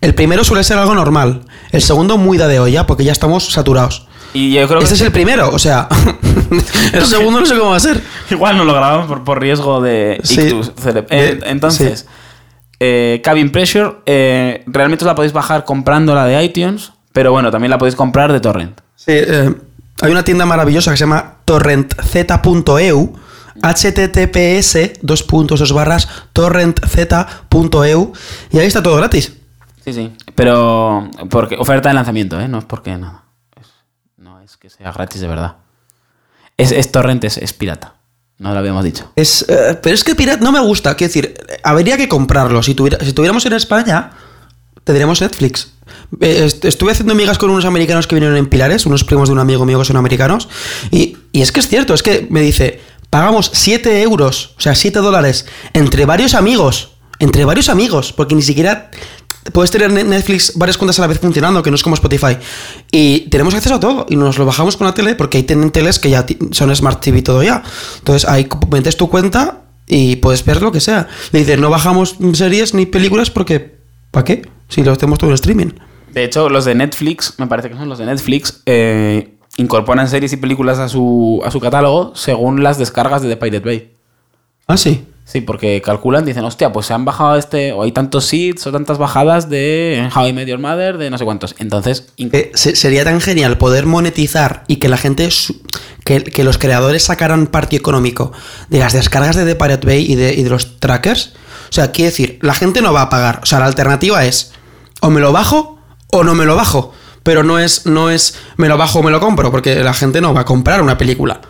El 0.00 0.14
primero 0.14 0.44
suele 0.44 0.62
ser 0.62 0.78
algo 0.78 0.94
normal. 0.94 1.42
El 1.72 1.82
segundo, 1.82 2.18
muy 2.18 2.38
da 2.38 2.46
de 2.46 2.60
olla, 2.60 2.86
porque 2.86 3.02
ya 3.04 3.10
estamos 3.12 3.46
saturados. 3.52 4.06
Y 4.32 4.52
yo 4.52 4.66
creo 4.68 4.78
que 4.78 4.84
Este 4.84 4.94
es 4.94 5.00
el 5.00 5.10
primero, 5.10 5.48
o 5.52 5.58
sea. 5.58 5.88
el 6.92 7.04
segundo 7.06 7.40
no 7.40 7.46
sé 7.46 7.56
cómo 7.58 7.70
va 7.70 7.76
a 7.76 7.80
ser. 7.80 8.00
igual 8.30 8.56
no 8.56 8.64
lo 8.64 8.74
grabamos 8.74 9.06
por, 9.06 9.24
por 9.24 9.40
riesgo 9.40 9.80
de 9.80 10.20
Sí. 10.22 10.40
ictus. 10.42 10.70
Eh, 10.86 11.38
De- 11.40 11.50
entonces, 11.50 12.06
eh, 12.78 13.20
Cabin 13.24 13.50
Pressure, 13.50 13.96
eh, 14.06 14.62
realmente 14.66 15.04
os 15.04 15.06
la 15.06 15.14
podéis 15.16 15.32
bajar 15.32 15.64
comprándola 15.64 16.26
de 16.26 16.44
iTunes, 16.44 16.92
pero 17.18 17.32
bueno, 17.32 17.50
también 17.50 17.72
la 17.72 17.78
podéis 17.78 17.96
comprar 17.96 18.32
de 18.32 18.38
Torrent. 18.38 18.80
Sí, 18.94 19.10
eh, 19.10 19.52
hay 20.02 20.12
una 20.12 20.22
tienda 20.22 20.46
maravillosa 20.46 20.92
que 20.92 20.96
se 20.96 21.00
llama 21.00 21.38
torrentzeta.eu. 21.44 23.12
https 23.60 25.00
dos 25.02 25.24
puntos 25.24 25.58
dos 25.58 25.72
barras 25.72 26.08
torrentzeta.eu 26.32 28.12
y 28.52 28.58
ahí 28.60 28.68
está 28.68 28.84
todo 28.84 28.94
gratis. 28.98 29.32
Sí, 29.84 29.92
sí. 29.92 30.12
Pero 30.36 31.10
porque 31.28 31.56
oferta 31.58 31.88
de 31.88 31.96
lanzamiento, 31.96 32.40
¿eh? 32.40 32.46
No 32.46 32.58
es 32.58 32.64
porque 32.66 32.96
nada. 32.96 33.24
No 34.16 34.40
es 34.40 34.56
que 34.56 34.70
sea 34.70 34.92
gratis 34.92 35.20
de 35.20 35.26
verdad. 35.26 35.56
Es, 36.56 36.70
es 36.70 36.92
torrent, 36.92 37.24
es, 37.24 37.36
es 37.36 37.52
pirata. 37.52 37.94
No 38.38 38.52
lo 38.52 38.60
habíamos 38.60 38.84
dicho. 38.84 39.10
Es, 39.16 39.44
eh, 39.48 39.76
pero 39.82 39.92
es 39.92 40.04
que 40.04 40.14
Pirate 40.14 40.44
no 40.44 40.52
me 40.52 40.60
gusta. 40.60 40.94
Quiero 40.94 41.12
decir, 41.12 41.34
habría 41.64 41.96
que 41.96 42.06
comprarlo. 42.06 42.62
Si, 42.62 42.76
tuviera, 42.76 43.00
si 43.00 43.08
estuviéramos 43.08 43.44
en 43.46 43.54
España, 43.54 44.12
tendríamos 44.88 45.20
Netflix. 45.20 45.74
Eh, 46.20 46.44
est- 46.46 46.64
estuve 46.64 46.92
haciendo 46.92 47.12
amigas 47.12 47.36
con 47.38 47.50
unos 47.50 47.66
americanos 47.66 48.06
que 48.06 48.14
vinieron 48.14 48.38
en 48.38 48.46
Pilares, 48.46 48.86
unos 48.86 49.04
primos 49.04 49.28
de 49.28 49.34
un 49.34 49.38
amigo 49.38 49.64
mío 49.66 49.78
que 49.78 49.84
son 49.84 49.96
americanos. 49.98 50.48
Y, 50.90 51.16
es 51.34 51.52
que 51.52 51.60
es 51.60 51.68
cierto, 51.68 51.92
es 51.92 52.02
que 52.02 52.26
me 52.30 52.40
dice, 52.40 52.80
pagamos 53.10 53.50
7 53.52 54.00
euros, 54.02 54.54
o 54.56 54.60
sea, 54.62 54.74
7 54.74 54.98
dólares, 55.00 55.44
entre 55.74 56.06
varios 56.06 56.34
amigos. 56.34 56.92
Entre 57.20 57.44
varios 57.44 57.68
amigos, 57.68 58.12
porque 58.14 58.34
ni 58.34 58.42
siquiera 58.42 58.90
puedes 59.52 59.70
tener 59.70 59.90
Ne- 59.92 60.04
Netflix 60.04 60.52
varias 60.56 60.78
cuentas 60.78 60.98
a 60.98 61.02
la 61.02 61.08
vez 61.08 61.18
funcionando, 61.20 61.62
que 61.62 61.70
no 61.70 61.76
es 61.76 61.82
como 61.82 61.94
Spotify. 61.94 62.38
Y 62.90 63.28
tenemos 63.28 63.54
acceso 63.54 63.74
a 63.74 63.80
todo, 63.80 64.06
y 64.08 64.16
nos 64.16 64.38
lo 64.38 64.46
bajamos 64.46 64.76
con 64.78 64.86
la 64.86 64.94
tele, 64.94 65.14
porque 65.14 65.42
tienen 65.42 65.70
teles 65.70 65.98
que 65.98 66.08
ya 66.10 66.24
son 66.52 66.74
Smart 66.74 67.00
TV 67.00 67.18
y 67.18 67.22
todo 67.22 67.42
ya. 67.42 67.62
Entonces 67.98 68.28
ahí 68.28 68.48
metes 68.70 68.96
tu 68.96 69.08
cuenta 69.10 69.62
y 69.86 70.16
puedes 70.16 70.44
ver 70.44 70.62
lo 70.62 70.72
que 70.72 70.80
sea. 70.80 71.08
Le 71.32 71.40
dices, 71.40 71.58
no 71.58 71.70
bajamos 71.70 72.16
series 72.34 72.72
ni 72.74 72.86
películas 72.86 73.30
porque, 73.30 73.78
¿para 74.10 74.24
qué? 74.24 74.42
Si 74.68 74.82
lo 74.82 74.92
hacemos 74.92 75.18
todo 75.18 75.30
en 75.30 75.34
streaming. 75.34 75.70
De 76.12 76.24
hecho, 76.24 76.48
los 76.48 76.64
de 76.64 76.74
Netflix, 76.74 77.34
me 77.38 77.46
parece 77.46 77.68
que 77.70 77.76
son 77.76 77.88
los 77.88 77.98
de 77.98 78.06
Netflix, 78.06 78.62
eh, 78.66 79.34
incorporan 79.56 80.08
series 80.08 80.32
y 80.32 80.36
películas 80.36 80.78
a 80.78 80.88
su, 80.88 81.42
a 81.44 81.50
su 81.50 81.60
catálogo 81.60 82.12
según 82.14 82.62
las 82.62 82.78
descargas 82.78 83.22
de 83.22 83.28
The 83.28 83.36
Pirate 83.36 83.66
Bay. 83.66 83.92
Ah, 84.66 84.76
sí. 84.76 85.04
Sí, 85.24 85.42
porque 85.42 85.82
calculan, 85.82 86.24
dicen, 86.24 86.42
hostia, 86.44 86.72
pues 86.72 86.86
se 86.86 86.94
han 86.94 87.04
bajado 87.04 87.36
este, 87.36 87.72
o 87.72 87.82
hay 87.82 87.92
tantos 87.92 88.24
seeds 88.24 88.66
o 88.66 88.72
tantas 88.72 88.96
bajadas 88.96 89.50
de 89.50 90.08
How 90.16 90.28
I 90.28 90.32
Met 90.32 90.48
Your 90.48 90.58
Mother, 90.58 90.96
de 90.96 91.10
no 91.10 91.18
sé 91.18 91.24
cuántos. 91.26 91.54
Entonces, 91.58 92.06
Eh, 92.16 92.50
se- 92.54 92.74
sería 92.76 93.04
tan 93.04 93.20
genial 93.20 93.58
poder 93.58 93.84
monetizar 93.84 94.64
y 94.68 94.76
que 94.76 94.88
la 94.88 94.96
gente, 94.96 95.28
que, 96.04 96.24
que 96.24 96.44
los 96.44 96.56
creadores 96.56 97.02
sacaran 97.02 97.46
partido 97.46 97.80
económico 97.80 98.32
de 98.70 98.78
las 98.78 98.94
descargas 98.94 99.36
de 99.36 99.44
The 99.44 99.54
Pirate 99.56 99.86
Bay 99.86 100.10
y 100.10 100.14
de, 100.14 100.32
y 100.32 100.42
de 100.44 100.48
los 100.50 100.80
trackers. 100.80 101.34
O 101.68 101.72
sea, 101.72 101.92
quiere 101.92 102.10
decir, 102.10 102.38
la 102.40 102.54
gente 102.54 102.80
no 102.80 102.94
va 102.94 103.02
a 103.02 103.10
pagar. 103.10 103.40
O 103.42 103.46
sea, 103.46 103.58
la 103.58 103.66
alternativa 103.66 104.24
es 104.24 104.52
o 105.00 105.10
me 105.10 105.20
lo 105.20 105.32
bajo 105.32 105.78
o 106.12 106.24
no 106.24 106.34
me 106.34 106.44
lo 106.44 106.56
bajo. 106.56 106.92
Pero 107.22 107.42
no 107.42 107.58
es, 107.58 107.84
no 107.86 108.08
es 108.10 108.38
me 108.56 108.68
lo 108.68 108.78
bajo 108.78 109.00
o 109.00 109.02
me 109.02 109.10
lo 109.10 109.20
compro, 109.20 109.50
porque 109.50 109.82
la 109.82 109.92
gente 109.92 110.20
no 110.20 110.32
va 110.32 110.42
a 110.42 110.44
comprar 110.44 110.80
una 110.82 110.96
película. 110.96 111.40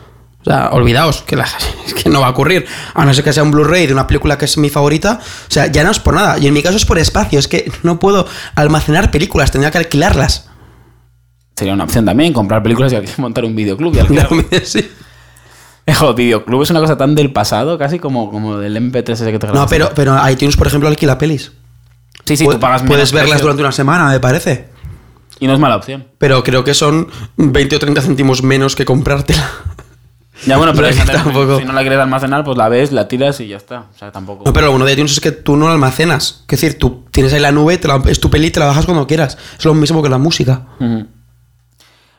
O 0.41 0.45
sea, 0.45 0.71
olvidaos 0.71 1.23
que, 1.23 1.37
la- 1.37 1.47
es 1.87 1.95
que 1.95 2.09
no 2.09 2.21
va 2.21 2.29
a 2.29 2.31
ocurrir. 2.31 2.67
A 2.95 3.05
no 3.05 3.13
ser 3.15 3.23
que 3.25 3.33
sea 3.33 3.43
un 3.43 3.51
Blu-ray 3.51 3.87
de 3.87 3.93
una 3.93 4.07
película 4.07 4.39
que 4.39 4.47
es 4.47 4.57
mi 4.59 4.71
favorita. 4.71 5.21
O 5.21 5.51
sea, 5.51 5.67
ya 5.67 5.85
no 5.85 5.91
es 5.91 5.99
por 6.01 6.15
nada. 6.15 6.39
Y 6.39 6.47
en 6.47 6.55
mi 6.55 6.63
caso 6.63 6.77
es 6.77 6.85
por 6.85 6.99
espacio. 6.99 7.39
Es 7.39 7.47
que 7.49 7.71
no 7.83 7.99
puedo 7.99 8.27
almacenar 8.55 9.11
películas, 9.11 9.51
tendría 9.53 9.71
que 9.71 9.79
alquilarlas. 9.79 10.49
sería 11.57 11.75
una 11.75 11.85
opción 11.85 12.05
también 12.05 12.33
comprar 12.33 12.63
películas 12.63 12.93
y 12.93 12.99
montar 13.21 13.45
un 13.45 13.55
videoclub 13.55 13.95
y 13.95 13.99
alquilarlo. 14.01 14.45
Sí. 14.65 14.89
Joder, 15.97 16.15
videoclub 16.17 16.63
es 16.63 16.71
una 16.71 16.81
cosa 16.81 16.97
tan 16.99 17.15
del 17.15 17.33
pasado, 17.33 17.79
casi 17.79 17.99
como, 17.99 18.31
como 18.31 18.59
del 18.59 18.77
MP3 18.77 19.11
ese 19.11 19.33
que 19.33 19.39
te 19.39 19.47
No, 19.49 19.67
pero, 19.67 19.91
pero 19.95 20.17
iTunes, 20.29 20.57
por 20.57 20.67
ejemplo, 20.67 20.89
alquila 20.89 21.17
pelis. 21.17 21.53
Sí, 22.29 22.37
sí, 22.37 22.45
tú 22.47 22.61
pagas 22.61 22.83
Puedes 22.83 23.13
menos 23.13 23.13
verlas 23.13 23.31
precio. 23.31 23.43
durante 23.43 23.63
una 23.63 23.73
semana, 23.73 24.09
me 24.09 24.21
parece. 24.21 24.69
Y 25.41 25.47
no 25.47 25.55
es 25.55 25.59
mala 25.59 25.77
opción. 25.77 26.07
Pero 26.19 26.43
creo 26.45 26.63
que 26.65 26.75
son 26.75 27.09
20 27.37 27.77
o 27.77 27.79
30 27.79 28.01
céntimos 28.03 28.43
menos 28.43 28.77
que 28.77 28.85
comprártela. 28.85 29.49
Ya 30.47 30.57
bueno, 30.57 30.73
pero 30.73 30.87
O 30.87 30.89
hay 30.91 30.95
sea, 30.95 31.05
que 31.05 31.11
gente- 31.13 31.25
tampoco- 31.25 31.59
si 31.59 31.65
no 31.65 31.73
la 31.73 31.81
quieres 31.81 31.99
almacenar, 31.99 32.45
pues 32.45 32.57
la 32.57 32.69
ves, 32.69 32.93
la 32.93 33.09
tiras 33.09 33.41
y 33.41 33.49
ya 33.49 33.57
está. 33.57 33.87
O 33.93 33.99
sea, 33.99 34.13
tampoco. 34.13 34.45
No, 34.47 34.53
pero 34.53 34.67
lo 34.67 34.73
bueno 34.73 34.85
de 34.87 34.93
iTunes 34.93 35.11
es 35.13 35.21
que 35.21 35.33
tú 35.33 35.57
no 35.57 35.67
la 35.67 35.73
almacenas. 35.73 36.45
Es 36.49 36.61
decir, 36.61 36.79
tú 36.79 37.05
tienes 37.11 37.33
ahí 37.33 37.41
la 37.41 37.51
nube, 37.51 37.77
te 37.79 37.89
la- 37.89 38.01
es 38.07 38.21
tu 38.21 38.31
peli 38.31 38.47
y 38.47 38.51
te 38.53 38.61
la 38.61 38.67
bajas 38.67 38.85
cuando 38.85 39.05
quieras. 39.07 39.37
Es 39.59 39.65
lo 39.65 39.75
mismo 39.75 40.01
que 40.03 40.09
la 40.09 40.19
música. 40.19 40.63
Ujú. 40.79 41.07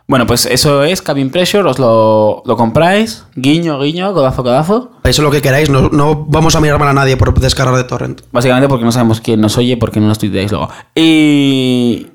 Bueno, 0.09 0.25
pues 0.25 0.47
eso 0.47 0.83
es 0.83 1.03
Cabin 1.03 1.29
Pressure, 1.29 1.69
os 1.69 1.77
lo, 1.77 2.41
lo 2.43 2.57
compráis, 2.57 3.25
guiño, 3.35 3.79
guiño, 3.79 4.11
codazo, 4.13 4.41
codazo. 4.43 4.91
Eso 5.03 5.21
es 5.21 5.23
lo 5.23 5.29
que 5.29 5.39
queráis. 5.39 5.69
No, 5.69 5.89
no 5.89 6.25
vamos 6.27 6.55
a 6.55 6.59
mirar 6.59 6.79
mal 6.79 6.87
a 6.89 6.93
nadie 6.93 7.15
por 7.15 7.31
descargar 7.39 7.75
de 7.75 7.83
torrent. 7.83 8.21
Básicamente 8.31 8.67
porque 8.67 8.85
no 8.85 8.91
sabemos 8.91 9.21
quién 9.21 9.39
nos 9.39 9.55
oye, 9.59 9.77
porque 9.77 9.99
no 9.99 10.07
nos 10.07 10.17
tuiteáis 10.17 10.49
luego. 10.51 10.67
Y. 10.95 12.07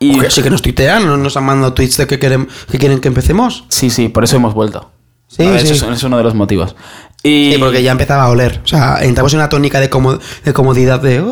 y 0.00 0.18
Oye, 0.18 0.30
sí 0.30 0.42
que 0.42 0.50
nos 0.50 0.60
tuitean, 0.60 1.06
no 1.06 1.16
nos 1.16 1.36
han 1.36 1.44
mandado 1.44 1.72
tweets 1.72 1.96
de 1.98 2.06
que 2.08 2.18
quieren 2.18 2.48
que, 2.70 2.78
quieren 2.78 3.00
que 3.00 3.08
empecemos. 3.08 3.64
sí, 3.68 3.90
sí, 3.90 4.08
por 4.08 4.24
eso 4.24 4.36
hemos 4.36 4.52
vuelto. 4.52 4.90
Sí, 5.28 5.46
ver, 5.46 5.60
sí. 5.60 5.72
Eso 5.72 5.88
es, 5.90 5.96
es 5.98 6.02
uno 6.02 6.16
de 6.18 6.24
los 6.24 6.34
motivos. 6.34 6.74
Y. 7.22 7.52
Sí, 7.52 7.58
porque 7.58 7.82
ya 7.82 7.92
empezaba 7.92 8.24
a 8.24 8.28
oler. 8.28 8.60
O 8.64 8.66
sea, 8.66 8.98
entramos 9.02 9.32
en 9.34 9.38
una 9.38 9.48
tónica 9.48 9.78
de, 9.80 9.88
como- 9.88 10.18
de 10.44 10.52
comodidad 10.52 11.00
de... 11.00 11.24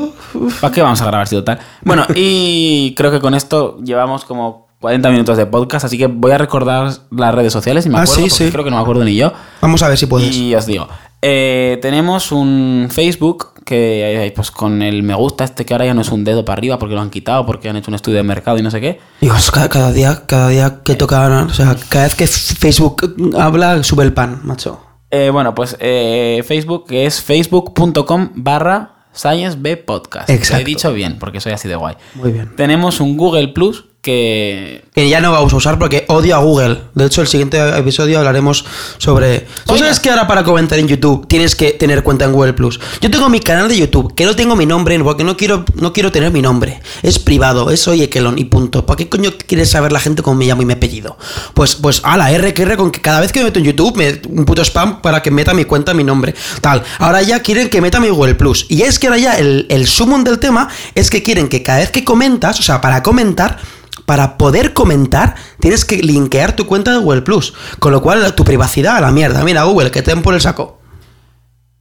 ¿Para 0.60 0.72
qué 0.72 0.80
vamos 0.82 1.00
a 1.00 1.06
grabar 1.06 1.26
si 1.28 1.36
total? 1.36 1.58
Bueno, 1.82 2.04
y 2.14 2.94
creo 2.96 3.10
que 3.10 3.20
con 3.20 3.34
esto 3.34 3.78
llevamos 3.84 4.24
como 4.24 4.63
40 4.84 5.10
minutos 5.12 5.38
de 5.38 5.46
podcast, 5.46 5.86
así 5.86 5.96
que 5.96 6.08
voy 6.08 6.30
a 6.32 6.36
recordar 6.36 6.90
las 7.10 7.34
redes 7.34 7.54
sociales 7.54 7.86
y 7.86 7.88
me 7.88 7.96
Ah, 7.96 8.02
acuerdo, 8.02 8.14
sí, 8.16 8.28
porque 8.28 8.44
sí. 8.44 8.50
creo 8.52 8.64
que 8.64 8.70
no 8.70 8.76
me 8.76 8.82
acuerdo 8.82 9.02
ni 9.02 9.16
yo. 9.16 9.32
Vamos 9.62 9.82
a 9.82 9.88
ver 9.88 9.96
si 9.96 10.04
puedes. 10.04 10.36
Y 10.36 10.54
os 10.54 10.66
digo, 10.66 10.86
eh, 11.22 11.78
tenemos 11.80 12.30
un 12.32 12.88
Facebook 12.90 13.54
que 13.64 14.26
eh, 14.26 14.32
pues 14.36 14.50
con 14.50 14.82
el 14.82 15.02
me 15.02 15.14
gusta 15.14 15.44
este 15.44 15.64
que 15.64 15.72
ahora 15.72 15.86
ya 15.86 15.94
no 15.94 16.02
es 16.02 16.10
un 16.12 16.22
dedo 16.22 16.44
para 16.44 16.58
arriba 16.58 16.78
porque 16.78 16.94
lo 16.94 17.00
han 17.00 17.08
quitado, 17.08 17.46
porque 17.46 17.70
han 17.70 17.76
hecho 17.76 17.90
un 17.90 17.94
estudio 17.94 18.18
de 18.18 18.24
mercado 18.24 18.58
y 18.58 18.62
no 18.62 18.70
sé 18.70 18.82
qué. 18.82 19.00
Dios, 19.22 19.50
cada, 19.50 19.70
cada 19.70 19.90
día, 19.90 20.24
cada 20.26 20.50
día 20.50 20.80
que 20.84 20.96
toca, 20.96 21.46
o 21.46 21.48
sea, 21.54 21.74
cada 21.88 22.04
vez 22.04 22.14
que 22.14 22.26
Facebook 22.26 23.14
habla, 23.38 23.82
sube 23.84 24.04
el 24.04 24.12
pan, 24.12 24.40
macho. 24.44 24.80
Eh, 25.10 25.30
bueno, 25.32 25.54
pues 25.54 25.78
eh, 25.80 26.44
Facebook 26.46 26.86
que 26.88 27.06
es 27.06 27.22
facebook.com 27.22 28.32
barra 28.34 28.90
sciencebpodcast. 29.14 30.28
Exacto. 30.28 30.56
Lo 30.56 30.60
he 30.60 30.64
dicho 30.64 30.92
bien 30.92 31.18
porque 31.18 31.40
soy 31.40 31.52
así 31.52 31.68
de 31.68 31.76
guay. 31.76 31.94
Muy 32.16 32.32
bien. 32.32 32.54
Tenemos 32.54 33.00
un 33.00 33.16
Google 33.16 33.48
Plus 33.48 33.86
que... 34.04 34.84
Que 34.94 35.08
ya 35.08 35.20
no 35.20 35.32
vamos 35.32 35.52
a 35.52 35.56
usar 35.56 35.76
porque 35.76 36.04
odio 36.06 36.36
a 36.36 36.38
Google. 36.38 36.78
De 36.94 37.06
hecho, 37.06 37.20
el 37.20 37.26
siguiente 37.26 37.58
episodio 37.76 38.18
hablaremos 38.18 38.64
sobre. 38.98 39.40
¿Tú 39.66 39.72
Oye. 39.72 39.80
sabes 39.80 39.98
que 39.98 40.08
ahora 40.08 40.28
para 40.28 40.44
comentar 40.44 40.78
en 40.78 40.86
YouTube 40.86 41.26
tienes 41.26 41.56
que 41.56 41.72
tener 41.72 42.04
cuenta 42.04 42.26
en 42.26 42.32
Google 42.32 42.52
Plus? 42.52 42.78
Yo 43.00 43.10
tengo 43.10 43.28
mi 43.28 43.40
canal 43.40 43.68
de 43.68 43.76
YouTube, 43.76 44.14
que 44.14 44.24
no 44.24 44.36
tengo 44.36 44.54
mi 44.54 44.66
nombre, 44.66 44.96
porque 45.02 45.24
no 45.24 45.36
quiero, 45.36 45.64
no 45.74 45.92
quiero 45.92 46.12
tener 46.12 46.30
mi 46.30 46.42
nombre. 46.42 46.80
Es 47.02 47.18
privado, 47.18 47.70
es 47.70 47.88
Oye 47.88 48.08
Kelon 48.08 48.38
y 48.38 48.44
punto. 48.44 48.86
¿Para 48.86 48.98
qué 48.98 49.08
coño 49.08 49.32
quieres 49.48 49.70
saber 49.70 49.90
la 49.90 49.98
gente 49.98 50.22
cómo 50.22 50.36
me 50.36 50.44
llamo 50.44 50.62
y 50.62 50.66
mi 50.66 50.74
apellido? 50.74 51.16
Pues, 51.54 51.74
pues, 51.74 52.00
R 52.04 52.54
que 52.54 52.62
R 52.62 52.76
con 52.76 52.92
que 52.92 53.00
cada 53.00 53.20
vez 53.20 53.32
que 53.32 53.40
me 53.40 53.46
meto 53.46 53.58
en 53.58 53.64
YouTube, 53.64 53.96
me, 53.96 54.20
un 54.28 54.44
puto 54.44 54.62
spam 54.62 55.02
para 55.02 55.22
que 55.22 55.32
meta 55.32 55.54
mi 55.54 55.64
cuenta, 55.64 55.92
mi 55.92 56.04
nombre. 56.04 56.36
Tal. 56.60 56.84
Ahora 56.98 57.20
ya 57.22 57.40
quieren 57.40 57.68
que 57.68 57.80
meta 57.80 57.98
mi 57.98 58.10
Google 58.10 58.36
Plus. 58.36 58.66
Y 58.68 58.82
es 58.82 59.00
que 59.00 59.08
ahora 59.08 59.18
ya 59.18 59.38
el, 59.38 59.66
el 59.70 59.88
sumum 59.88 60.22
del 60.22 60.38
tema 60.38 60.68
es 60.94 61.10
que 61.10 61.24
quieren 61.24 61.48
que 61.48 61.64
cada 61.64 61.78
vez 61.78 61.90
que 61.90 62.04
comentas, 62.04 62.60
o 62.60 62.62
sea, 62.62 62.80
para 62.80 63.02
comentar, 63.02 63.58
para 64.06 64.36
poder 64.38 64.72
comentar, 64.74 65.34
tienes 65.60 65.84
que 65.84 65.98
linkear 65.98 66.56
tu 66.56 66.66
cuenta 66.66 66.92
de 66.92 66.98
Google 66.98 67.22
Plus. 67.22 67.54
Con 67.78 67.92
lo 67.92 68.02
cual, 68.02 68.34
tu 68.34 68.44
privacidad 68.44 68.96
a 68.96 69.00
la 69.00 69.10
mierda. 69.10 69.42
Mira, 69.44 69.64
Google, 69.64 69.90
que 69.90 70.02
te 70.02 70.10
den 70.10 70.22
por 70.22 70.34
el 70.34 70.40
saco. 70.40 70.78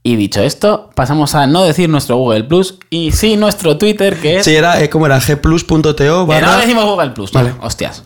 Y 0.02 0.16
dicho 0.16 0.42
esto, 0.42 0.90
pasamos 0.94 1.34
a 1.34 1.46
no 1.46 1.64
decir 1.64 1.88
nuestro 1.88 2.16
Google 2.16 2.44
Plus 2.44 2.78
y 2.90 3.12
sí 3.12 3.36
nuestro 3.36 3.78
Twitter 3.78 4.20
que 4.20 4.36
es... 4.36 4.44
Sí, 4.44 4.54
era, 4.54 4.82
eh, 4.82 4.90
¿cómo 4.90 5.06
era? 5.06 5.18
gplus.to 5.18 5.94
Que 5.94 6.04
no 6.04 6.26
barra... 6.26 6.58
decimos 6.58 6.84
Google 6.84 7.10
Plus. 7.10 7.32
Vale. 7.32 7.54
Hostias. 7.62 8.04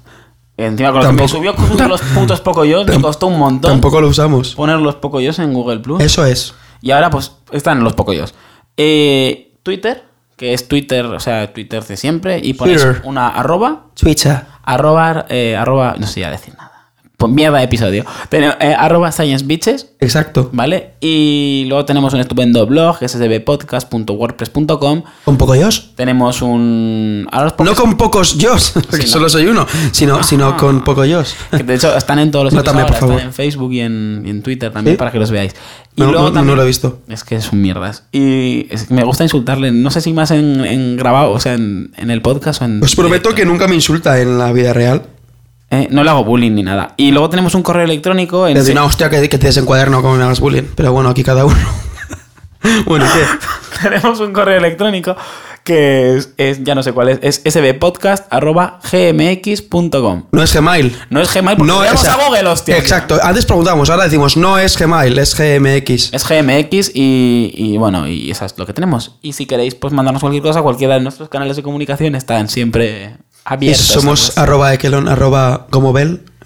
Encima 0.57 0.93
con 0.93 1.03
lo 1.03 1.07
que 1.09 1.13
me 1.13 1.29
subió 1.29 1.55
los 1.89 2.01
putos 2.01 2.41
Pocoyos, 2.41 2.87
me 2.87 3.01
costó 3.01 3.29
un 3.29 3.39
montón 3.39 3.71
Tampoco 3.71 4.01
lo 4.01 4.09
usamos. 4.09 4.55
poner 4.57 4.79
los 4.79 4.97
Pocoyos 4.97 5.39
en 5.39 5.53
Google 5.53 5.79
Plus. 5.79 6.01
Eso 6.01 6.25
es. 6.25 6.55
Y 6.83 6.91
ahora 6.91 7.11
pues 7.11 7.33
están 7.53 7.83
los 7.85 7.95
Pocoyos. 7.95 8.35
Eh, 8.77 9.55
Twitter, 9.63 10.05
que 10.39 10.55
es 10.55 10.69
Twitter, 10.69 11.05
o 11.05 11.21
sea, 11.21 11.53
Twitter 11.53 11.85
de 11.85 11.97
siempre, 11.97 12.39
y 12.39 12.55
ponéis 12.55 12.81
Twitter. 12.81 13.03
una 13.05 13.29
arroba, 13.29 13.87
Twitter. 14.01 14.43
arroba, 14.63 15.27
eh, 15.29 15.57
arroba, 15.57 15.97
no 15.99 16.07
sé 16.07 16.21
ya 16.21 16.31
decir 16.31 16.55
nada. 16.55 16.68
Pues 17.21 17.33
mierda 17.33 17.59
de 17.59 17.65
episodio. 17.65 18.05
Tenemos, 18.29 18.55
eh, 18.61 18.73
arroba 18.79 19.11
Science 19.11 19.45
Bitches, 19.45 19.89
Exacto. 19.99 20.51
¿vale? 20.53 20.91
Y 21.01 21.65
luego 21.67 21.85
tenemos 21.85 22.15
un 22.15 22.21
estupendo 22.21 22.65
blog 22.65 22.99
sbpodcast.wordpress.com. 23.05 25.03
¿Con 25.25 25.37
poco 25.37 25.57
yos? 25.57 25.91
Tenemos 25.97 26.43
un... 26.43 27.27
Ahora 27.33 27.57
No 27.59 27.75
con 27.75 27.97
pocos 27.97 28.39
yos, 28.39 28.71
porque 28.89 29.09
solo 29.09 29.29
soy 29.29 29.49
uno, 29.49 29.67
sino, 29.91 30.23
sino 30.23 30.57
con 30.57 30.85
poco 30.85 31.05
yos. 31.05 31.35
que 31.51 31.65
de 31.65 31.75
hecho 31.75 31.97
están 31.97 32.21
en 32.21 32.31
todos 32.31 32.45
los 32.45 32.55
Notame, 32.55 32.83
por 32.83 32.91
ahora, 32.93 33.01
favor. 33.01 33.15
están 33.17 33.27
en 33.31 33.35
Facebook 33.35 33.73
y 33.73 33.81
en, 33.81 34.23
y 34.25 34.31
en 34.31 34.41
Twitter 34.45 34.71
también 34.73 34.95
¿Sí? 34.95 34.99
para 34.99 35.11
que 35.11 35.19
los 35.19 35.33
veáis. 35.33 35.57
Y 35.97 36.03
No, 36.03 36.13
luego 36.13 36.31
no, 36.31 36.55
lo 36.55 36.63
he 36.63 36.67
visto. 36.67 37.01
Es 37.09 37.25
que 37.25 37.41
son 37.41 37.61
mierdas. 37.61 38.05
Y 38.13 38.69
es 38.71 38.85
que 38.85 38.95
me 38.95 39.03
gusta 39.03 39.25
insultarle, 39.25 39.73
no 39.73 39.91
sé 39.91 40.01
si 40.03 40.13
más 40.13 40.31
en, 40.31 40.65
en 40.65 40.97
grabado, 40.97 41.33
o 41.33 41.41
sea, 41.41 41.55
en, 41.55 41.91
en 41.97 42.13
el 42.13 42.23
podcast 42.23 42.63
o 42.63 42.65
en... 42.65 42.81
Os 42.81 42.95
prometo 42.95 43.31
directo. 43.31 43.35
que 43.35 43.45
nunca 43.45 43.67
me 43.67 43.75
insulta 43.75 44.21
en 44.21 44.39
la 44.39 44.53
vida 44.53 44.73
real. 44.73 45.03
Eh, 45.71 45.87
no 45.91 46.03
le 46.03 46.09
hago 46.11 46.25
bullying 46.25 46.53
ni 46.53 46.63
nada. 46.63 46.95
Y 46.97 47.11
luego 47.11 47.29
tenemos 47.29 47.55
un 47.55 47.63
correo 47.63 47.85
electrónico 47.85 48.49
en... 48.49 48.57
Es 48.57 48.65
de 48.67 48.73
una 48.73 48.85
hostia 48.85 49.11
que, 49.11 49.29
que 49.29 49.39
te 49.39 49.47
desencuaderno 49.49 50.01
como 50.03 50.17
me 50.17 50.25
hagas 50.25 50.41
bullying. 50.41 50.63
Pero 50.75 50.93
bueno, 50.93 51.11
aquí 51.11 51.23
cada 51.23 51.45
uno. 51.45 51.57
bueno, 52.87 53.05
¿y 53.05 53.09
qué? 53.09 53.25
tenemos 53.83 54.19
un 54.21 54.33
correo 54.33 54.57
electrónico 54.59 55.15
que 55.65 56.17
es, 56.17 56.33
es- 56.39 56.65
ya 56.65 56.75
no 56.75 56.83
sé 56.83 56.93
cuál 56.95 57.11
es, 57.11 57.19
es 57.45 57.55
sbpodcast.gmx.com. 57.55 60.25
No 60.33 60.43
es 60.43 60.55
Gmail. 60.55 60.97
No 61.11 61.21
es 61.21 61.35
Gmail 61.35 61.59
porque 61.59 61.71
No 61.73 61.85
es 61.85 62.09
a 62.09 62.17
Google, 62.17 62.49
hostia. 62.49 62.79
Exacto. 62.79 63.19
Antes 63.23 63.45
preguntamos, 63.45 63.91
ahora 63.91 64.05
decimos, 64.05 64.39
no 64.39 64.59
es 64.59 64.79
Gmail, 64.79 65.19
es 65.19 65.35
GMX. 65.37 66.15
Es 66.15 66.27
GMX 66.27 66.93
y, 66.95 67.53
y 67.55 67.77
bueno, 67.77 68.09
y 68.09 68.31
eso 68.31 68.47
es 68.47 68.57
lo 68.57 68.65
que 68.65 68.73
tenemos. 68.73 69.17
Y 69.21 69.35
si 69.35 69.45
queréis, 69.45 69.75
pues 69.75 69.93
mandarnos 69.93 70.23
cualquier 70.23 70.43
cosa, 70.43 70.63
cualquiera 70.63 70.95
de 70.95 71.01
nuestros 71.01 71.29
canales 71.29 71.57
de 71.57 71.63
comunicación 71.63 72.15
están 72.15 72.49
siempre 72.49 73.18
Y 73.51 73.55
abiertos. 73.55 73.87
somos 73.87 74.39
arroba 74.39 74.73
ekelon, 74.75 75.09
arroba 75.09 75.67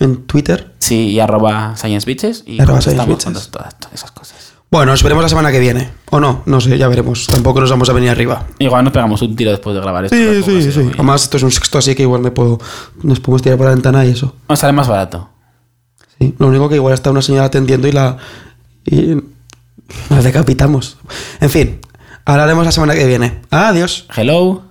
en 0.01 0.25
Twitter. 0.27 0.73
Sí, 0.79 1.11
y 1.11 1.21
arroba 1.21 1.75
Science 1.77 2.07
Bitches 2.07 2.45
y 2.47 2.61
Arroba 2.61 2.81
Science 2.81 3.51
todas 3.51 3.77
esas 3.93 4.11
cosas. 4.11 4.53
Bueno, 4.71 4.93
nos 4.93 5.03
veremos 5.03 5.23
la 5.23 5.29
semana 5.29 5.53
que 5.53 5.61
viene. 5.61 5.91
O 6.11 6.19
no, 6.19 6.43
no 6.47 6.59
sé, 6.61 6.79
ya 6.79 6.89
veremos. 6.89 7.27
Tampoco 7.27 7.61
nos 7.61 7.69
vamos 7.71 7.91
a 7.91 7.93
venir 7.93 8.09
arriba. 8.09 8.47
Igual 8.59 8.85
nos 8.85 8.93
pegamos 8.95 9.21
un 9.21 9.37
tiro 9.37 9.51
después 9.51 9.75
de 9.75 9.83
grabar 9.83 10.07
esto. 10.07 10.17
Sí, 10.17 10.43
sí, 10.43 10.73
sí. 10.73 10.79
muy- 10.81 10.93
Además, 10.95 11.25
esto 11.25 11.37
es 11.37 11.43
un 11.43 11.51
sexto, 11.53 11.77
así 11.77 11.95
que 11.95 12.03
igual 12.05 12.23
me 12.23 12.31
puedo. 12.31 12.59
Nos 13.03 13.21
podemos 13.21 13.43
tirar 13.43 13.59
por 13.59 13.67
la 13.67 13.75
ventana 13.75 14.05
y 14.07 14.11
eso. 14.13 14.35
Nos 14.49 14.59
sale 14.59 14.73
más 14.73 14.89
barato. 14.89 15.29
Sí. 16.19 16.35
Lo 16.39 16.47
único 16.47 16.71
que 16.71 16.77
igual 16.77 16.95
está 16.95 17.11
una 17.11 17.21
señora 17.21 17.45
atendiendo 17.45 17.87
y 17.87 17.93
la. 17.93 18.17
Y 18.87 19.17
la 20.09 20.23
decapitamos. 20.23 20.97
En 21.41 21.51
fin, 21.51 21.81
hablaremos 22.25 22.65
la 22.65 22.73
semana 22.73 22.95
que 22.95 23.07
viene. 23.07 23.43
Adiós. 23.51 24.07
Hello. 24.17 24.63